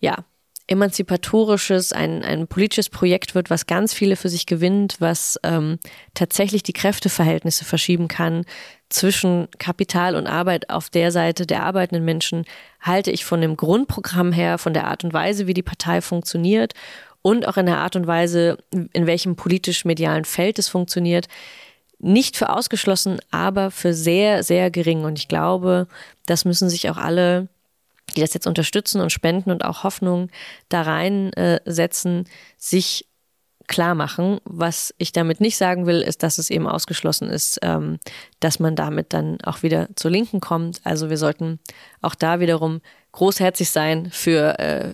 ja, 0.00 0.24
emanzipatorisches, 0.66 1.92
ein, 1.92 2.22
ein 2.22 2.46
politisches 2.46 2.88
Projekt 2.88 3.34
wird, 3.34 3.50
was 3.50 3.66
ganz 3.66 3.92
viele 3.92 4.16
für 4.16 4.30
sich 4.30 4.46
gewinnt, 4.46 4.96
was 4.98 5.38
ähm, 5.42 5.78
tatsächlich 6.14 6.62
die 6.62 6.72
Kräfteverhältnisse 6.72 7.64
verschieben 7.64 8.08
kann 8.08 8.44
zwischen 8.88 9.48
Kapital 9.58 10.16
und 10.16 10.26
Arbeit 10.26 10.70
auf 10.70 10.88
der 10.88 11.10
Seite 11.10 11.46
der 11.46 11.64
arbeitenden 11.64 12.04
Menschen, 12.04 12.44
halte 12.80 13.10
ich 13.10 13.24
von 13.24 13.40
dem 13.40 13.56
Grundprogramm 13.56 14.32
her, 14.32 14.56
von 14.56 14.72
der 14.72 14.86
Art 14.86 15.04
und 15.04 15.12
Weise, 15.12 15.46
wie 15.46 15.54
die 15.54 15.62
Partei 15.62 16.00
funktioniert 16.00 16.72
und 17.20 17.46
auch 17.46 17.56
in 17.56 17.66
der 17.66 17.78
Art 17.78 17.96
und 17.96 18.06
Weise, 18.06 18.58
in 18.70 19.06
welchem 19.06 19.36
politisch-medialen 19.36 20.24
Feld 20.24 20.58
es 20.58 20.68
funktioniert, 20.68 21.26
nicht 21.98 22.36
für 22.36 22.50
ausgeschlossen, 22.50 23.18
aber 23.30 23.70
für 23.70 23.94
sehr, 23.94 24.42
sehr 24.42 24.70
gering. 24.70 25.04
Und 25.04 25.18
ich 25.18 25.28
glaube, 25.28 25.88
das 26.26 26.44
müssen 26.44 26.68
sich 26.68 26.90
auch 26.90 26.98
alle 26.98 27.48
die 28.16 28.20
das 28.20 28.34
jetzt 28.34 28.46
unterstützen 28.46 29.00
und 29.00 29.10
spenden 29.10 29.50
und 29.50 29.64
auch 29.64 29.82
Hoffnung 29.82 30.30
da 30.68 30.82
reinsetzen, 30.82 32.24
äh, 32.24 32.28
sich 32.58 33.06
klar 33.66 33.94
machen. 33.94 34.40
Was 34.44 34.94
ich 34.98 35.12
damit 35.12 35.40
nicht 35.40 35.56
sagen 35.56 35.86
will, 35.86 36.02
ist, 36.02 36.22
dass 36.22 36.38
es 36.38 36.50
eben 36.50 36.66
ausgeschlossen 36.66 37.28
ist, 37.28 37.58
ähm, 37.62 37.98
dass 38.40 38.58
man 38.60 38.76
damit 38.76 39.12
dann 39.12 39.40
auch 39.42 39.62
wieder 39.62 39.88
zur 39.96 40.10
Linken 40.10 40.40
kommt. 40.40 40.80
Also 40.84 41.10
wir 41.10 41.16
sollten 41.16 41.60
auch 42.02 42.14
da 42.14 42.40
wiederum 42.40 42.80
großherzig 43.12 43.70
sein 43.70 44.10
für 44.10 44.58
äh, 44.58 44.92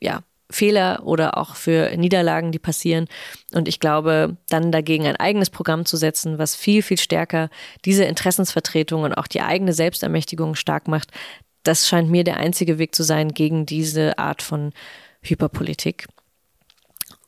ja, 0.00 0.22
Fehler 0.50 1.02
oder 1.04 1.38
auch 1.38 1.56
für 1.56 1.96
Niederlagen, 1.96 2.52
die 2.52 2.58
passieren. 2.58 3.06
Und 3.52 3.68
ich 3.68 3.80
glaube, 3.80 4.36
dann 4.48 4.72
dagegen 4.72 5.06
ein 5.06 5.16
eigenes 5.16 5.50
Programm 5.50 5.86
zu 5.86 5.96
setzen, 5.96 6.38
was 6.38 6.54
viel, 6.54 6.82
viel 6.82 6.98
stärker 6.98 7.48
diese 7.84 8.04
Interessensvertretung 8.04 9.02
und 9.02 9.14
auch 9.14 9.26
die 9.26 9.40
eigene 9.40 9.72
Selbstermächtigung 9.72 10.54
stark 10.54 10.88
macht, 10.88 11.10
das 11.62 11.88
scheint 11.88 12.10
mir 12.10 12.24
der 12.24 12.38
einzige 12.38 12.78
Weg 12.78 12.94
zu 12.94 13.02
sein 13.02 13.32
gegen 13.32 13.66
diese 13.66 14.18
Art 14.18 14.42
von 14.42 14.72
Hyperpolitik. 15.22 16.06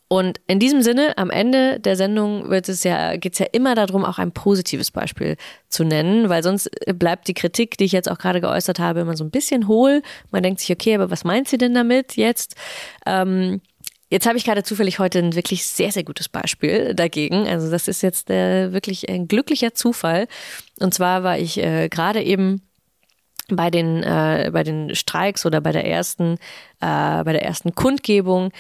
Und 0.09 0.39
in 0.47 0.61
diesem 0.61 0.83
Sinne, 0.83 1.17
am 1.17 1.31
Ende 1.31 1.81
der 1.81 1.97
Sendung 1.97 2.51
wird 2.51 2.69
es 2.69 2.85
ja, 2.85 3.17
geht 3.17 3.33
es 3.33 3.39
ja 3.39 3.47
immer 3.53 3.75
darum, 3.75 4.05
auch 4.05 4.19
ein 4.19 4.33
positives 4.33 4.91
Beispiel 4.91 5.37
zu 5.69 5.83
nennen, 5.83 6.29
weil 6.29 6.43
sonst 6.43 6.71
bleibt 6.95 7.27
die 7.27 7.35
Kritik, 7.35 7.79
die 7.79 7.85
ich 7.85 7.93
jetzt 7.93 8.11
auch 8.11 8.19
gerade 8.19 8.41
geäußert 8.41 8.79
habe, 8.79 9.01
immer 9.01 9.17
so 9.17 9.25
ein 9.25 9.31
bisschen 9.31 9.67
hohl. 9.67 10.03
Man 10.31 10.43
denkt 10.43 10.61
sich, 10.61 10.71
okay, 10.71 10.95
aber 10.95 11.11
was 11.11 11.25
meint 11.25 11.49
sie 11.49 11.59
denn 11.59 11.75
damit 11.75 12.17
jetzt? 12.17 12.55
Ähm, 13.07 13.61
Jetzt 14.11 14.27
habe 14.27 14.39
ich 14.39 14.45
gerade 14.45 14.63
zufällig 14.63 15.01
heute 15.01 15.19
ein 15.19 15.35
wirklich 15.35 15.67
sehr, 15.67 15.91
sehr 15.91 16.05
gutes 16.05 16.29
Beispiel 16.29 16.95
dagegen. 16.95 17.49
Also 17.49 17.69
das 17.69 17.89
ist 17.89 18.01
jetzt 18.01 18.31
äh, 18.31 18.73
wirklich 18.73 19.09
ein 19.09 19.27
glücklicher 19.27 19.75
Zufall. 19.75 20.29
Und 20.79 20.95
zwar 20.95 21.25
war 21.25 21.37
ich 21.37 21.59
äh, 21.59 21.89
gerade 21.89 22.23
eben 22.23 22.63
bei 23.49 23.71
den, 23.71 24.03
äh, 24.03 24.51
bei 24.53 24.63
den 24.63 24.95
Streiks 24.95 25.45
oder 25.47 25.61
bei 25.61 25.73
der 25.73 25.87
ersten, 25.87 26.35
äh, 26.81 27.25
bei 27.25 27.33
der 27.33 27.45
ersten 27.45 27.75
Kundgebung 27.75 28.51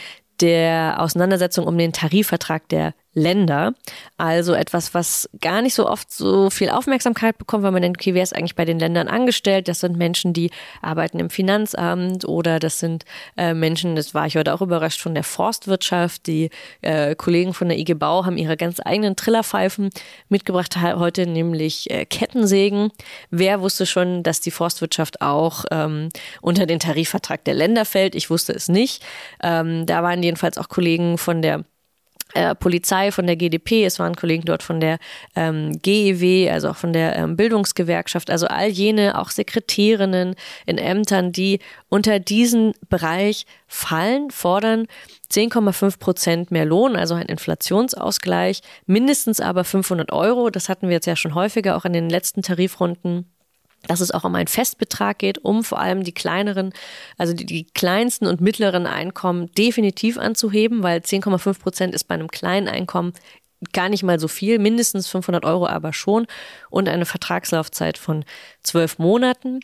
der 0.41 0.97
Auseinandersetzung 1.01 1.66
um 1.66 1.78
den 1.78 1.93
Tarifvertrag 1.93 2.68
der 2.68 2.95
Länder. 3.14 3.74
Also 4.16 4.54
etwas, 4.54 4.92
was 4.92 5.28
gar 5.40 5.62
nicht 5.62 5.74
so 5.74 5.88
oft 5.88 6.12
so 6.12 6.50
viel 6.50 6.70
Aufmerksamkeit 6.70 7.38
bekommt, 7.38 7.62
weil 7.62 7.70
man 7.70 7.82
denkt, 7.82 8.00
okay, 8.00 8.14
wer 8.14 8.22
ist 8.22 8.34
eigentlich 8.34 8.56
bei 8.56 8.64
den 8.64 8.78
Ländern 8.78 9.08
angestellt? 9.08 9.68
Das 9.68 9.80
sind 9.80 9.96
Menschen, 9.96 10.32
die 10.32 10.50
arbeiten 10.82 11.18
im 11.18 11.30
Finanzamt 11.30 12.24
oder 12.26 12.58
das 12.58 12.80
sind 12.80 13.04
äh, 13.36 13.54
Menschen, 13.54 13.96
das 13.96 14.14
war 14.14 14.26
ich 14.26 14.36
heute 14.36 14.52
auch 14.52 14.60
überrascht, 14.60 15.00
von 15.00 15.14
der 15.14 15.24
Forstwirtschaft. 15.24 16.26
Die 16.26 16.50
äh, 16.82 17.14
Kollegen 17.14 17.54
von 17.54 17.68
der 17.68 17.78
IG 17.78 17.94
Bau 17.94 18.24
haben 18.24 18.36
ihre 18.36 18.56
ganz 18.56 18.80
eigenen 18.84 19.16
Trillerpfeifen 19.16 19.90
mitgebracht 20.28 20.76
heute, 20.82 21.26
nämlich 21.26 21.90
äh, 21.90 22.04
Kettensägen. 22.04 22.90
Wer 23.30 23.60
wusste 23.60 23.86
schon, 23.86 24.22
dass 24.22 24.40
die 24.40 24.50
Forstwirtschaft 24.50 25.20
auch 25.20 25.64
ähm, 25.70 26.08
unter 26.40 26.66
den 26.66 26.80
Tarifvertrag 26.80 27.44
der 27.44 27.54
Länder 27.54 27.84
fällt? 27.84 28.14
Ich 28.14 28.30
wusste 28.30 28.52
es 28.52 28.68
nicht. 28.68 29.04
Ähm, 29.42 29.86
da 29.86 30.02
waren 30.02 30.22
jedenfalls 30.22 30.58
auch 30.58 30.68
Kollegen 30.68 31.18
von 31.18 31.42
der 31.42 31.64
äh, 32.32 32.54
Polizei, 32.54 33.12
von 33.12 33.26
der 33.26 33.36
GDP, 33.36 33.84
es 33.84 33.98
waren 33.98 34.16
Kollegen 34.16 34.44
dort 34.44 34.62
von 34.62 34.80
der 34.80 34.98
ähm, 35.36 35.78
GEW, 35.82 36.50
also 36.50 36.70
auch 36.70 36.76
von 36.76 36.92
der 36.92 37.16
ähm, 37.16 37.36
Bildungsgewerkschaft, 37.36 38.30
also 38.30 38.46
all 38.46 38.68
jene, 38.68 39.18
auch 39.18 39.30
Sekretärinnen 39.30 40.34
in 40.66 40.78
Ämtern, 40.78 41.32
die 41.32 41.60
unter 41.88 42.18
diesen 42.18 42.72
Bereich 42.88 43.46
fallen, 43.68 44.30
fordern 44.30 44.86
10,5 45.30 45.98
Prozent 45.98 46.50
mehr 46.50 46.64
Lohn, 46.64 46.96
also 46.96 47.14
ein 47.14 47.26
Inflationsausgleich, 47.26 48.62
mindestens 48.86 49.40
aber 49.40 49.64
500 49.64 50.12
Euro. 50.12 50.50
Das 50.50 50.68
hatten 50.68 50.88
wir 50.88 50.94
jetzt 50.94 51.06
ja 51.06 51.16
schon 51.16 51.34
häufiger, 51.34 51.76
auch 51.76 51.84
in 51.84 51.92
den 51.92 52.08
letzten 52.08 52.42
Tarifrunden 52.42 53.34
dass 53.87 54.01
es 54.01 54.11
auch 54.11 54.24
um 54.24 54.35
einen 54.35 54.49
Festbetrag 54.49 55.18
geht, 55.18 55.39
um 55.39 55.64
vor 55.64 55.80
allem 55.80 56.05
die 56.05 56.12
kleineren, 56.12 56.72
also 57.18 57.32
die, 57.32 57.47
die 57.47 57.64
kleinsten 57.64 58.26
und 58.26 58.41
mittleren 58.41 58.87
Einkommen 58.87 59.51
definitiv 59.55 60.18
anzuheben, 60.18 60.82
weil 60.82 61.01
10,5 61.01 61.59
Prozent 61.59 61.95
ist 61.95 62.05
bei 62.05 62.14
einem 62.14 62.28
kleinen 62.28 62.68
Einkommen 62.68 63.12
gar 63.72 63.89
nicht 63.89 64.03
mal 64.03 64.18
so 64.20 64.28
viel, 64.28 64.59
mindestens 64.59 65.09
500 65.09 65.45
Euro 65.45 65.66
aber 65.66 65.93
schon 65.93 66.26
und 66.70 66.89
eine 66.89 67.07
Vertragslaufzeit 67.07 67.99
von 67.99 68.24
zwölf 68.62 68.99
Monaten. 68.99 69.61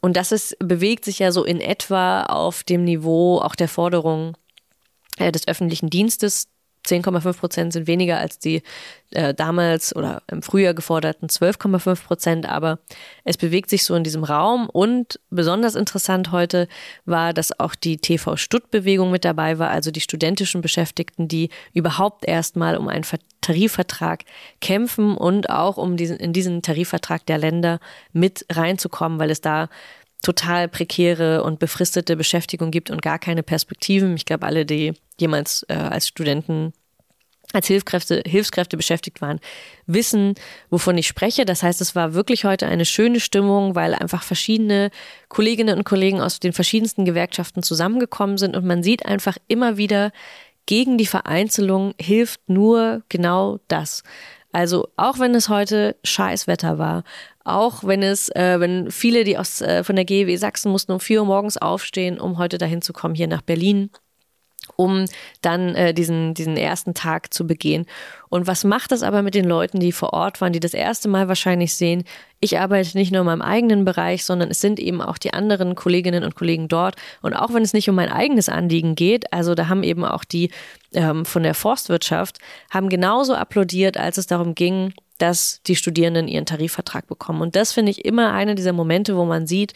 Und 0.00 0.16
das 0.16 0.32
ist, 0.32 0.56
bewegt 0.58 1.04
sich 1.04 1.20
ja 1.20 1.32
so 1.32 1.44
in 1.44 1.60
etwa 1.60 2.24
auf 2.24 2.64
dem 2.64 2.84
Niveau 2.84 3.38
auch 3.38 3.54
der 3.54 3.68
Forderungen 3.68 4.36
äh, 5.18 5.32
des 5.32 5.46
öffentlichen 5.46 5.90
Dienstes, 5.90 6.48
10,5 6.86 7.38
Prozent 7.38 7.72
sind 7.72 7.86
weniger 7.86 8.18
als 8.18 8.38
die 8.38 8.62
äh, 9.10 9.32
damals 9.32 9.94
oder 9.94 10.22
im 10.30 10.42
Frühjahr 10.42 10.74
geforderten 10.74 11.28
12,5 11.28 12.04
Prozent, 12.04 12.48
aber 12.48 12.78
es 13.24 13.36
bewegt 13.36 13.70
sich 13.70 13.84
so 13.84 13.94
in 13.94 14.04
diesem 14.04 14.24
Raum. 14.24 14.68
Und 14.68 15.20
besonders 15.30 15.74
interessant 15.74 16.32
heute 16.32 16.68
war, 17.04 17.32
dass 17.32 17.58
auch 17.58 17.74
die 17.74 17.98
TV-Stutt-Bewegung 17.98 19.10
mit 19.10 19.24
dabei 19.24 19.58
war, 19.58 19.70
also 19.70 19.90
die 19.90 20.00
studentischen 20.00 20.60
Beschäftigten, 20.60 21.28
die 21.28 21.50
überhaupt 21.72 22.26
erstmal 22.26 22.76
um 22.76 22.88
einen 22.88 23.04
Tarifvertrag 23.40 24.24
kämpfen 24.60 25.16
und 25.16 25.50
auch 25.50 25.76
um 25.76 25.96
diesen, 25.96 26.16
in 26.16 26.32
diesen 26.32 26.62
Tarifvertrag 26.62 27.24
der 27.26 27.38
Länder 27.38 27.78
mit 28.12 28.44
reinzukommen, 28.50 29.18
weil 29.18 29.30
es 29.30 29.40
da 29.40 29.68
total 30.24 30.68
prekäre 30.68 31.44
und 31.44 31.58
befristete 31.58 32.16
Beschäftigung 32.16 32.70
gibt 32.70 32.90
und 32.90 33.02
gar 33.02 33.18
keine 33.18 33.42
Perspektiven. 33.42 34.16
Ich 34.16 34.24
glaube, 34.24 34.46
alle, 34.46 34.66
die 34.66 34.94
jemals 35.18 35.64
äh, 35.68 35.74
als 35.74 36.08
Studenten 36.08 36.72
als 37.52 37.68
Hilfskräfte, 37.68 38.22
Hilfskräfte 38.26 38.76
beschäftigt 38.76 39.20
waren, 39.20 39.38
wissen, 39.86 40.34
wovon 40.70 40.98
ich 40.98 41.06
spreche. 41.06 41.44
Das 41.44 41.62
heißt, 41.62 41.80
es 41.80 41.94
war 41.94 42.14
wirklich 42.14 42.44
heute 42.44 42.66
eine 42.66 42.84
schöne 42.84 43.20
Stimmung, 43.20 43.76
weil 43.76 43.94
einfach 43.94 44.24
verschiedene 44.24 44.90
Kolleginnen 45.28 45.78
und 45.78 45.84
Kollegen 45.84 46.20
aus 46.20 46.40
den 46.40 46.52
verschiedensten 46.52 47.04
Gewerkschaften 47.04 47.62
zusammengekommen 47.62 48.38
sind 48.38 48.56
und 48.56 48.64
man 48.64 48.82
sieht 48.82 49.06
einfach 49.06 49.36
immer 49.46 49.76
wieder, 49.76 50.10
gegen 50.66 50.98
die 50.98 51.06
Vereinzelung 51.06 51.94
hilft 52.00 52.48
nur 52.48 53.02
genau 53.08 53.60
das. 53.68 54.02
Also 54.50 54.88
auch 54.96 55.18
wenn 55.18 55.34
es 55.34 55.48
heute 55.48 55.96
Scheißwetter 56.04 56.78
war, 56.78 57.04
auch 57.44 57.84
wenn 57.84 58.02
es, 58.02 58.30
äh, 58.30 58.58
wenn 58.58 58.90
viele, 58.90 59.24
die 59.24 59.38
aus 59.38 59.60
äh, 59.60 59.84
von 59.84 59.96
der 59.96 60.04
GEW 60.04 60.36
Sachsen 60.36 60.72
mussten 60.72 60.92
um 60.92 61.00
vier 61.00 61.20
Uhr 61.20 61.26
morgens 61.26 61.56
aufstehen, 61.56 62.18
um 62.18 62.38
heute 62.38 62.58
dahin 62.58 62.82
zu 62.82 62.92
kommen, 62.92 63.14
hier 63.14 63.28
nach 63.28 63.42
Berlin 63.42 63.90
um 64.76 65.06
dann 65.42 65.74
äh, 65.74 65.94
diesen, 65.94 66.34
diesen 66.34 66.56
ersten 66.56 66.94
Tag 66.94 67.32
zu 67.32 67.46
begehen. 67.46 67.86
Und 68.28 68.46
was 68.46 68.64
macht 68.64 68.92
das 68.92 69.02
aber 69.02 69.22
mit 69.22 69.34
den 69.34 69.44
Leuten, 69.44 69.78
die 69.78 69.92
vor 69.92 70.12
Ort 70.12 70.40
waren, 70.40 70.52
die 70.52 70.60
das 70.60 70.74
erste 70.74 71.08
Mal 71.08 71.28
wahrscheinlich 71.28 71.74
sehen, 71.74 72.04
ich 72.40 72.58
arbeite 72.58 72.98
nicht 72.98 73.12
nur 73.12 73.20
in 73.20 73.26
meinem 73.26 73.42
eigenen 73.42 73.84
Bereich, 73.84 74.24
sondern 74.24 74.50
es 74.50 74.60
sind 74.60 74.78
eben 74.78 75.00
auch 75.00 75.18
die 75.18 75.32
anderen 75.32 75.74
Kolleginnen 75.74 76.24
und 76.24 76.34
Kollegen 76.34 76.68
dort. 76.68 76.96
Und 77.22 77.34
auch 77.34 77.54
wenn 77.54 77.62
es 77.62 77.72
nicht 77.72 77.88
um 77.88 77.94
mein 77.94 78.10
eigenes 78.10 78.48
Anliegen 78.48 78.96
geht, 78.96 79.32
also 79.32 79.54
da 79.54 79.68
haben 79.68 79.82
eben 79.82 80.04
auch 80.04 80.24
die 80.24 80.50
ähm, 80.92 81.24
von 81.24 81.42
der 81.42 81.54
Forstwirtschaft, 81.54 82.38
haben 82.70 82.88
genauso 82.88 83.34
applaudiert, 83.34 83.96
als 83.96 84.18
es 84.18 84.26
darum 84.26 84.54
ging, 84.54 84.92
dass 85.18 85.62
die 85.66 85.76
Studierenden 85.76 86.28
ihren 86.28 86.46
Tarifvertrag 86.46 87.06
bekommen. 87.06 87.40
Und 87.40 87.56
das 87.56 87.72
finde 87.72 87.90
ich 87.90 88.04
immer 88.04 88.32
einer 88.32 88.54
dieser 88.54 88.72
Momente, 88.72 89.16
wo 89.16 89.24
man 89.24 89.46
sieht, 89.46 89.72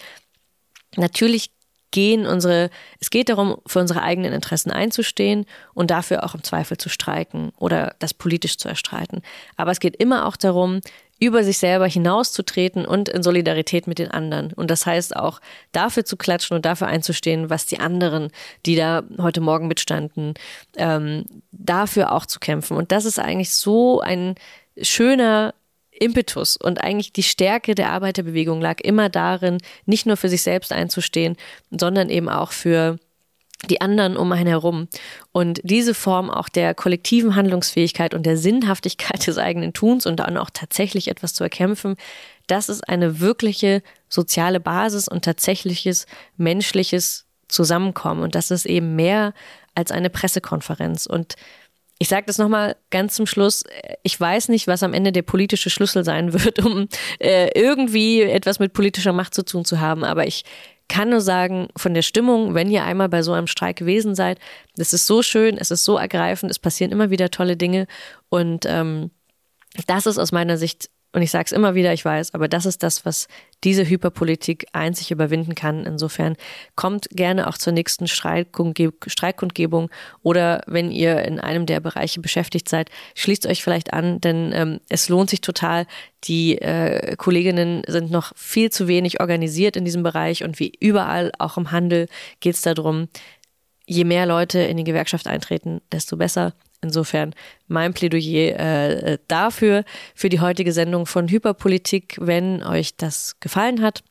natürlich 0.97 1.51
gehen 1.91 2.27
unsere, 2.27 2.71
es 3.01 3.11
geht 3.11 3.29
darum, 3.29 3.57
für 3.67 3.81
unsere 3.81 4.03
eigenen 4.03 4.33
Interessen 4.33 4.71
einzustehen 4.71 5.47
und 5.75 5.91
dafür 5.91 6.25
auch 6.25 6.35
im 6.35 6.43
Zweifel 6.43 6.77
zu 6.77 6.89
streiken 6.89 7.53
oder 7.57 7.95
das 7.99 8.15
politisch 8.15 8.59
zu 8.59 8.69
erstreiten. 8.69 9.23
Aber 9.57 9.71
es 9.71 9.81
geht 9.81 9.97
immer 9.97 10.27
auch 10.27 10.37
darum, 10.37 10.81
über 11.21 11.43
sich 11.43 11.59
selber 11.59 11.87
hinauszutreten 11.87 12.85
und 12.85 13.09
in 13.09 13.23
Solidarität 13.23 13.87
mit 13.87 13.99
den 13.99 14.11
anderen. 14.11 14.53
Und 14.53 14.71
das 14.71 14.87
heißt 14.87 15.17
auch, 15.17 15.41
dafür 15.73 16.05
zu 16.05 16.17
klatschen 16.17 16.57
und 16.57 16.65
dafür 16.65 16.87
einzustehen, 16.87 17.51
was 17.51 17.67
die 17.67 17.81
anderen, 17.81 18.31
die 18.67 18.77
da 18.77 19.03
heute 19.19 19.41
Morgen 19.41 19.67
mitstanden, 19.67 20.35
ähm, 20.77 21.25
dafür 21.51 22.13
auch 22.13 22.25
zu 22.25 22.39
kämpfen. 22.39 22.77
Und 22.77 22.93
das 22.93 23.05
ist 23.05 23.19
eigentlich 23.19 23.51
so 23.51 24.01
ein 24.01 24.37
schöner 24.81 25.55
Impetus 25.99 26.57
und 26.57 26.83
eigentlich 26.83 27.13
die 27.13 27.23
Stärke 27.23 27.75
der 27.75 27.91
Arbeiterbewegung 27.91 28.61
lag 28.61 28.81
immer 28.81 29.09
darin, 29.09 29.59
nicht 29.87 30.07
nur 30.07 30.17
für 30.17 30.29
sich 30.29 30.43
selbst 30.43 30.73
einzustehen, 30.73 31.37
sondern 31.71 32.09
eben 32.09 32.29
auch 32.29 32.53
für 32.53 32.99
die 33.67 33.81
anderen 33.81 34.17
um 34.17 34.31
einen 34.33 34.47
herum. 34.47 34.89
Und 35.33 35.61
diese 35.65 35.95
Form 35.95 36.31
auch 36.31 36.49
der 36.49 36.75
kollektiven 36.75 37.35
Handlungsfähigkeit 37.35 38.15
und 38.15 38.25
der 38.25 38.37
Sinnhaftigkeit 38.37 39.27
des 39.27 39.39
eigenen 39.39 39.73
Tuns 39.73 40.07
und 40.07 40.17
dann 40.17 40.37
auch 40.37 40.51
tatsächlich 40.53 41.09
etwas 41.09 41.35
zu 41.35 41.43
erkämpfen, 41.43 41.97
das 42.47 42.69
ist 42.69 42.89
eine 42.89 43.21
wirkliche 43.21 43.83
soziale 44.09 44.61
Basis 44.61 45.09
und 45.09 45.25
tatsächliches 45.25 46.07
menschliches 46.37 47.27
Zusammenkommen. 47.49 48.23
Und 48.23 48.35
das 48.35 48.51
ist 48.51 48.65
eben 48.67 48.95
mehr 48.97 49.35
als 49.75 49.91
eine 49.91 50.11
Pressekonferenz. 50.11 51.07
Und 51.07 51.35
ich 51.99 52.09
sage 52.09 52.27
das 52.27 52.39
nochmal 52.39 52.77
ganz 52.91 53.15
zum 53.15 53.27
Schluss. 53.27 53.65
Ich 54.03 54.19
weiß 54.19 54.49
nicht, 54.49 54.67
was 54.67 54.83
am 54.83 54.95
Ende 54.95 55.11
der 55.13 55.23
politische 55.23 55.71
Schlüssel 55.71 56.05
sein 56.05 56.33
wird, 56.45 56.65
um 56.65 56.89
äh, 57.19 57.51
irgendwie 57.59 58.23
etwas 58.23 58.59
mit 58.59 58.73
politischer 58.73 59.13
Macht 59.13 59.35
zu 59.35 59.45
tun 59.45 59.65
zu 59.65 59.81
haben. 59.81 60.05
Aber 60.05 60.27
ich 60.27 60.45
kann 60.89 61.11
nur 61.11 61.21
sagen, 61.21 61.69
von 61.77 61.95
der 61.95 62.03
Stimmung, 62.03 62.55
wenn 62.55 62.71
ihr 62.71 62.85
einmal 62.85 63.09
bei 63.09 63.23
so 63.23 63.33
einem 63.33 63.47
Streik 63.47 63.77
gewesen 63.77 64.15
seid, 64.15 64.39
es 64.77 64.93
ist 64.95 65.07
so 65.07 65.23
schön, 65.23 65.59
es 65.59 65.71
ist 65.71 65.85
so 65.85 65.99
ergreifend, 65.99 66.51
es 66.51 66.59
passieren 66.59 66.93
immer 66.93 67.11
wieder 67.11 67.31
tolle 67.31 67.57
Dinge. 67.57 67.87
Und 68.31 68.65
ähm, 68.67 69.11
das 69.87 70.07
ist 70.07 70.19
aus 70.19 70.33
meiner 70.33 70.57
Sicht 70.57 70.89
und 71.13 71.23
ich 71.23 71.31
sage 71.31 71.45
es 71.47 71.53
immer 71.53 71.75
wieder, 71.75 71.95
ich 71.95 72.05
weiß, 72.05 72.35
aber 72.35 72.49
das 72.49 72.67
ist 72.67 72.83
das, 72.83 73.07
was 73.07 73.29
diese 73.65 73.89
Hyperpolitik 73.89 74.67
einzig 74.73 75.11
überwinden 75.11 75.55
kann. 75.55 75.87
Insofern 75.87 76.37
kommt 76.77 77.09
gerne 77.11 77.47
auch 77.49 77.57
zur 77.57 77.73
nächsten 77.73 78.07
Streikkundgebung 78.07 79.91
oder 80.23 80.63
wenn 80.67 80.91
ihr 80.91 81.23
in 81.23 81.41
einem 81.41 81.65
der 81.65 81.81
Bereiche 81.81 82.21
beschäftigt 82.21 82.69
seid, 82.69 82.91
schließt 83.15 83.47
euch 83.47 83.63
vielleicht 83.63 83.95
an, 83.95 84.21
denn 84.21 84.53
ähm, 84.53 84.81
es 84.91 85.09
lohnt 85.09 85.31
sich 85.31 85.41
total. 85.41 85.87
Die 86.25 86.59
äh, 86.59 87.17
Kolleginnen 87.17 87.83
sind 87.87 88.11
noch 88.11 88.33
viel 88.37 88.71
zu 88.71 88.87
wenig 88.87 89.21
organisiert 89.21 89.77
in 89.77 89.87
diesem 89.87 90.03
Bereich 90.03 90.45
und 90.45 90.61
wie 90.61 90.73
überall, 90.79 91.33
auch 91.39 91.57
im 91.57 91.71
Handel, 91.71 92.09
geht 92.41 92.55
es 92.55 92.61
darum, 92.63 93.09
je 93.87 94.05
mehr 94.05 94.27
Leute 94.27 94.59
in 94.59 94.77
die 94.77 94.85
Gewerkschaft 94.85 95.27
eintreten, 95.27 95.81
desto 95.91 96.19
besser. 96.19 96.53
Insofern 96.81 97.35
mein 97.67 97.93
Plädoyer 97.93 98.59
äh, 98.59 99.19
dafür, 99.27 99.85
für 100.15 100.29
die 100.29 100.41
heutige 100.41 100.73
Sendung 100.73 101.07
von 101.07 101.29
Hyperpolitik. 101.29 102.17
Wenn 102.21 102.63
euch 102.63 102.97
das 102.97 103.41
gefallen 103.41 103.83
hat, 103.83 104.03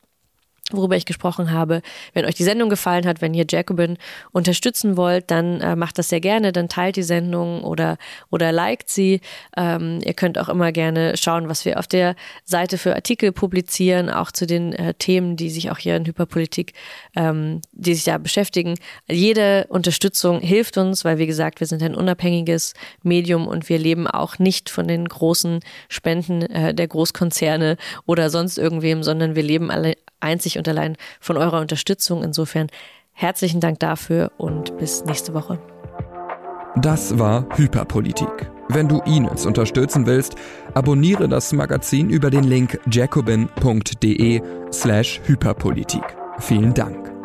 worüber 0.72 0.96
ich 0.96 1.06
gesprochen 1.06 1.52
habe. 1.52 1.82
Wenn 2.12 2.24
euch 2.24 2.34
die 2.34 2.44
Sendung 2.44 2.68
gefallen 2.68 3.06
hat, 3.06 3.20
wenn 3.20 3.34
ihr 3.34 3.46
Jacobin 3.48 3.96
unterstützen 4.32 4.96
wollt, 4.96 5.30
dann 5.30 5.60
äh, 5.60 5.76
macht 5.76 5.98
das 5.98 6.08
sehr 6.08 6.20
gerne, 6.20 6.52
dann 6.52 6.68
teilt 6.68 6.96
die 6.96 7.02
Sendung 7.02 7.62
oder, 7.64 7.96
oder 8.30 8.52
liked 8.52 8.90
sie. 8.90 9.20
Ähm, 9.56 10.00
ihr 10.04 10.14
könnt 10.14 10.38
auch 10.38 10.48
immer 10.48 10.72
gerne 10.72 11.16
schauen, 11.16 11.48
was 11.48 11.64
wir 11.64 11.78
auf 11.78 11.86
der 11.86 12.14
Seite 12.44 12.78
für 12.78 12.94
Artikel 12.94 13.32
publizieren, 13.32 14.10
auch 14.10 14.30
zu 14.30 14.46
den 14.46 14.72
äh, 14.72 14.94
Themen, 14.94 15.36
die 15.36 15.50
sich 15.50 15.70
auch 15.70 15.78
hier 15.78 15.96
in 15.96 16.04
Hyperpolitik, 16.04 16.74
ähm, 17.16 17.60
die 17.72 17.94
sich 17.94 18.04
da 18.04 18.18
beschäftigen. 18.18 18.74
Jede 19.08 19.66
Unterstützung 19.68 20.40
hilft 20.40 20.76
uns, 20.76 21.04
weil 21.04 21.18
wie 21.18 21.26
gesagt, 21.26 21.60
wir 21.60 21.66
sind 21.66 21.82
ein 21.82 21.94
unabhängiges 21.94 22.74
Medium 23.02 23.46
und 23.46 23.68
wir 23.68 23.78
leben 23.78 24.06
auch 24.06 24.38
nicht 24.38 24.70
von 24.70 24.86
den 24.86 25.08
großen 25.08 25.60
Spenden 25.88 26.42
äh, 26.42 26.74
der 26.74 26.88
Großkonzerne 26.88 27.76
oder 28.06 28.30
sonst 28.30 28.58
irgendwem, 28.58 29.02
sondern 29.02 29.34
wir 29.34 29.42
leben 29.42 29.70
alle 29.70 29.94
einzig 30.20 30.58
und 30.58 30.68
allein 30.68 30.96
von 31.20 31.36
eurer 31.36 31.60
Unterstützung. 31.60 32.22
Insofern 32.22 32.68
herzlichen 33.12 33.60
Dank 33.60 33.78
dafür 33.80 34.32
und 34.36 34.76
bis 34.78 35.04
nächste 35.04 35.34
Woche. 35.34 35.58
Das 36.76 37.18
war 37.18 37.46
Hyperpolitik. 37.56 38.50
Wenn 38.68 38.88
du 38.88 39.00
Ines 39.00 39.46
unterstützen 39.46 40.06
willst, 40.06 40.36
abonniere 40.74 41.28
das 41.28 41.52
Magazin 41.52 42.10
über 42.10 42.30
den 42.30 42.44
Link 42.44 42.78
jacobin.de 42.90 44.42
slash 44.70 45.20
Hyperpolitik. 45.24 46.04
Vielen 46.38 46.74
Dank. 46.74 47.17